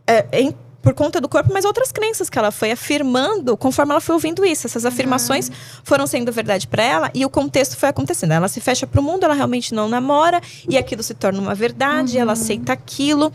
[0.07, 4.01] é, em- por conta do corpo, mas outras crenças que ela foi afirmando conforme ela
[4.01, 4.67] foi ouvindo isso.
[4.67, 5.49] Essas afirmações
[5.85, 8.33] foram sendo verdade para ela e o contexto foi acontecendo.
[8.33, 11.55] Ela se fecha para o mundo, ela realmente não namora e aquilo se torna uma
[11.55, 13.33] verdade, ela aceita aquilo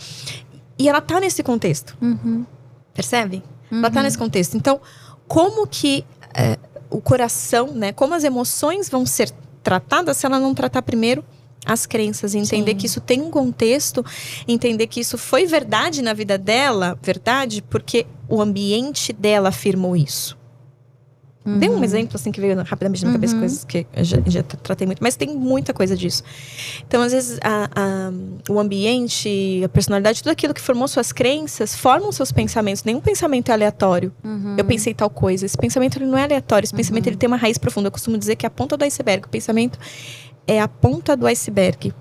[0.77, 1.95] e ela tá nesse contexto.
[2.01, 2.45] Uhum.
[2.93, 3.41] Percebe?
[3.71, 4.57] Ela tá nesse contexto.
[4.57, 4.81] Então,
[5.25, 6.03] como que
[6.33, 6.57] é,
[6.89, 7.93] o coração, né?
[7.93, 9.31] Como as emoções vão ser
[9.63, 11.23] tratadas se ela não tratar primeiro
[11.67, 12.77] as crenças, entender Sim.
[12.77, 14.03] que isso tem um contexto,
[14.47, 20.37] entender que isso foi verdade na vida dela, verdade, porque o ambiente dela afirmou isso.
[21.59, 23.39] Dei um exemplo assim que veio rapidamente na minha cabeça, Uhum.
[23.39, 26.21] coisas que eu já, já tra- tratei muito, mas tem muita coisa disso.
[26.85, 31.73] Então, às vezes, a- a- o ambiente, a personalidade, tudo aquilo que formou suas crenças,
[31.73, 32.83] formam seus pensamentos.
[32.83, 34.13] Nenhum pensamento é aleatório.
[34.25, 34.55] Uhum.
[34.57, 35.45] Eu pensei tal coisa.
[35.45, 36.65] Esse pensamento ele não é aleatório.
[36.65, 37.87] Esse pensamento ele tem uma raiz profunda.
[37.87, 39.25] Eu costumo dizer que é a ponta do iceberg.
[39.27, 39.79] O pensamento
[40.47, 41.93] é a ponta do iceberg.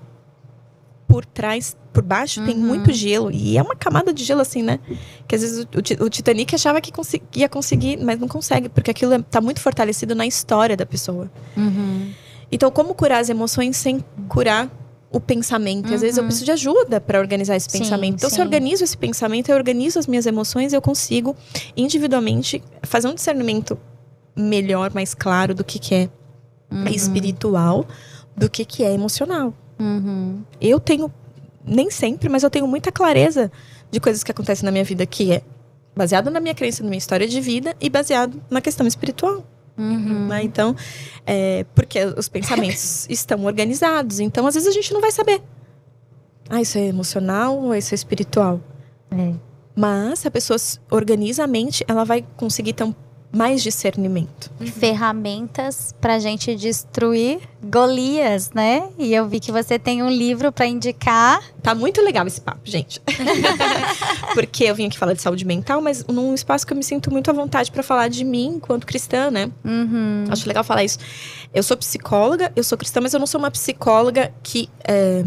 [1.07, 2.61] Por trás, por baixo, tem Uhum.
[2.67, 3.31] muito gelo.
[3.31, 4.79] E é uma camada de gelo assim, né?
[5.27, 8.27] Que às vezes o, o Ti- o Titanic achava que consi- ia conseguir, mas não
[8.27, 8.67] consegue.
[8.67, 11.31] Porque aquilo está muito fortalecido na história da pessoa.
[11.55, 12.11] Uhum.
[12.51, 14.69] Então, como curar as emoções sem curar
[15.09, 15.89] o pensamento?
[15.91, 16.27] E às vezes eu Uhum.
[16.27, 18.15] preciso de ajuda para organizar esse Sim, pensamento.
[18.15, 18.41] Então, se sim.
[18.41, 21.35] eu organizo esse pensamento, eu organizo as minhas emoções, eu consigo
[21.75, 23.77] individualmente fazer um discernimento
[24.35, 26.09] melhor, mais claro do que, que é
[26.91, 27.85] espiritual,
[28.37, 29.53] do que, que é emocional.
[29.79, 30.43] Uhum.
[30.61, 31.11] Eu tenho,
[31.65, 33.51] nem sempre, mas eu tenho muita clareza
[33.89, 35.41] de coisas que acontecem na minha vida que é
[35.95, 39.43] baseado na minha crença, na minha história de vida e baseado na questão espiritual.
[39.77, 40.27] Uhum.
[40.27, 40.43] Né?
[40.43, 40.75] Então,
[41.25, 44.19] é, porque os pensamentos estão organizados.
[44.19, 45.41] Então, às vezes a gente não vai saber.
[46.49, 48.61] Ah, isso é emocional ou isso é espiritual?
[49.11, 49.33] É.
[49.75, 52.93] Mas se a pessoa se organiza a mente, ela vai conseguir ter um
[53.31, 54.49] mais discernimento.
[54.79, 58.87] Ferramentas pra gente destruir Golias, né?
[58.97, 61.41] E eu vi que você tem um livro para indicar.
[61.61, 63.01] Tá muito legal esse papo, gente.
[64.33, 67.11] Porque eu vim aqui falar de saúde mental, mas num espaço que eu me sinto
[67.11, 69.51] muito à vontade para falar de mim enquanto cristã, né?
[69.63, 70.25] Uhum.
[70.29, 70.99] Acho legal falar isso.
[71.53, 75.23] Eu sou psicóloga, eu sou cristã, mas eu não sou uma psicóloga que é,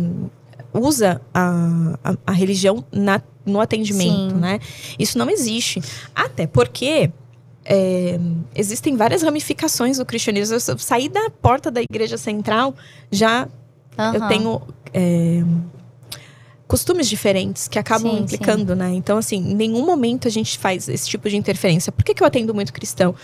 [0.73, 4.41] usa a, a, a religião na, no atendimento, Sim.
[4.41, 4.59] né?
[4.99, 5.83] Isso não existe.
[6.15, 7.11] Até porque
[7.65, 8.19] é,
[8.55, 10.57] existem várias ramificações do cristianismo.
[10.57, 12.75] Eu saí da porta da igreja central,
[13.11, 13.49] já
[13.99, 14.29] eu Aham.
[14.29, 14.63] tenho
[14.95, 15.43] é,
[16.67, 18.91] costumes diferentes que acabam Sim, implicando, né?
[18.95, 21.91] Então, assim, em nenhum momento a gente faz esse tipo de interferência.
[21.93, 23.15] Por que, que eu atendo muito cristão?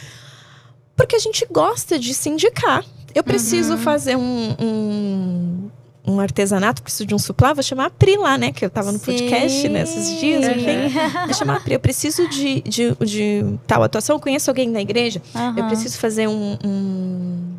[0.96, 2.84] Porque a gente gosta de se indicar.
[3.14, 3.78] Eu preciso Uhum.
[3.78, 5.70] fazer um, um,
[6.06, 8.52] um artesanato, preciso de um suplá, vou chamar a Pri lá, né?
[8.52, 9.68] Que eu tava no podcast Sim.
[9.68, 10.88] nesses dias, enfim.
[11.24, 11.74] Vou chamar a Pri.
[11.74, 14.16] Eu preciso de, de, de tal atuação.
[14.16, 15.20] Eu conheço alguém na igreja.
[15.34, 15.66] Eu Aham.
[15.68, 17.54] preciso fazer um, um,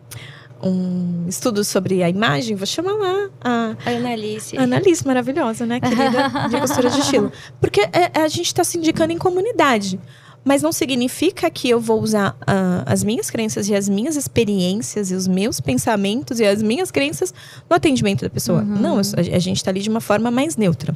[0.64, 2.56] um estudo sobre a imagem.
[2.56, 4.58] Vou chamar lá a A Annalise.
[4.58, 5.80] Ana Alice, maravilhosa, né?
[5.80, 7.32] Querida de costura de estilo.
[7.62, 10.00] Porque é- a gente está se indicando em comunidade.
[10.48, 15.12] Mas não significa que eu vou usar ah, as minhas crenças e as minhas experiências
[15.12, 17.34] e os meus pensamentos e as minhas crenças
[17.70, 18.62] no atendimento da pessoa.
[18.64, 20.96] Não, eu- a, a gente está ali de uma forma mais neutra.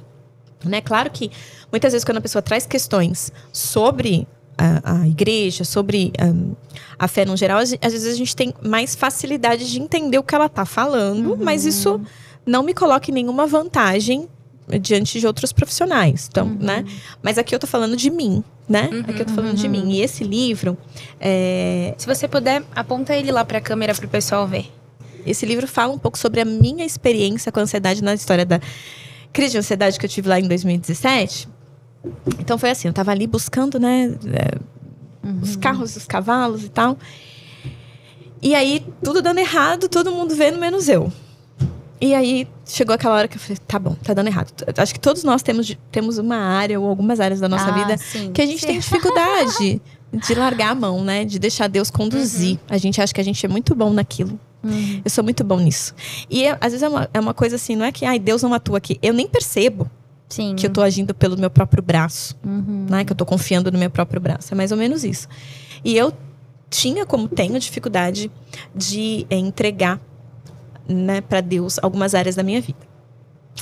[0.63, 0.79] Né?
[0.79, 1.29] Claro que
[1.71, 6.55] muitas vezes quando a pessoa traz questões sobre a, a igreja, sobre ah,
[6.99, 10.23] a fé no geral, às às vezes a gente tem mais facilidade de entender o
[10.23, 11.99] que ela está falando, mas isso
[12.45, 14.29] não me coloca em nenhuma vantagem
[14.79, 16.27] diante de outros profissionais.
[16.29, 16.85] Então, né?
[17.21, 18.89] Mas aqui eu tô falando de mim, né?
[19.07, 19.91] Aqui eu tô falando de mim.
[19.91, 20.77] E esse livro,
[21.19, 24.71] é, Se você puder, aponta ele lá pra câmera pro pessoal ver.
[25.25, 28.59] esse livro fala um pouco sobre a minha experiência com a ansiedade na história da
[29.33, 31.47] crise de ansiedade que eu tive lá em 2017.
[32.39, 34.59] Então foi assim, eu tava ali buscando, né, é,
[35.41, 36.97] os carros, os cavalos e tal.
[38.41, 41.11] E aí, tudo dando errado, todo mundo vendo, menos eu.
[41.99, 44.51] E aí, chegou aquela hora que eu falei, tá bom, tá dando errado.
[44.77, 47.97] Acho que todos nós temos, temos uma área ou algumas áreas da nossa Ah, vida
[47.97, 48.31] sim.
[48.31, 49.81] que a gente tem dificuldade
[50.13, 51.23] de largar a mão, né?
[51.25, 52.57] De deixar Deus conduzir.
[52.69, 54.39] A gente acha que a gente é muito bom naquilo.
[54.63, 55.01] Uhum.
[55.03, 55.93] Eu sou muito bom nisso.
[56.29, 58.43] E eu- às vezes é uma, é uma coisa assim, não é que ai, Deus
[58.43, 58.99] não atua aqui.
[59.01, 59.89] Eu nem percebo
[60.29, 60.55] Sim.
[60.55, 62.85] que eu tô agindo pelo meu próprio braço, Uhum.
[62.89, 63.03] né?
[63.03, 64.53] Que eu tô confiando no meu próprio braço.
[64.53, 65.27] É mais ou menos isso.
[65.83, 66.13] E eu
[66.69, 68.31] tinha, como tenho, dificuldade
[68.75, 69.99] de eh, entregar,
[70.91, 72.79] né, para Deus algumas áreas da minha vida.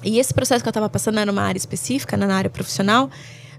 [0.03, 3.09] E esse processo que eu tava passando era uma área específica, né, na área profissional,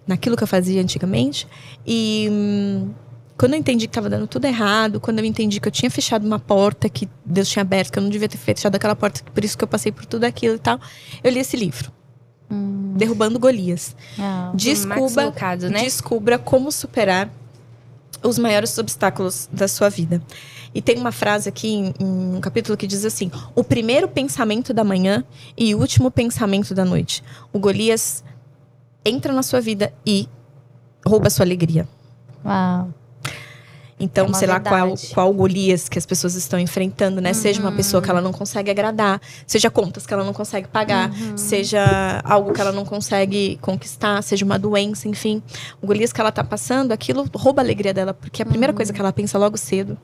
[0.06, 1.46] naquilo que eu fazia antigamente.
[1.86, 2.90] E hum,
[3.36, 6.26] quando eu entendi que estava dando tudo errado, quando eu entendi que eu tinha fechado
[6.26, 9.44] uma porta que Deus tinha aberto, que eu não devia ter fechado aquela porta, por
[9.44, 10.78] isso que eu passei por tudo aquilo e tal,
[11.22, 11.90] eu li esse livro.
[12.96, 13.94] Derrubando Golias.
[14.18, 14.52] Ah.
[14.54, 15.84] Descubra, Lucado, né?
[15.84, 17.30] descubra como superar
[18.22, 20.22] os maiores obstáculos da sua vida.
[20.74, 24.72] E tem uma frase aqui em, em um capítulo que diz assim: o primeiro pensamento
[24.72, 25.24] da manhã
[25.56, 27.22] e o último pensamento da noite.
[27.52, 28.22] O Golias
[29.04, 30.28] entra na sua vida e
[31.04, 31.88] rouba a sua alegria.
[32.44, 32.99] Uau.
[34.00, 37.34] Então, É sei lá qual, qual Golias que as pessoas estão enfrentando, né?
[37.34, 41.12] Seja uma pessoa que ela não consegue agradar, seja contas que ela não consegue pagar,
[41.36, 45.42] seja algo que ela não consegue conquistar, seja uma doença, enfim.
[45.82, 48.72] O Golias que ela tá passando, aquilo rouba a alegria dela, porque é a primeira
[48.72, 49.98] coisa que ela pensa logo cedo.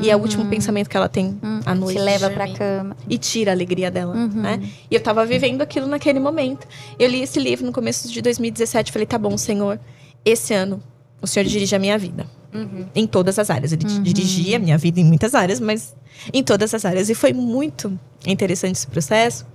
[0.00, 1.98] E é o último pensamento que ela tem à noite.
[1.98, 2.96] Te leva pra cama.
[3.06, 4.62] E tira a alegria dela, né?
[4.90, 6.66] E eu tava vivendo aquilo naquele momento.
[6.98, 8.90] Eu li esse livro no começo de 2017.
[8.90, 9.78] Falei, tá bom, Senhor,
[10.24, 10.82] esse ano
[11.20, 12.26] o Senhor dirige a minha vida.
[12.94, 13.72] Em todas as áreas.
[13.72, 15.94] Ele dirigia a minha vida em muitas áreas, mas
[16.32, 17.08] em todas as áreas.
[17.08, 19.46] E foi muito interessante esse processo.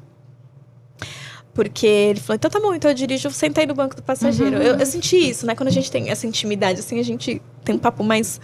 [1.53, 4.57] Porque ele falou, então tá bom, então eu dirijo, senta aí no banco do passageiro.
[4.57, 5.56] Eu, eu senti isso, né?
[5.56, 8.40] Quando a gente tem essa intimidade, assim, a gente tem um papo mais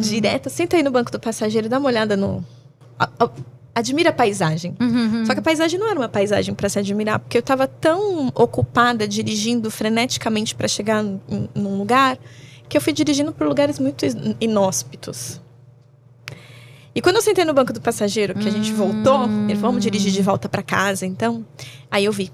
[0.00, 0.50] direto.
[0.50, 2.44] Senta aí no banco do passageiro dá uma olhada no...
[2.98, 3.30] a- a-
[3.74, 4.74] admira a paisagem.
[5.26, 8.28] Só que a paisagem não era uma paisagem para se admirar, porque eu estava tão
[8.34, 12.18] ocupada dirigindo freneticamente para chegar num lugar
[12.68, 15.40] que eu fui dirigindo por lugares muito in- inóspitos.
[16.94, 19.82] E quando eu sentei no banco do passageiro, que a gente voltou, ele falou, vamos
[19.84, 21.46] dirigir de volta para casa, então.
[21.90, 22.32] Aí eu vi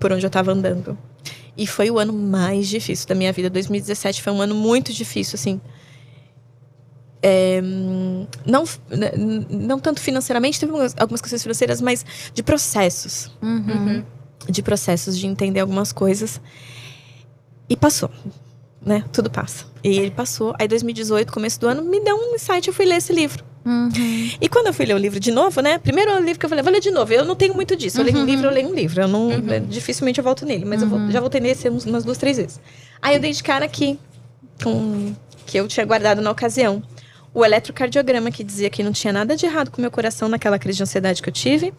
[0.00, 0.98] por onde eu estava andando.
[1.56, 3.48] E foi o ano mais difícil da minha vida.
[3.48, 5.60] 2017 foi um ano muito difícil, assim.
[7.22, 8.64] É, hum, não,
[9.48, 12.04] não tanto financeiramente, teve algumas- questões financeiras, mas
[12.34, 13.30] de processos.
[13.40, 14.04] Uhum.
[14.48, 16.40] De processos, de entender algumas coisas.
[17.68, 18.10] E passou,
[18.84, 19.04] né?
[19.12, 19.64] Tudo passa.
[19.82, 20.54] E ele passou.
[20.58, 23.44] Aí, 2018, começo do ano, me deu um insight, eu fui ler esse livro.
[23.64, 23.88] Uhum.
[24.40, 25.78] E quando eu fui ler o livro de novo, né?
[25.78, 27.12] Primeiro livro que eu falei, vou ler de novo.
[27.12, 27.98] Eu não tenho muito disso.
[27.98, 29.00] Eu leio um livro, eu leio um livro.
[29.00, 29.30] Eu não,
[29.68, 30.64] Dificilmente eu volto nele.
[30.66, 32.60] Mas eu vou- já voltei nesse umas duas, três vezes.
[33.00, 33.98] Aí eu dei de cara que
[34.62, 35.14] com,
[35.46, 36.82] que eu tinha guardado na ocasião.
[37.32, 40.58] O eletrocardiograma que dizia que não tinha nada de errado com o meu coração naquela
[40.58, 41.72] crise de ansiedade que eu tive.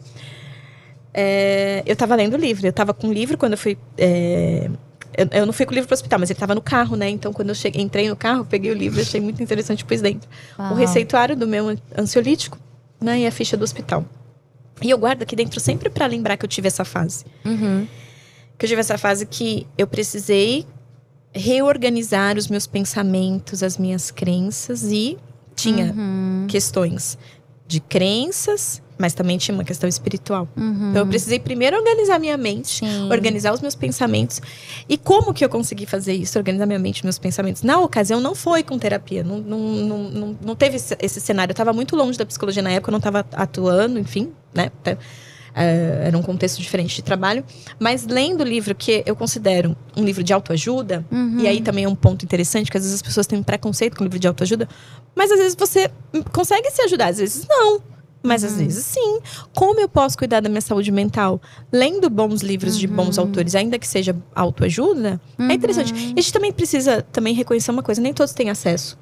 [1.14, 2.65] É, eu estava lendo o livro.
[2.65, 3.77] Eu estava com o livro quando eu fui.
[3.98, 4.69] É,
[5.17, 6.95] eu, eu, não fui com o livro para o hospital, mas ele estava no carro,
[6.95, 7.09] né?
[7.09, 10.29] Então, quando eu cheguei, entrei no carro, peguei o livro, achei muito interessante, pus dentro.
[10.57, 10.73] Uau.
[10.73, 12.59] O receituário do meu ansiolítico,
[13.01, 13.19] né?
[13.19, 14.05] E a ficha do hospital.
[14.81, 17.25] E eu guardo aqui dentro sempre para lembrar que eu tive essa fase.
[17.45, 17.87] Uhum.
[18.57, 20.65] Que eu tive essa fase que eu precisei
[21.33, 25.17] reorganizar os meus pensamentos, as minhas crenças e
[25.55, 26.45] tinha uhum.
[26.47, 27.17] questões
[27.67, 30.47] de crenças, mas também tinha uma questão espiritual.
[30.55, 30.89] Uhum.
[30.89, 33.09] Então eu precisei primeiro organizar minha mente, Sim.
[33.11, 34.41] organizar os meus pensamentos.
[34.88, 36.38] E como que eu consegui fazer isso?
[36.38, 37.61] Organizar minha mente, meus pensamentos.
[37.61, 41.51] Na ocasião não foi com terapia, não, não, não, não, não teve esse, cenário.
[41.51, 44.72] Eu estava muito longe da psicologia na época, eu não estava atuando, enfim, né?
[45.55, 47.43] Uh, era um contexto diferente de trabalho.
[47.80, 51.39] Mas lendo o livro, que eu considero um livro de autoajuda, uhum.
[51.39, 53.95] e aí também é um ponto interessante, que às vezes as pessoas têm um preconceito
[53.95, 54.67] com o livro de autoajuda,
[55.15, 55.89] mas às vezes você
[56.34, 57.94] consegue se ajudar, às vezes não.
[58.26, 58.57] Mas às uhum.
[58.57, 59.19] vezes sim.
[59.53, 61.41] Como eu posso cuidar da minha saúde mental?
[61.72, 62.80] Lendo bons livros uhum.
[62.80, 63.26] de bons uhum.
[63.26, 65.93] autores, ainda que seja autoajuda, é interessante.
[65.93, 68.97] E a gente também precisa também reconhecer uma coisa: nem todos têm acesso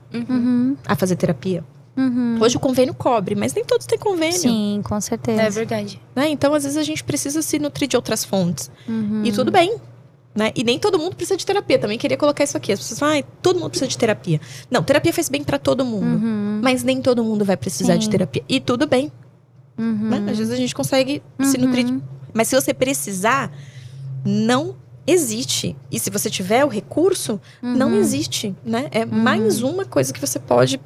[0.86, 1.64] a fazer terapia.
[1.95, 2.38] Uhum.
[2.41, 4.40] Hoje o convênio cobre, mas nem todos têm convênio.
[4.40, 5.41] Sim, com certeza.
[5.41, 6.02] É verdade.
[6.16, 6.30] Né?
[6.30, 8.72] Então, às vezes, a gente precisa se nutrir de outras fontes.
[8.88, 9.24] Uhum.
[9.24, 9.80] E tudo bem.
[10.35, 10.51] Né?
[10.55, 11.77] E nem todo mundo precisa de terapia.
[11.77, 12.72] Também queria colocar isso aqui.
[12.72, 14.41] As pessoas falam, ah, todo mundo precisa de terapia.
[14.69, 16.23] Não, terapia faz bem para todo mundo.
[16.23, 16.60] Uhum.
[16.64, 17.99] Mas nem todo mundo vai precisar Sim.
[17.99, 18.43] de terapia.
[18.49, 19.11] E tudo bem.
[19.77, 20.10] Uhum.
[20.10, 20.31] Né?
[20.31, 21.85] Às vezes a gente consegue se nutrir.
[21.85, 22.01] De...
[22.34, 23.51] Mas se você precisar,
[24.26, 25.76] não existe.
[25.91, 27.99] E se você tiver o recurso, não uhum.
[27.99, 28.55] existe.
[28.65, 28.88] Né?
[28.91, 30.80] É mais uma coisa que você pode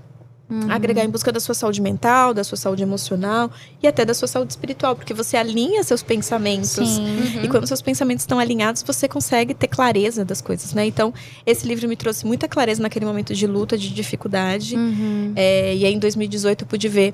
[0.49, 0.71] Uhum.
[0.71, 3.51] Agregar em busca da sua saúde mental, da sua saúde emocional
[3.83, 6.97] e até da sua saúde espiritual, porque você alinha seus pensamentos.
[6.97, 7.43] Uhum.
[7.43, 10.85] E quando seus pensamentos estão alinhados, você consegue ter clareza das coisas, né?
[10.85, 11.13] Então,
[11.45, 14.77] esse livro me trouxe muita clareza naquele momento de luta, de dificuldade.
[14.77, 15.33] Uhum.
[15.35, 17.13] É, e aí, em 2018, eu pude ver,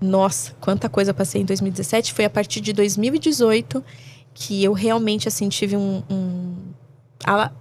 [0.00, 2.14] nossa, quanta coisa passei em 2017.
[2.14, 3.84] Foi a partir de 2018
[4.32, 6.54] que eu realmente, assim, tive um, um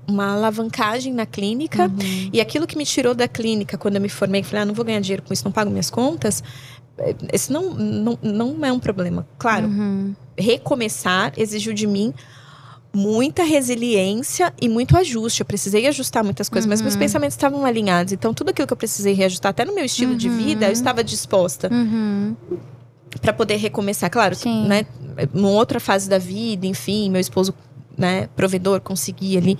[0.07, 1.83] uma alavancagem na clínica.
[1.83, 2.29] Uhum.
[2.31, 4.85] E aquilo que me tirou da clínica quando eu me formei, falei, ah, não vou
[4.85, 6.43] ganhar dinheiro com isso, não pago minhas contas.
[7.31, 9.27] Esse não, não, não é um problema.
[9.37, 10.15] Claro, uhum.
[10.37, 12.13] recomeçar exigiu de mim
[12.93, 15.41] muita resiliência e muito ajuste.
[15.41, 16.71] Eu precisei ajustar muitas coisas, uhum.
[16.71, 16.99] mas meus uhum.
[16.99, 18.13] pensamentos estavam alinhados.
[18.13, 21.03] Então, tudo aquilo que eu precisei reajustar, até no meu estilo de vida, eu estava
[21.03, 21.69] disposta.
[21.71, 22.35] Uhum.
[23.21, 24.67] para poder recomeçar, claro, Sim.
[24.67, 24.85] né?
[25.33, 27.53] Numa outra fase da vida, enfim, meu esposo
[27.99, 29.57] né, provedor conseguir ali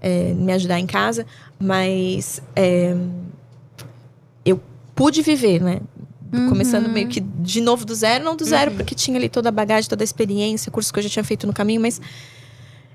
[0.00, 1.26] é, me ajudar em casa,
[1.58, 2.96] mas é,
[4.44, 4.60] eu
[4.94, 5.80] pude viver, né?
[6.32, 6.48] Uhum.
[6.48, 8.76] Começando meio que de novo do zero, não do zero, uhum.
[8.76, 11.46] porque tinha ali toda a bagagem, toda a experiência, curso que eu já tinha feito
[11.46, 12.00] no caminho, mas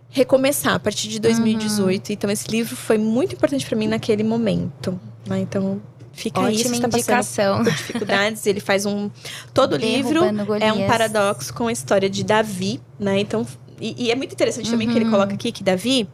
[0.10, 2.08] recomeçar a partir de 2018.
[2.08, 2.14] Uhum.
[2.14, 4.98] Então esse livro foi muito importante para mim naquele momento.
[5.28, 5.40] Né?
[5.40, 5.82] Então
[6.14, 7.64] fica Ótima aí, tá indicação.
[7.64, 8.48] por dificuldades.
[8.48, 9.12] Ele faz um
[9.54, 10.22] todo livro
[10.62, 13.20] é um paradoxo com a história de Davi, né?
[13.20, 13.46] Então
[13.80, 15.12] e, e é muito interessante também que ele uhum.
[15.12, 16.08] coloca aqui que Davi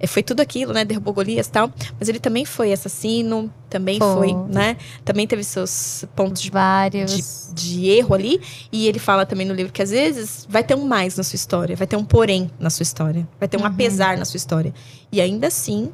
[0.00, 0.84] é, foi tudo aquilo, né?
[0.84, 1.70] Derrubou Golias e tal.
[1.98, 4.14] Mas ele também foi assassino, também Pô.
[4.14, 4.76] foi, né?
[5.04, 7.52] Também teve seus pontos de, Vários.
[7.52, 8.40] De, de, erro ali.
[8.70, 11.36] E ele fala também no livro que às vezes vai ter um mais na sua
[11.36, 13.66] história, vai ter um porém na sua história, vai ter um uhum.
[13.66, 14.72] apesar na sua história.
[15.10, 15.90] E ainda assim,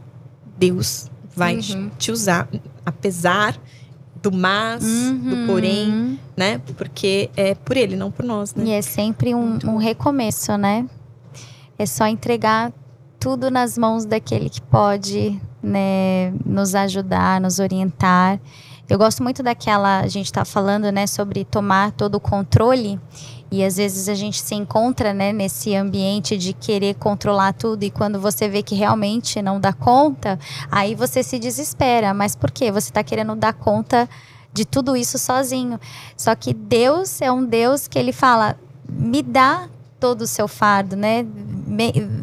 [0.58, 1.90] Deus vai uhum.
[1.98, 2.48] te usar,
[2.84, 3.58] apesar
[4.20, 5.18] do mas, uhum.
[5.30, 6.60] do porém, né?
[6.76, 8.64] Porque é por ele, não por nós, né?
[8.64, 10.86] E é sempre um, um recomeço, né?
[11.78, 12.72] É só entregar
[13.18, 18.38] tudo nas mãos daquele que pode né, nos ajudar, nos orientar.
[18.88, 23.00] Eu gosto muito daquela, a gente está falando né, sobre tomar todo o controle.
[23.50, 27.90] E às vezes a gente se encontra né, nesse ambiente de querer controlar tudo, e
[27.90, 30.38] quando você vê que realmente não dá conta,
[30.70, 32.12] aí você se desespera.
[32.12, 32.70] Mas por quê?
[32.70, 34.08] Você está querendo dar conta
[34.52, 35.78] de tudo isso sozinho.
[36.16, 39.68] Só que Deus é um Deus que ele fala: me dá
[40.04, 41.24] todo o seu fardo, né?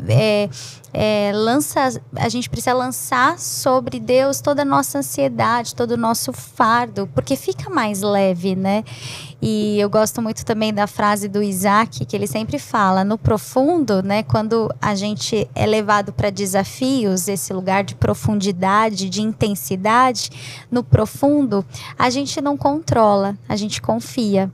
[0.07, 0.47] É,
[0.93, 6.31] é, lança, a gente precisa lançar sobre Deus toda a nossa ansiedade, todo o nosso
[6.31, 8.83] fardo, porque fica mais leve, né?
[9.41, 14.03] E eu gosto muito também da frase do Isaac, que ele sempre fala: no profundo,
[14.03, 14.21] né?
[14.21, 20.29] Quando a gente é levado para desafios, esse lugar de profundidade, de intensidade,
[20.69, 21.65] no profundo,
[21.97, 24.51] a gente não controla, a gente confia,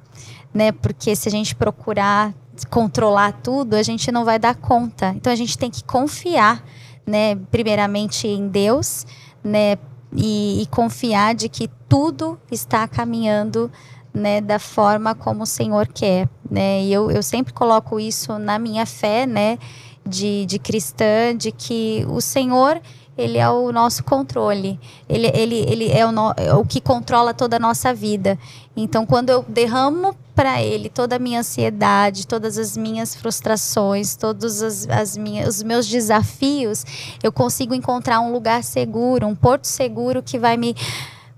[0.53, 0.71] né?
[0.71, 2.33] Porque se a gente procurar
[2.65, 5.13] controlar tudo, a gente não vai dar conta.
[5.15, 6.63] Então a gente tem que confiar,
[7.05, 9.05] né, primeiramente em Deus,
[9.43, 9.77] né,
[10.15, 13.71] e, e confiar de que tudo está caminhando
[14.13, 16.81] né, da forma como o Senhor quer, né?
[16.81, 19.59] E eu, eu sempre coloco isso na minha fé, né,
[20.05, 22.81] de, de cristã, de que o Senhor
[23.17, 24.79] ele é o nosso controle.
[25.09, 28.37] Ele, ele, ele é, o no, é o que controla toda a nossa vida.
[28.75, 34.61] Então, quando eu derramo para ele toda a minha ansiedade, todas as minhas frustrações, todos
[34.61, 36.85] as, as minhas, os meus desafios,
[37.23, 40.75] eu consigo encontrar um lugar seguro, um porto seguro que vai me,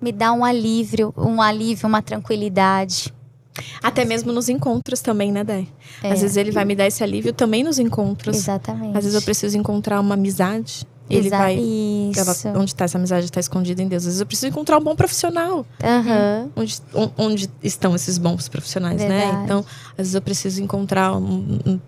[0.01, 3.13] me dar um alívio, um alívio, uma tranquilidade.
[3.81, 5.65] Até mesmo nos encontros também, né, Dé?
[6.03, 6.11] É.
[6.11, 8.35] Às vezes ele vai me dar esse alívio também nos encontros.
[8.35, 8.97] Exatamente.
[8.97, 11.43] Às vezes eu preciso encontrar uma amizade ele Exato.
[11.43, 11.55] vai.
[11.55, 12.47] Isso.
[12.49, 14.03] Ela, onde está essa amizade está escondida em Deus.
[14.03, 15.65] Às vezes eu preciso encontrar um bom profissional.
[15.83, 16.51] Uhum.
[16.55, 16.81] Onde,
[17.17, 19.07] onde estão esses bons profissionais, né?
[19.07, 19.37] Verdade.
[19.37, 19.41] né?
[19.45, 21.79] Então, às vezes eu preciso encontrar um, um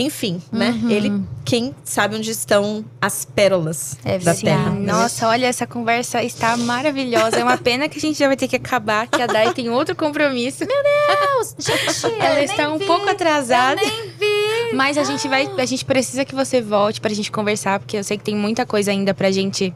[0.00, 0.70] enfim, né?
[0.70, 0.90] Uhum.
[0.90, 4.70] Ele, quem sabe onde estão as pérolas É da terra.
[4.70, 4.92] né?
[4.92, 7.36] Nossa, olha, essa conversa está maravilhosa.
[7.38, 9.68] É uma pena que a gente já vai ter que acabar, que a Dai tem
[9.70, 10.64] outro compromisso.
[10.64, 13.82] Deus, gente, Ela eu está nem um vi, pouco atrasada.
[13.82, 14.27] Eu nem vi.
[14.74, 18.04] Mas a gente vai, a gente precisa que você volte pra gente conversar, porque eu
[18.04, 19.74] sei que tem muita coisa ainda pra gente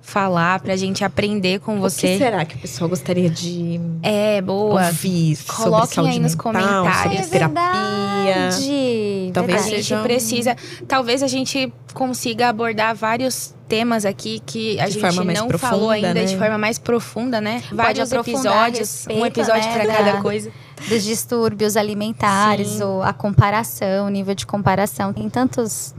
[0.00, 2.18] falar, pra gente aprender com O que você.
[2.18, 4.86] será que o pessoal gostaria de É, boa.
[4.86, 7.14] ouvir sobre Coloquem saúde aí nos mental, comentários.
[7.24, 8.24] sobre terapia?
[8.24, 10.56] Verdade, Talvez A gente seja precisa.
[10.88, 15.90] Talvez a gente consiga abordar vários temas aqui que a De gente não profunda, falou
[15.90, 16.24] ainda né?
[16.24, 17.62] de forma mais profunda, né?
[17.72, 20.50] Vários episódios, um episódio né, pra da- cada coisa.
[20.88, 22.82] dos distúrbios alimentares, Sim.
[22.82, 25.12] ou a comparação, o nível de comparação.
[25.12, 25.94] Tem tantos.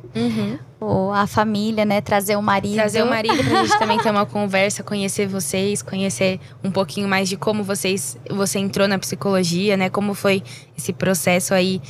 [0.79, 2.01] Ou a família, né?
[2.01, 2.75] Trazer o marido.
[2.75, 7.29] Trazer o marido pra gente também ter uma conversa, conhecer vocês, conhecer um pouquinho mais
[7.29, 9.89] de como vocês você entrou na psicologia, né?
[9.89, 10.43] Como foi
[10.77, 11.81] esse processo aí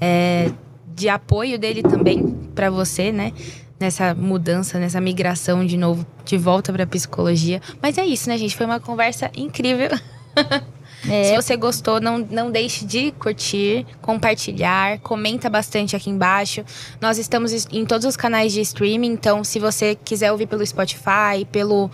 [0.00, 0.50] é,
[0.94, 3.32] de apoio dele também pra você, né?
[3.80, 7.60] Nessa mudança, nessa migração de novo, de volta pra psicologia.
[7.80, 8.56] Mas é isso, né, gente?
[8.56, 9.90] Foi uma conversa incrível.
[11.04, 16.64] Se É, você gostou, não, não deixe de curtir, compartilhar, comenta bastante aqui embaixo.
[17.00, 21.44] Nós estamos em todos os canais de streaming, então se você quiser ouvir pelo Spotify,
[21.52, 21.88] pelo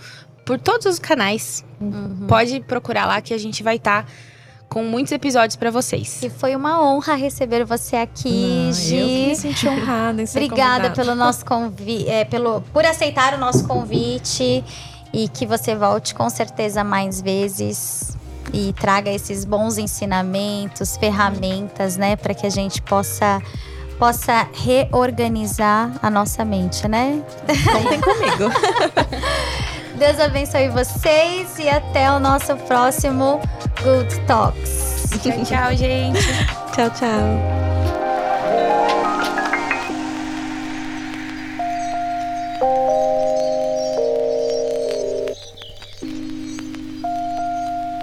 [0.47, 2.27] por todos os canais, Uhum.
[2.27, 4.09] pode procurar lá que a gente vai estar
[4.75, 6.19] com muitos episódios pra vocês.
[6.21, 8.97] que foi uma honra receber você aqui, Ah, Gi.
[8.97, 10.95] Eu que me senti honrada em ser Obrigada convidada.
[10.97, 14.65] pelo nosso convite, pelo por aceitar o nosso convite
[15.13, 18.17] e que você volte com certeza mais vezes
[18.53, 23.41] e traga esses bons ensinamentos, ferramentas, né, para que a gente possa
[23.97, 27.23] possa reorganizar a nossa mente, né?
[27.73, 28.51] Contem comigo.
[30.05, 33.41] Deus abençoe vocês e até o nosso próximo
[33.83, 35.09] Good Talks.
[35.23, 36.21] Tchau, tchau, gente.
[36.77, 37.65] tchau, tchau.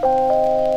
[0.03, 0.70] Thank